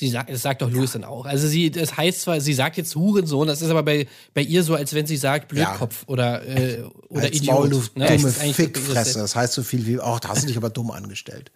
[0.00, 1.26] Sie sagt, das sagt doch Louis dann auch.
[1.26, 4.62] Also sie, das heißt zwar, sie sagt jetzt Hurensohn, das ist aber bei, bei ihr
[4.62, 7.96] so, als wenn sie sagt Blödkopf oder, äh, oder Als Maul, du Idiot.
[7.98, 8.06] Ne?
[8.16, 9.18] dumme Fickfresse.
[9.18, 11.52] Das heißt so viel wie, ach, da hast du dich aber dumm angestellt.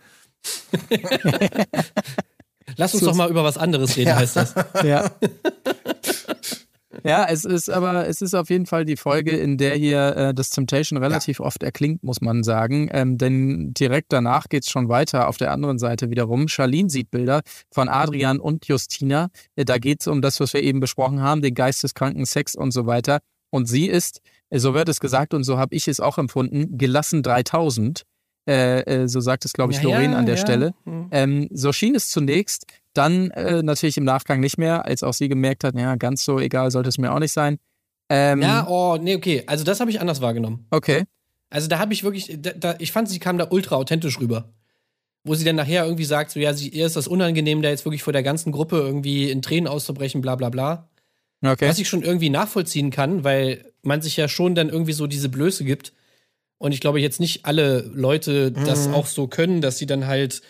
[2.76, 4.52] Lass uns doch mal über was anderes reden, heißt das.
[4.84, 5.10] Ja.
[7.06, 10.34] Ja, es ist aber, es ist auf jeden Fall die Folge, in der hier äh,
[10.34, 12.88] das Temptation relativ oft erklingt, muss man sagen.
[12.92, 15.28] Ähm, denn direkt danach geht's schon weiter.
[15.28, 16.48] Auf der anderen Seite wiederum.
[16.48, 19.28] Charlene sieht Bilder von Adrian und Justina.
[19.54, 22.86] Äh, da geht's um das, was wir eben besprochen haben, den geisteskranken Sex und so
[22.86, 23.20] weiter.
[23.50, 26.78] Und sie ist, äh, so wird es gesagt und so habe ich es auch empfunden,
[26.78, 28.04] gelassen 3000.
[28.48, 30.40] Äh, äh, so sagt es, glaube ich, Ja, Lorraine ja, an der ja.
[30.40, 30.74] Stelle.
[30.84, 31.08] Hm.
[31.10, 35.28] Ähm, so schien es zunächst, dann äh, natürlich im Nachgang nicht mehr, als auch sie
[35.28, 37.58] gemerkt hat, ja, ganz so egal sollte es mir auch nicht sein.
[38.08, 39.42] Ähm, Ja, oh, nee, okay.
[39.46, 40.66] Also das habe ich anders wahrgenommen.
[40.70, 41.04] Okay.
[41.50, 44.52] Also da habe ich wirklich, da, da, ich fand, sie kam da ultra authentisch rüber.
[45.26, 47.86] Wo sie dann nachher irgendwie sagt, so ja, sie, ihr ist das unangenehm, da jetzt
[47.86, 50.88] wirklich vor der ganzen Gruppe irgendwie in Tränen auszubrechen, bla bla bla.
[51.42, 51.68] Okay.
[51.68, 55.28] Was ich schon irgendwie nachvollziehen kann, weil man sich ja schon dann irgendwie so diese
[55.28, 55.92] Blöße gibt.
[56.58, 60.42] Und ich glaube jetzt nicht alle Leute das auch so können, dass sie dann halt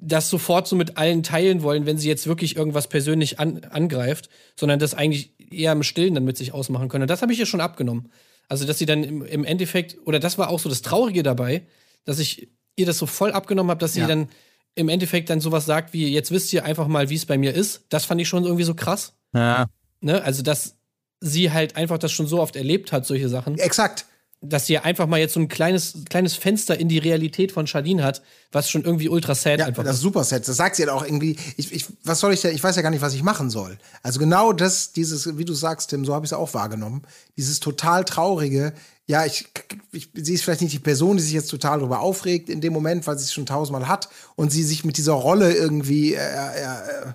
[0.00, 4.28] das sofort so mit allen teilen wollen, wenn sie jetzt wirklich irgendwas persönlich an, angreift,
[4.56, 7.02] sondern das eigentlich eher im Stillen dann mit sich ausmachen können.
[7.02, 8.10] Und das habe ich ihr schon abgenommen.
[8.48, 11.66] Also, dass sie dann im, im Endeffekt, oder das war auch so das Traurige dabei,
[12.04, 14.06] dass ich ihr das so voll abgenommen habe, dass sie Ja.
[14.06, 14.28] dann
[14.74, 17.52] im Endeffekt dann sowas sagt wie, jetzt wisst ihr einfach mal, wie es bei mir
[17.54, 17.84] ist.
[17.88, 19.14] Das fand ich schon irgendwie so krass.
[19.34, 19.66] Ja.
[20.00, 20.22] Ne?
[20.22, 20.76] Also, dass
[21.20, 24.06] sie halt einfach das schon so oft erlebt hat, solche Sachen, Exakt.
[24.40, 28.04] Dass sie einfach mal jetzt so ein kleines, kleines Fenster in die Realität von Charlene
[28.04, 28.22] hat,
[28.52, 30.02] was schon irgendwie ultra sad Ja, einfach das ist.
[30.02, 30.46] super Set.
[30.46, 31.36] Das sagt sie ja auch irgendwie.
[31.56, 32.54] Ich, ich, was soll ich denn?
[32.54, 33.78] Ich weiß ja gar nicht, was ich machen soll.
[34.02, 37.02] Also genau das, dieses, wie du sagst, Tim, so habe ich es auch wahrgenommen.
[37.36, 38.74] Dieses total traurige.
[39.06, 39.48] Ja, ich,
[39.90, 42.74] ich, sie ist vielleicht nicht die Person, die sich jetzt total darüber aufregt in dem
[42.74, 46.18] Moment, weil sie es schon tausendmal hat und sie sich mit dieser Rolle irgendwie äh,
[46.18, 47.12] äh,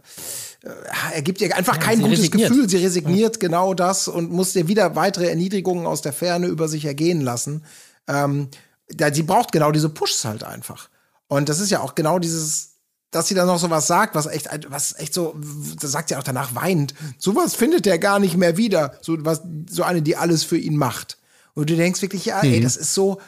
[0.64, 0.70] äh,
[1.16, 2.50] er gibt ihr einfach kein sie gutes resigniert.
[2.50, 2.70] Gefühl.
[2.70, 6.86] Sie resigniert genau das und muss dir wieder weitere Erniedrigungen aus der Ferne über sich
[6.86, 7.64] ergehen lassen.
[8.08, 8.50] Ähm,
[8.88, 10.90] da, sie braucht genau diese Pushs halt einfach.
[11.28, 12.76] Und das ist ja auch genau dieses,
[13.12, 15.36] dass sie dann noch so was sagt, was echt, was echt so,
[15.80, 16.94] das sagt sie auch danach weinend.
[17.18, 18.98] Sowas findet er gar nicht mehr wieder.
[19.02, 21.18] So was, so eine, die alles für ihn macht.
[21.56, 23.22] Und du denkst wirklich, ja, ey, das ist so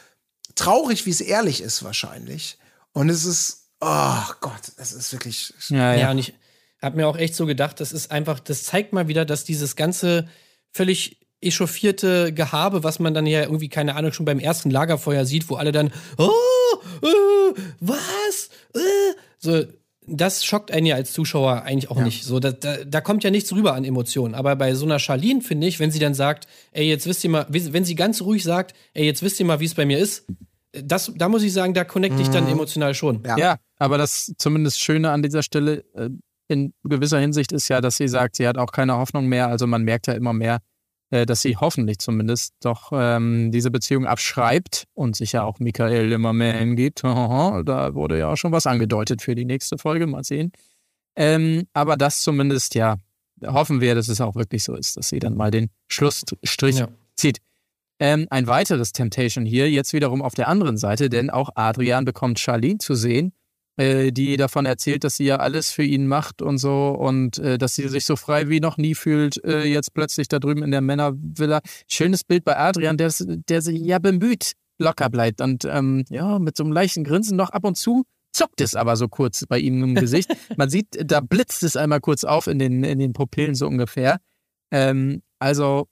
[0.56, 2.58] traurig, wie es ehrlich ist wahrscheinlich.
[2.92, 5.54] Und es ist, oh Gott, das ist wirklich.
[5.70, 6.12] Ja, Ja, ja.
[6.12, 6.34] und ich
[6.86, 9.76] habe mir auch echt so gedacht, das ist einfach, das zeigt mal wieder, dass dieses
[9.76, 10.28] ganze
[10.72, 15.50] völlig echauffierte Gehabe, was man dann ja irgendwie, keine Ahnung, schon beim ersten Lagerfeuer sieht,
[15.50, 16.32] wo alle dann, oh,
[17.02, 18.50] äh, was?
[18.74, 18.80] Äh,
[19.38, 19.64] so,
[20.08, 22.24] das schockt einen ja als Zuschauer eigentlich auch nicht.
[22.24, 24.36] So, da, da, da kommt ja nichts rüber an Emotionen.
[24.36, 27.30] Aber bei so einer Charlene, finde ich, wenn sie dann sagt, ey, jetzt wisst ihr
[27.30, 30.00] mal, wenn sie ganz ruhig sagt, ey, jetzt wisst ihr mal, wie es bei mir
[30.00, 30.26] ist,
[30.72, 33.24] das, da muss ich sagen, da connecte ich dann emotional schon.
[33.26, 33.38] Ja.
[33.38, 36.10] Ja, aber das zumindest Schöne an dieser Stelle äh,
[36.48, 39.48] in gewisser Hinsicht ist ja, dass sie sagt, sie hat auch keine Hoffnung mehr.
[39.48, 40.60] Also man merkt ja immer mehr,
[41.10, 46.12] äh, dass sie hoffentlich zumindest doch ähm, diese Beziehung abschreibt und sich ja auch Michael
[46.12, 47.04] immer mehr hingibt.
[47.04, 50.08] da wurde ja auch schon was angedeutet für die nächste Folge.
[50.08, 50.52] Mal sehen.
[51.16, 52.98] Ähm, aber das zumindest, ja,
[53.46, 56.88] hoffen wir, dass es auch wirklich so ist, dass sie dann mal den Schlussstrich Ja.
[57.16, 57.40] zieht.
[58.00, 62.40] Ähm, ein weiteres Temptation hier, jetzt wiederum auf der anderen Seite, denn auch Adrian bekommt
[62.40, 63.32] Charlene zu sehen,
[63.78, 67.76] die davon erzählt, dass sie ja alles für ihn macht und so und äh, dass
[67.76, 70.82] sie sich so frei wie noch nie fühlt, äh, jetzt plötzlich da drüben in der
[70.82, 71.62] Männervilla.
[71.90, 76.56] Schönes Bild bei Adrian, der, der sich ja bemüht, locker bleibt und ähm, ja, mit
[76.56, 78.06] so einem leichten Grinsen noch ab und zu
[78.36, 80.30] zuckt es aber so kurz bei ihm im Gesicht.
[80.58, 84.20] Man sieht, da blitzt es einmal kurz auf in den, in den Pupillen so ungefähr.
[84.72, 85.88] Ähm, also,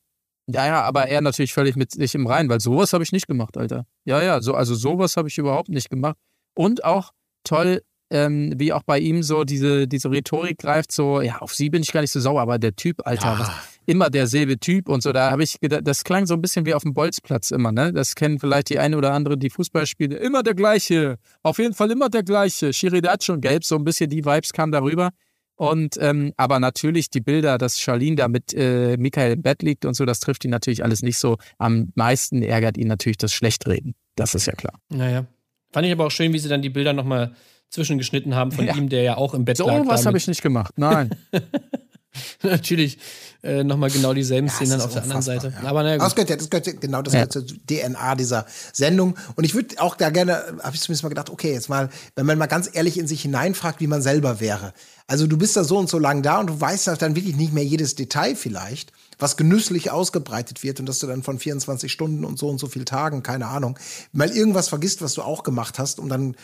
[0.47, 3.27] ja, ja, aber er natürlich völlig mit sich im Reinen, weil sowas habe ich nicht
[3.27, 3.85] gemacht, Alter.
[4.03, 6.17] Ja, ja, so, also sowas habe ich überhaupt nicht gemacht.
[6.53, 7.11] Und auch
[7.43, 11.69] toll, ähm, wie auch bei ihm so diese, diese Rhetorik greift, so, ja, auf sie
[11.69, 13.49] bin ich gar nicht so sauer, aber der Typ, Alter, was,
[13.85, 16.73] immer derselbe Typ und so, da habe ich gedacht, das klang so ein bisschen wie
[16.73, 17.91] auf dem Bolzplatz immer, ne?
[17.91, 21.73] Das kennen vielleicht die eine oder andere, die Fußball spielen, immer der gleiche, auf jeden
[21.73, 22.71] Fall immer der gleiche.
[22.71, 25.09] Schiri, der hat schon gelb, so ein bisschen die Vibes kamen darüber.
[25.55, 29.85] Und ähm, aber natürlich die Bilder, dass Charlene da mit äh, Michael im Bett liegt
[29.85, 31.37] und so, das trifft ihn natürlich alles nicht so.
[31.57, 33.93] Am meisten ärgert ihn natürlich das Schlechtreden.
[34.15, 34.79] Das ist ja klar.
[34.89, 35.25] Naja.
[35.73, 37.35] Fand ich aber auch schön, wie sie dann die Bilder nochmal
[37.69, 38.75] zwischengeschnitten haben von Ja.
[38.75, 39.81] ihm, der ja auch im Bett So lag.
[39.87, 40.73] was da habe ich nicht gemacht.
[40.77, 41.09] Nein.
[42.43, 42.99] natürlich
[43.41, 45.51] äh, nochmal genau dieselben Ja, Szenen dann auf der anderen Seite.
[45.61, 45.67] ja.
[45.67, 46.15] Aber naja, das gut.
[46.17, 47.25] gehört ja, das gehört ja, genau, das Ja.
[47.25, 49.17] gehört zur DNA dieser Sendung.
[49.35, 52.25] Und ich würde auch da gerne, habe ich zumindest mal gedacht, okay, jetzt mal, wenn
[52.27, 54.73] man mal ganz ehrlich in sich hineinfragt, wie man selber wäre.
[55.07, 57.35] Also du bist da so und so lang da und du weißt ja dann wirklich
[57.35, 58.91] nicht mehr jedes Detail vielleicht,
[59.23, 62.67] was genüsslich ausgebreitet wird und dass du dann von 24 Stunden und so und so
[62.67, 63.79] viel Tagen, keine Ahnung,
[64.11, 66.35] mal irgendwas vergisst, was du auch gemacht hast, um dann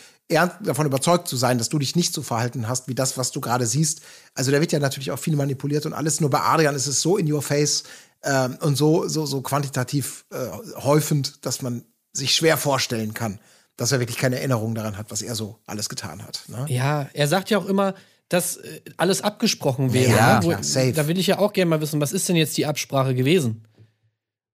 [0.62, 3.40] davon überzeugt zu sein, dass du dich nicht so verhalten hast, wie das, was du
[3.40, 4.00] gerade siehst.
[4.34, 6.20] Also da wird ja natürlich auch viel manipuliert und alles.
[6.20, 7.84] Nur bei Adrian ist es so in your face
[8.22, 10.36] ähm, und so, so, so quantitativ äh,
[10.76, 13.40] häufend, dass man sich schwer vorstellen kann,
[13.76, 16.44] dass er wirklich keine Erinnerung daran hat, was er so alles getan hat.
[16.48, 16.64] Ne?
[16.68, 17.94] Ja, er sagt ja auch immer,
[18.30, 20.10] dass äh, alles abgesprochen wäre.
[20.16, 20.46] Ja, ne?
[20.46, 20.92] Wo- safe.
[20.92, 23.66] Da will ich ja auch gerne mal wissen, was ist denn jetzt die Absprache gewesen?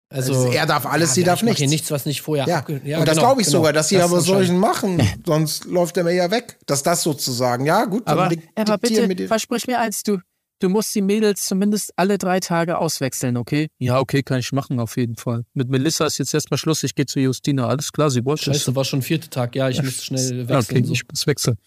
[0.08, 1.58] Also, er darf alles, sie ja, darf ich mach nichts.
[1.60, 3.58] Hier nichts, was nicht vorher Ja, abge- und das genau, glaube ich genau.
[3.58, 6.58] sogar, dass sie Das aber solchen machen, sonst läuft er mir ja weg.
[6.66, 10.18] Dass das sozusagen, ja gut, dann Aber, dik- aber bitte, versprich mir eins, du,
[10.60, 13.66] du musst die Mädels zumindest alle drei Tage auswechseln, okay?
[13.78, 15.44] Ja, okay, kann ich machen, auf jeden Fall.
[15.54, 17.66] Mit Melissa ist jetzt erstmal Schluss, ich gehe zu Justina.
[17.66, 18.58] Alles klar, sie wollte es.
[18.58, 19.56] Scheiße, war schon vierter Tag.
[19.56, 20.76] Ja, ich muss schnell Ja, wechseln.
[20.78, 20.92] okay, so.
[20.92, 21.58] ich muss wechseln.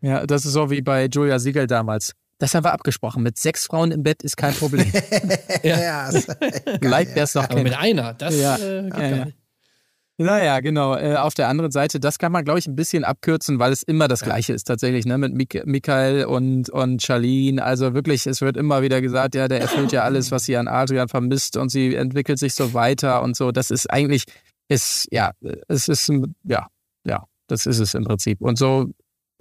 [0.00, 2.12] Ja, das ist so wie bei Julia Siegel damals.
[2.38, 3.22] Das haben wir abgesprochen.
[3.22, 4.90] Mit sechs Frauen im Bett ist kein Problem.
[5.62, 9.24] ja, wer es noch Aber mit einer, das Ja, äh, geht ja, gar ja.
[9.26, 9.38] nicht.
[10.16, 10.94] Naja, genau.
[10.94, 13.82] Äh, auf der anderen Seite, das kann man, glaube ich, ein bisschen abkürzen, weil es
[13.82, 15.18] immer das Gleiche ist tatsächlich, ne?
[15.18, 17.62] Mit Mik Michael und, und Charlene.
[17.62, 20.68] Also wirklich, es wird immer wieder gesagt, ja, der erfüllt ja alles, was sie an
[20.68, 23.50] Adrian vermisst und sie entwickelt sich so weiter und so.
[23.50, 24.24] Das ist eigentlich,
[24.68, 25.32] ist, ja,
[25.66, 26.08] es ist,
[26.44, 26.68] ja,
[27.04, 28.40] ja, das ist es im Prinzip.
[28.40, 28.90] Und so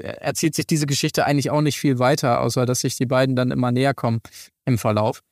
[0.03, 3.51] erzählt sich diese Geschichte eigentlich auch nicht viel weiter, außer dass sich die beiden dann
[3.51, 4.21] immer näher kommen
[4.65, 5.23] im Verlauf.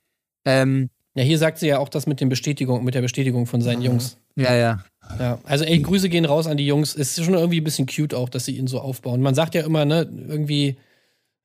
[0.46, 3.62] Ähm, Ja, hier sagt sie ja auch das mit, den Bestätigung, mit der Bestätigung von
[3.62, 4.18] seinen Jungs.
[4.36, 4.84] ja, ja.
[5.20, 6.94] Ja, also ey, Grüße gehen raus an die Jungs.
[6.96, 9.22] Ist schon irgendwie ein bisschen cute auch, dass sie ihn so aufbauen.
[9.22, 10.78] Man sagt ja immer, ne, irgendwie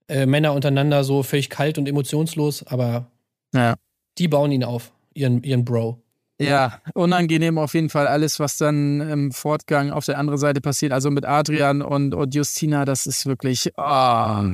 [0.09, 3.11] äh, Männer untereinander so völlig kalt und emotionslos, aber
[3.53, 3.75] Ja.
[4.19, 6.01] die bauen ihn auf, ihren, ihren Bro.
[6.39, 10.93] Ja, unangenehm auf jeden Fall alles, was dann im Fortgang auf der anderen Seite passiert.
[10.93, 13.71] Also mit Adrian und, und Justina, das ist wirklich.
[13.77, 14.53] Oh,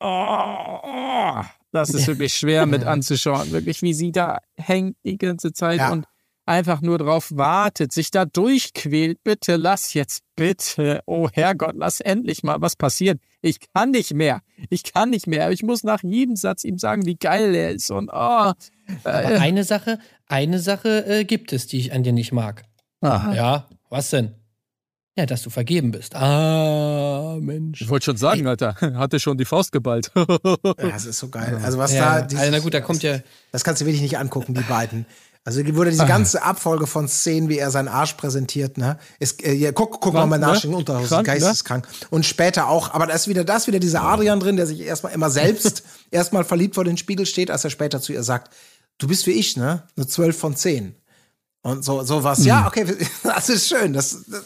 [0.00, 1.42] oh, oh,
[1.72, 3.52] das ist wirklich schwer mit anzuschauen.
[3.52, 5.92] Wirklich, wie sie da hängt die ganze Zeit Ja.
[5.92, 6.06] und
[6.46, 9.22] einfach nur drauf wartet, sich da durchquält.
[9.22, 11.00] Bitte lass jetzt, bitte.
[11.06, 13.20] Oh Herrgott, lass endlich mal was passieren.
[13.40, 14.40] Ich kann nicht mehr.
[14.68, 15.52] Ich kann nicht mehr.
[15.52, 17.90] Ich muss nach jedem Satz ihm sagen, wie geil er ist.
[17.92, 18.16] Und oh.
[18.16, 18.54] Aber
[19.04, 20.00] Äh, eine Sache,
[20.30, 22.64] eine Sache äh, gibt es, die ich an dir nicht mag.
[23.02, 23.32] ah.
[23.34, 24.34] Ja, was denn?
[25.18, 26.14] Ja, dass du vergeben bist.
[26.14, 27.82] Ah, Mensch.
[27.82, 30.10] Ich wollte schon sagen, Alter, hatte schon die Faust geballt.
[30.16, 31.58] Ja, das ist so geil.
[31.62, 33.18] Also was Ja, da, dieses- also na gut, da kommt ja.
[33.52, 35.04] Das kannst du wirklich nicht angucken, die beiden.
[35.42, 38.98] Also wurde diese ganze Abfolge von Szenen, wie er seinen Arsch präsentiert, ne?
[39.18, 40.68] Ist, äh, ja, guck, guck mal Krank, mal nach, ne?
[40.70, 41.32] in Unterhose, Krank, ne?
[41.32, 41.88] geisteskrank.
[42.10, 45.12] Und später auch, aber da ist wieder das, wieder dieser Adrian drin, der sich erstmal
[45.14, 48.52] immer selbst erstmal verliebt vor den Spiegel steht, als er später zu ihr sagt,
[49.00, 49.82] du bist wie ich, ne?
[49.96, 50.94] Eine 12 von 10.
[51.62, 52.40] Und so, so was.
[52.40, 52.46] Mhm.
[52.46, 52.86] Ja, okay,
[53.22, 53.92] das ist schön.
[53.92, 54.42] Das, das,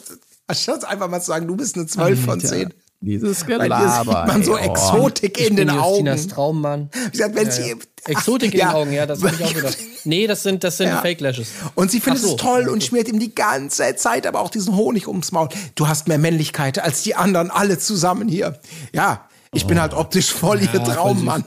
[0.47, 2.73] anstatt einfach mal zu sagen, du bist eine 12 von 10.
[3.01, 4.71] Dieses Weil hier sieht man so ey, oh.
[4.71, 6.29] Exotik in ich bin den Justinas Augen.
[6.29, 6.89] Traummann.
[7.11, 7.75] Gesagt, wenn sie,
[8.05, 8.69] Exotik in Ja.
[8.69, 9.77] den Augen, ja, das habe ich auch gedacht.
[10.07, 11.01] Nee, das sind, das sind Ja.
[11.01, 11.47] Fake Lashes.
[11.73, 12.31] Und sie findet so.
[12.31, 15.49] es toll und schmiert ihm die ganze Zeit aber auch diesen Honig ums Maul.
[15.73, 18.59] Du hast mehr Männlichkeit als die anderen alle zusammen hier.
[18.93, 21.43] Ja, ich bin halt optisch voll ihr Traummann.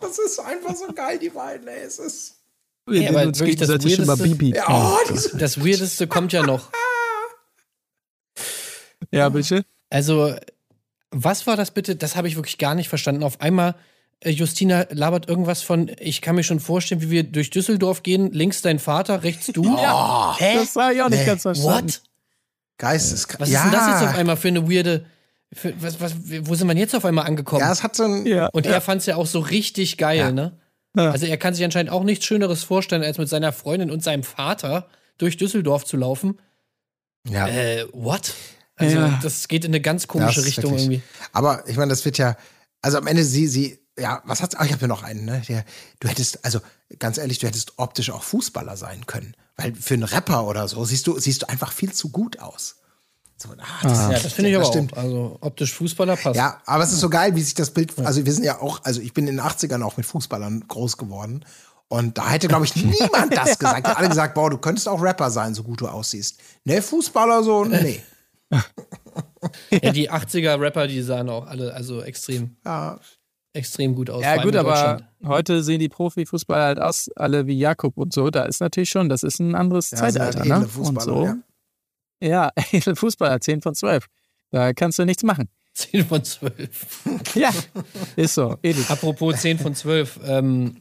[0.00, 1.84] Das ist einfach so geil, die beiden, ey.
[1.86, 2.34] Es ist.
[2.86, 4.54] Wir Ja, uns wirklich das gegenseitig immer Weirdeste- Bibi.
[4.56, 6.70] Ja, oh, Das Weirdeste kommt ja noch.
[9.10, 9.64] Ja, bitte?
[9.90, 10.34] Also,
[11.10, 11.96] was war das bitte?
[11.96, 13.22] Das habe ich wirklich gar nicht verstanden.
[13.24, 13.74] Auf einmal,
[14.20, 18.32] äh, Justina labert irgendwas von, ich kann mir schon vorstellen, wie wir durch Düsseldorf gehen,
[18.32, 19.64] links dein Vater, rechts du.
[19.78, 20.54] oh, Hä?
[20.56, 21.26] Das war ich auch nicht Nee.
[21.26, 21.88] ganz verstanden.
[21.88, 22.02] What?
[22.78, 23.40] geisteskrank.
[23.40, 25.04] Was ist denn das jetzt auf einmal für eine weirde.
[25.52, 26.14] Für, was, was,
[26.48, 27.60] wo sind wir jetzt auf einmal angekommen?
[27.60, 28.24] Ja, es hat so ein.
[28.26, 28.46] Ja.
[28.52, 30.32] Und er fand es ja auch so richtig geil, Ja.
[30.32, 30.58] ne?
[30.96, 31.10] Ja.
[31.10, 34.22] Also er kann sich anscheinend auch nichts Schöneres vorstellen, als mit seiner Freundin und seinem
[34.22, 34.88] Vater
[35.18, 36.38] durch Düsseldorf zu laufen.
[37.28, 37.46] Ja.
[37.48, 38.34] Äh, what?
[38.76, 39.18] Also Ja.
[39.22, 41.02] das geht in eine ganz komische Richtung wirklich- irgendwie.
[41.32, 42.36] Aber ich meine, das wird ja,
[42.82, 45.42] also am Ende sie, sie, ja, was hat's, ach, ich habe ja noch einen, ne?
[45.48, 45.64] Der,
[46.00, 46.60] du hättest, also
[46.98, 49.34] ganz ehrlich, du hättest optisch auch Fußballer sein können.
[49.56, 52.76] Weil für einen Rapper oder so siehst du, siehst du einfach viel zu gut aus.
[53.42, 54.92] So, ah, das, Ja, das finde ich aber stimmt.
[54.94, 54.98] auch.
[54.98, 56.36] Also optisch Fußballer passt.
[56.36, 58.80] Ja, aber es ist so geil, wie sich das Bild, also wir sind ja auch,
[58.84, 61.44] also ich bin in den 80ern auch mit Fußballern groß geworden.
[61.88, 63.86] Und da hätte, glaube ich, niemand das gesagt.
[63.86, 66.38] Alle gesagt, boah, du könntest auch Rapper sein, so gut du aussiehst.
[66.64, 68.00] Ne, Fußballer so, nee.
[69.70, 73.00] Ja, die 80er-Rapper, die sahen auch alle also extrem, Ja,
[73.52, 74.22] extrem gut aus.
[74.22, 78.30] Ja, gut, aber heute sehen die Profifußballer halt aus, alle wie Jakob und so.
[78.30, 80.68] Da ist natürlich schon, das ist ein anderes ja halt Zeitalter, edle ne?
[80.78, 81.24] Und so.
[81.24, 81.36] ja.
[82.22, 82.50] Ja,
[82.94, 84.06] Fußballer, 10 von 12.
[84.50, 85.48] Da kannst du nichts machen.
[85.74, 87.04] 10 von 12.
[87.34, 87.50] Ja,
[88.16, 88.84] ist so, edel.
[88.88, 90.20] Apropos 10 von 12.
[90.26, 90.76] Ähm,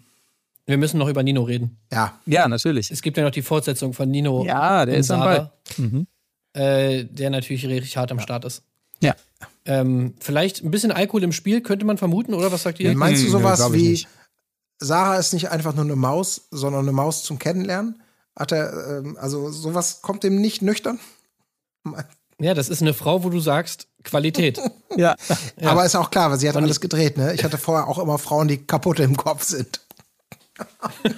[0.66, 1.78] Wir müssen noch über Nino reden.
[1.92, 2.92] Ja, Ja, natürlich.
[2.92, 4.46] Es gibt ja noch die Fortsetzung von Nino.
[4.46, 5.52] Ja, der ist am Sarah, Ball.
[5.78, 6.08] Mhm.
[6.54, 8.64] Äh, der natürlich richtig hart am Start ist.
[9.02, 9.16] Ja.
[9.66, 12.94] Ähm, vielleicht ein bisschen Alkohol im Spiel, könnte man vermuten, oder was sagt ihr?
[12.96, 14.08] meinst du Hm, sowas ich wie nicht.
[14.80, 18.02] Sarah ist nicht einfach nur eine Maus, sondern eine Maus zum Kennenlernen?
[18.36, 21.00] Hat er, ähm, also sowas kommt dem nicht nüchtern?
[22.40, 24.60] Ja, das ist eine Frau, wo du sagst, Qualität.
[24.98, 25.16] Ja.
[25.62, 27.34] Aber ist auch klar, weil sie hat alles gedreht, ne?
[27.34, 29.80] Ich hatte vorher auch immer Frauen, die kaputt im Kopf sind.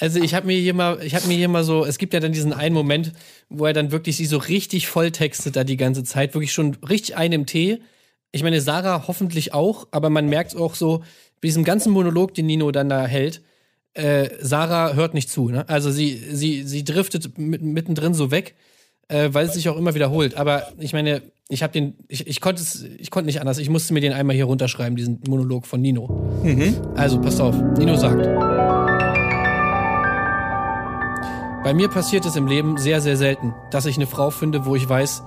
[0.00, 2.20] Also ich habe mir hier mal, ich habe mir hier mal so, es gibt ja
[2.20, 3.12] dann diesen einen Moment,
[3.48, 7.16] wo er dann wirklich sie so richtig volltextet da die ganze Zeit, wirklich schon richtig
[7.16, 7.80] einen im Tee.
[8.30, 10.98] Ich meine, Sarah hoffentlich auch, aber man merkt auch so,
[11.40, 13.42] bei diesem ganzen Monolog, den Nino dann da hält,
[13.98, 15.48] äh, Sarah hört nicht zu.
[15.48, 15.68] Ne?
[15.68, 18.54] Also sie, sie, sie driftet mit, mittendrin so weg,
[19.08, 20.36] äh, weil es sich auch immer wiederholt.
[20.36, 23.58] Aber ich meine, ich habe den, ich, ich konnte es, ich konnte nicht anders.
[23.58, 26.28] Ich musste mir den einmal hier runterschreiben, diesen Monolog von Nino.
[26.94, 28.22] Also passt auf, Nino sagt.
[31.64, 34.76] Bei mir passiert es im Leben sehr, sehr selten, dass ich eine Frau finde, wo
[34.76, 35.22] ich weiß,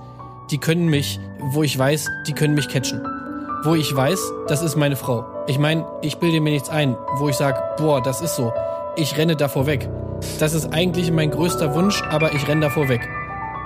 [0.50, 3.02] die können mich, wo ich weiß, die können mich catchen.
[3.64, 5.24] Wo ich weiß, das ist meine Frau.
[5.46, 8.52] Ich meine, ich bilde mir nichts ein, wo ich sage, boah, das ist so.
[8.96, 9.88] Ich renne davor weg.
[10.40, 13.08] Das ist eigentlich mein größter Wunsch, aber ich renne davor weg.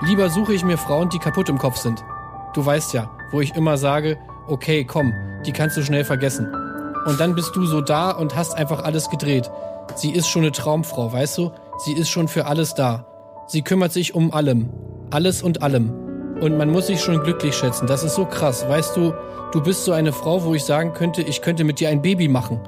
[0.05, 2.03] Lieber suche ich mir Frauen, die kaputt im Kopf sind.
[2.53, 5.13] Du weißt ja, wo ich immer sage, okay, komm,
[5.47, 6.47] die kannst du schnell vergessen.
[7.07, 9.49] Und dann bist du so da und hast einfach alles gedreht.
[9.95, 11.51] Sie ist schon eine Traumfrau, weißt du?
[11.79, 13.07] Sie ist schon für alles da.
[13.47, 14.69] Sie kümmert sich um allem.
[15.09, 15.91] Alles und allem.
[16.39, 17.87] Und man muss sich schon glücklich schätzen.
[17.87, 18.67] Das ist so krass.
[18.69, 19.13] Weißt du,
[19.51, 22.27] du bist so eine Frau, wo ich sagen könnte, ich könnte mit dir ein Baby
[22.27, 22.59] machen.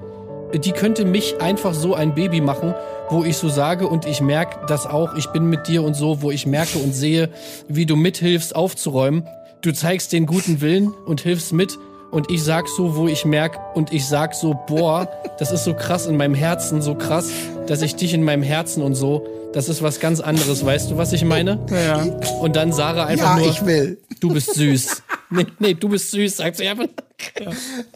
[0.54, 2.74] Die könnte mich einfach so ein Baby machen,
[3.10, 6.22] wo ich so sage und ich merke das auch, ich bin mit dir und so,
[6.22, 7.30] wo ich merke und sehe,
[7.68, 9.28] wie du mithilfst aufzuräumen.
[9.62, 11.78] Du zeigst den guten Willen und hilfst mit
[12.12, 15.08] und ich sag so, wo ich merk und ich sag so, boah,
[15.38, 17.30] das ist so krass in meinem Herzen, so krass,
[17.68, 20.98] dass ich dich in meinem Herzen und so, das ist was ganz anderes, weißt du,
[20.98, 21.60] was ich meine?
[21.72, 22.04] Ja.
[22.40, 24.00] Und dann Sarah einfach Ja, nur, ich will.
[24.20, 25.04] du bist süß.
[25.30, 26.86] Nee, nee, du bist süß, sagt sie einfach.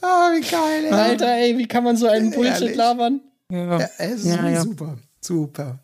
[0.02, 0.92] Ah, wie geil, ey.
[0.92, 2.76] Alter, ey, wie kann man so einen Bullshit Ehrlich.
[2.76, 3.22] labern?
[3.52, 4.62] Ja, es ist Ja, ja.
[4.62, 4.98] super.
[5.22, 5.80] Super.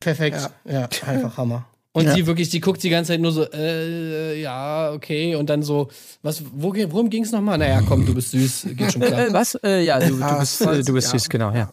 [0.00, 0.50] Perfekt.
[0.64, 1.66] Ja, einfach Hammer.
[1.94, 5.62] Und sie wirklich, die guckt die ganze Zeit nur so, äh, ja, okay, und dann
[5.62, 5.88] so,
[6.22, 7.58] was, wo, worum ging's nochmal?
[7.58, 9.26] Naja, komm, du bist süß, geht schon klar.
[9.32, 9.56] Was?
[9.56, 11.18] Äh, ja, du, du bist, äh, du bist ja.
[11.18, 11.70] süß, genau, ja.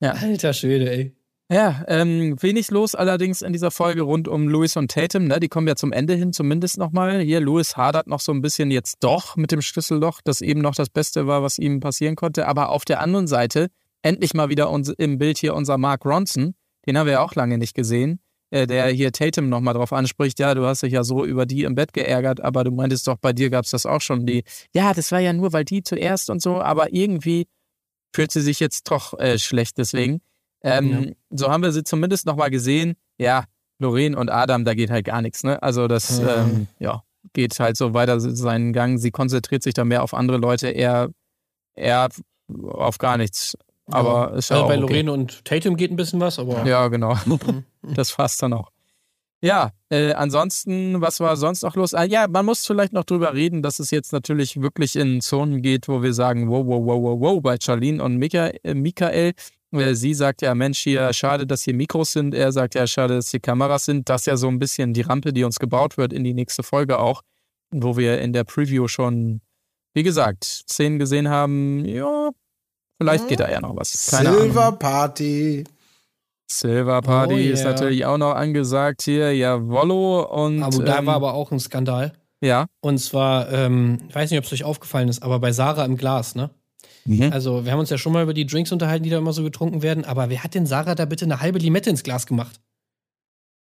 [0.00, 1.14] Alter Schwede, ey.
[1.54, 5.26] Ja, ähm, wenig los allerdings in dieser Folge rund um Louis und Tatum.
[5.26, 5.38] Ne?
[5.38, 7.20] Die kommen ja zum Ende hin zumindest nochmal.
[7.20, 10.74] Hier, Louis hadert noch so ein bisschen jetzt doch mit dem Schlüsselloch, das eben noch
[10.74, 12.48] das Beste war, was ihm passieren konnte.
[12.48, 13.68] Aber auf der anderen Seite
[14.02, 16.56] endlich mal wieder uns, im Bild hier unser Mark Ronson.
[16.88, 18.18] Den haben wir ja auch lange nicht gesehen.
[18.50, 21.62] Äh, der hier Tatum nochmal drauf anspricht, ja, du hast dich ja so über die
[21.62, 24.26] im Bett geärgert, aber du meintest doch, bei dir gab es das auch schon.
[24.26, 24.42] Die,
[24.74, 27.46] ja, das war ja nur, weil die zuerst und so, aber irgendwie
[28.12, 30.20] fühlt sie sich jetzt doch äh, schlecht deswegen.
[30.64, 32.94] Ähm, So haben wir sie zumindest nochmal gesehen.
[33.18, 33.44] Ja,
[33.78, 35.44] Lorraine und Adam, da geht halt gar nichts.
[35.44, 35.62] Ne?
[35.62, 36.42] Also das Ja.
[36.42, 38.98] ähm, ja, geht halt so weiter seinen Gang.
[38.98, 41.10] Sie konzentriert sich da mehr auf andere Leute, er,
[41.74, 42.08] er
[42.64, 43.56] auf gar nichts.
[43.90, 44.80] Aber ist ja also auch bei okay.
[44.80, 47.14] Lorene und Tatum geht ein bisschen was, aber Ja, genau.
[47.82, 48.70] das passt dann auch.
[49.42, 51.92] Ja, äh, ansonsten, was war sonst noch los?
[51.92, 55.60] Ah, ja, man muss vielleicht noch drüber reden, dass es jetzt natürlich wirklich in Zonen
[55.60, 59.34] geht, wo wir sagen, wow, wow, wow, wow, wow, bei Charlene und Mika, äh, Michael.
[59.74, 62.34] Äh, sie sagt ja, Mensch, hier, schade, dass hier Mikros sind.
[62.34, 64.08] Er sagt ja, schade, dass hier Kameras sind.
[64.08, 66.62] Das ist ja so ein bisschen die Rampe, die uns gebaut wird in die nächste
[66.62, 67.22] Folge auch,
[67.70, 69.40] wo wir in der Preview schon,
[69.94, 72.30] wie gesagt, Szenen gesehen haben, ja,
[73.00, 74.06] vielleicht geht da ja noch was.
[74.10, 74.42] Keine Ahnung.
[74.42, 75.64] Silver Party.
[76.50, 77.70] Silver Party Oh, ist yeah.
[77.72, 79.34] natürlich auch noch angesagt hier.
[79.34, 80.22] Jawollo.
[80.30, 82.12] Und aber da ähm, war aber auch ein Skandal.
[82.42, 82.66] ja.
[82.80, 85.96] Und zwar, ähm, ich weiß nicht, ob es euch aufgefallen ist, aber bei Sarah im
[85.96, 86.50] Glas, ne?
[87.06, 87.32] Mhm.
[87.32, 89.42] Also, wir haben uns ja schon mal über die Drinks unterhalten, die da immer so
[89.42, 92.60] getrunken werden, aber wer hat denn Sarah da bitte eine halbe Limette ins Glas gemacht?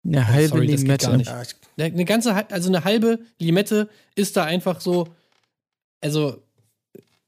[0.06, 1.06] Eine halbe sorry, das geht Limette.
[1.06, 1.28] gar nicht.
[1.28, 5.08] Ja, ich, Eine ganze, also eine halbe Limette ist da einfach so,
[6.00, 6.42] also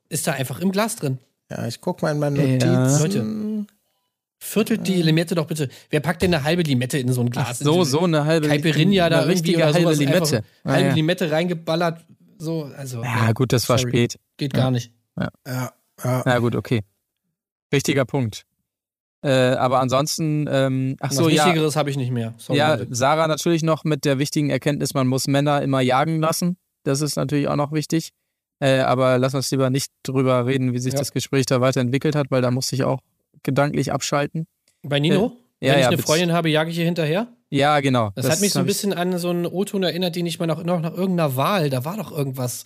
[0.09, 1.18] ist da einfach im Glas drin.
[1.51, 2.98] ja, ich guck mal in meine Ja.
[2.98, 3.66] Notizen.
[4.40, 5.68] Viertelt die Limette doch bitte.
[5.90, 7.59] Wer packt denn eine halbe Limette in so ein Ach Glas?
[7.59, 10.36] so, so eine halbe Caipirinha da eine irgendwie richtige oder halbe sowas Limette.
[10.36, 10.94] Einfach Ah, halbe ja.
[10.94, 12.05] Limette reingeballert,
[12.39, 13.02] so, also.
[13.02, 13.90] ja, gut, das war Sorry.
[13.90, 14.18] spät.
[14.36, 14.93] Geht gar nicht.
[15.44, 15.72] Ja,
[16.05, 16.23] ja.
[16.25, 16.83] Na gut, okay.
[17.70, 18.45] Wichtiger Punkt.
[19.23, 21.45] Äh, aber ansonsten, ähm, ach Was so, ja.
[21.47, 22.35] Wichtigeres habe ich nicht mehr.
[22.39, 22.79] Sorry, Ja.
[22.91, 26.57] Sarah natürlich noch mit der wichtigen Erkenntnis, man muss Männer immer jagen lassen.
[26.85, 28.11] Das ist natürlich auch noch wichtig.
[28.61, 30.99] Äh, aber lass uns lieber nicht drüber reden, wie sich Ja.
[31.01, 33.01] das Gespräch da weiterentwickelt hat, weil da musste ich auch
[33.43, 34.47] gedanklich abschalten.
[34.83, 35.37] Bei Nino?
[35.61, 35.99] ja, Wenn ich ja, eine.
[35.99, 37.29] Freundin habe, jage ich ihr hinterher?
[37.51, 38.11] Ja, genau.
[38.15, 40.62] Das, hat mich so ein bisschen an so einen O-Ton erinnert, den ich mal noch,
[40.65, 42.65] noch nach irgendeiner Wahl, da war doch irgendwas.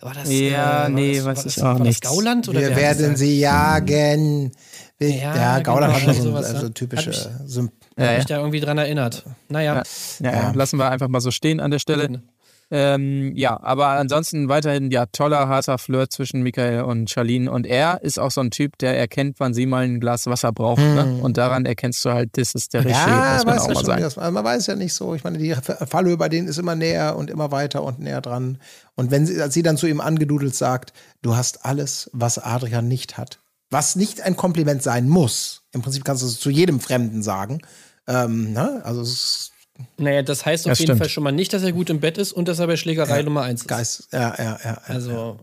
[0.00, 2.00] War das, Ja, war nee, das, ich das, auch war nichts.
[2.00, 2.48] das Gauland?
[2.48, 4.52] Oder Wir werden das sie jagen.
[4.98, 6.74] Wir- Ja, Ja, Gauland genau, hat schon so, sowas, also ne?
[6.74, 8.16] typische Hat Symp Ja, Hab ja.
[8.18, 9.24] mich da irgendwie dran erinnert.
[9.48, 9.82] Naja.
[10.20, 12.22] Ja, ja, lassen wir einfach mal so stehen an der Stelle.
[12.72, 17.50] Ähm, ja, aber ansonsten weiterhin ja toller, harter Flirt zwischen Michael und Charlene.
[17.50, 20.52] Und er ist auch so ein Typ, der erkennt, wann sie mal ein Glas Wasser
[20.52, 20.80] braucht.
[20.80, 21.18] Ne?
[21.20, 23.74] Und daran erkennst du halt, das ist der Regie, Ja, muss man weiß auch ja
[23.98, 24.34] mal sagen.
[24.34, 25.14] man weiß ja nicht so.
[25.14, 28.58] Ich meine, die Fallhöhe bei denen ist immer näher und immer weiter und näher dran.
[28.94, 30.92] Und wenn sie, als sie dann zu ihm angedudelt sagt,
[31.22, 33.40] du hast alles, was Adrian nicht hat.
[33.70, 35.62] Was nicht ein Kompliment sein muss.
[35.72, 37.60] Im Prinzip kannst du es zu jedem Fremden sagen.
[38.06, 38.80] Ähm, ne?
[38.84, 39.52] Also es ist
[39.98, 40.98] Naja, das heißt auf Das jeden stimmt.
[41.00, 43.22] Fall schon mal nicht, dass er gut im Bett ist und dass er bei Schlägerei
[43.22, 43.68] Nummer eins ist.
[43.68, 44.08] Geist.
[44.12, 44.58] Ja, ja, ja.
[44.64, 44.80] ja.
[44.86, 45.38] Also,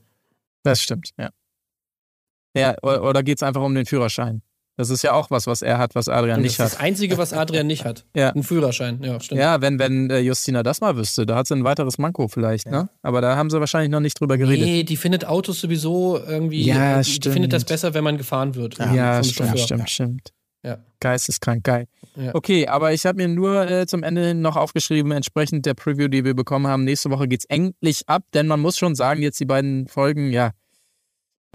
[0.64, 1.30] Das stimmt, ja.
[2.56, 4.42] Ja, oder geht es einfach um den Führerschein?
[4.78, 6.74] Das ist ja auch was, was er hat, was Adrian und das nicht ist das
[6.78, 6.82] hat.
[6.86, 8.06] Einzige, was Adrian nicht hat.
[8.16, 8.30] Ja.
[8.30, 9.42] Ein Führerschein, ja, stimmt.
[9.42, 12.68] Ja, wenn, wenn äh, Justina das mal wüsste, da hat sie ein weiteres Manko vielleicht,
[12.68, 12.88] ne?
[13.02, 14.66] Aber da haben sie wahrscheinlich noch nicht drüber geredet.
[14.66, 16.62] Nee, die findet Autos sowieso irgendwie.
[16.64, 17.70] Ja, äh, die, die findet das stimmt.
[17.70, 18.78] besser, wenn man gefahren wird.
[18.78, 20.34] Ja, vom stimmt, stimmt, stimmt.
[20.68, 20.78] Ja.
[21.00, 21.88] Geisteskrank, geil.
[22.16, 22.36] Ja.
[22.36, 26.26] Okay, aber ich habe mir nur äh, zum Ende noch aufgeschrieben, entsprechend der Preview, die
[26.26, 26.84] wir bekommen haben.
[26.84, 30.52] Nächste Woche geht's endlich ab, denn man muss schon sagen, jetzt die beiden Folgen, ja,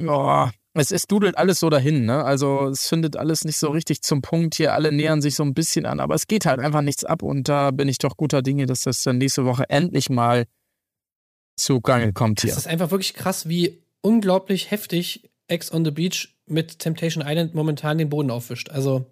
[0.00, 2.24] oh, es, es dudelt alles so dahin, ne?
[2.24, 4.72] Also es findet alles nicht so richtig zum Punkt hier.
[4.72, 7.48] Alle nähern sich so ein bisschen an, aber es geht halt einfach nichts ab und
[7.48, 10.46] da bin ich doch guter Dinge, dass das dann nächste Woche endlich mal
[11.56, 12.50] zugange kommt hier.
[12.50, 17.54] Das ist einfach wirklich krass, wie unglaublich heftig Ex on the Beach mit Temptation Island
[17.54, 18.70] momentan den Boden aufwischt.
[18.70, 19.06] Also.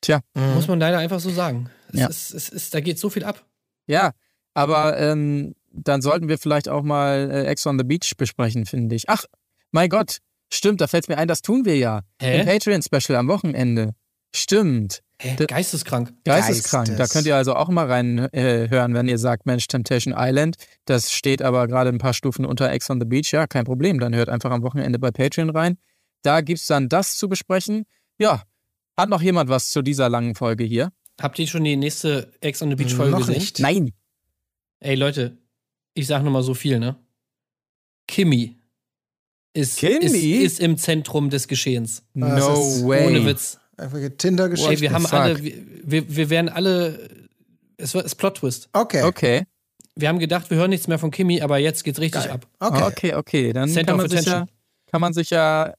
[0.00, 0.20] Tja.
[0.34, 1.70] Muss man leider einfach so sagen.
[1.92, 2.06] Es Ja.
[2.08, 3.44] ist, es ist, da geht so viel ab.
[3.86, 4.12] Ja,
[4.54, 8.96] aber ähm, dann sollten wir vielleicht auch mal äh, Ex on the Beach besprechen, finde
[8.96, 9.08] ich.
[9.08, 9.24] Ach,
[9.70, 10.18] mein Gott,
[10.52, 12.00] stimmt, da fällt mir ein, das tun wir ja.
[12.20, 12.40] Hä?
[12.40, 13.94] Im Patreon-Special am Wochenende.
[14.34, 15.02] Stimmt.
[15.20, 15.36] Hä?
[15.46, 16.12] Geisteskrank.
[16.24, 16.88] Geisteskrank.
[16.88, 17.08] Geistes.
[17.08, 20.56] Da könnt ihr also auch mal reinhören, äh, hören, wenn ihr sagt, Mensch, Temptation Island,
[20.84, 23.30] das steht aber gerade ein paar Stufen unter Ex on the Beach.
[23.30, 24.00] Ja, kein Problem.
[24.00, 25.78] Dann hört einfach am Wochenende bei Patreon rein.
[26.22, 27.84] Da gibt's dann das zu besprechen.
[28.18, 28.42] Ja,
[28.96, 30.92] hat noch jemand was zu dieser langen Folge hier?
[31.20, 33.34] Habt ihr schon die nächste Ex on the Beach Folge Noch gesehen?
[33.34, 33.58] nicht.
[33.60, 33.92] Nein.
[34.80, 35.38] Ey, Leute,
[35.94, 36.96] ich sag nur mal so viel, ne?
[38.08, 38.56] Kimmy
[39.54, 40.06] ist, Kimmy?
[40.06, 42.02] ist, ist im Zentrum des Geschehens.
[42.14, 43.06] Ah, No ist way.
[43.06, 43.58] Ohne Witz.
[43.78, 44.72] Irgendwelche Tinder-Geschichten.
[44.72, 45.12] Ey, wir haben fuck.
[45.14, 47.08] alle, wir, wir, werden alle,
[47.76, 48.68] es es ist Plot-Twist.
[48.72, 49.02] Okay.
[49.02, 49.44] Okay.
[49.94, 52.32] Wir haben gedacht, wir hören nichts mehr von Kimmy, aber jetzt geht's richtig Geil.
[52.32, 52.46] ab.
[52.60, 52.82] Okay.
[52.82, 53.52] Okay, okay.
[53.52, 54.46] Dann Center kann man, sich ja,
[54.90, 55.74] kann man sich ja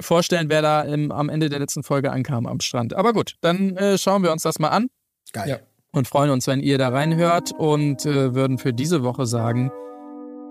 [0.00, 2.94] vorstellen, wer da im, am Ende der letzten Folge ankam am Strand.
[2.94, 4.88] Aber gut, dann äh, schauen wir uns das mal an
[5.32, 5.48] Geil.
[5.48, 5.58] Ja.
[5.92, 9.70] und freuen uns, wenn ihr da reinhört und äh, würden für diese Woche sagen,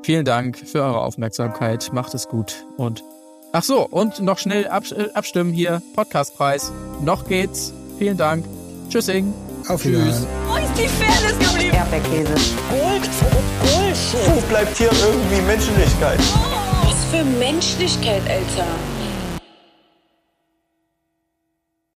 [0.03, 1.91] vielen Dank für eure Aufmerksamkeit.
[1.93, 3.03] Macht es gut und
[3.52, 6.72] ach so, und noch schnell abs äh, abstimmen hier, Podcastpreis.
[7.02, 7.73] Noch geht's.
[7.97, 8.45] Vielen Dank.
[8.89, 9.34] Tschüssing.
[9.68, 10.27] Auf Wiedersehen.
[10.47, 11.76] Wo ist die Fairness geblieben?
[11.76, 12.34] Erdbeerkäse.
[12.69, 13.10] Gold,
[13.61, 14.35] Bullshit.
[14.35, 16.19] Wo bleibt hier irgendwie Menschlichkeit?
[16.84, 18.68] Was für Menschlichkeit, Alter.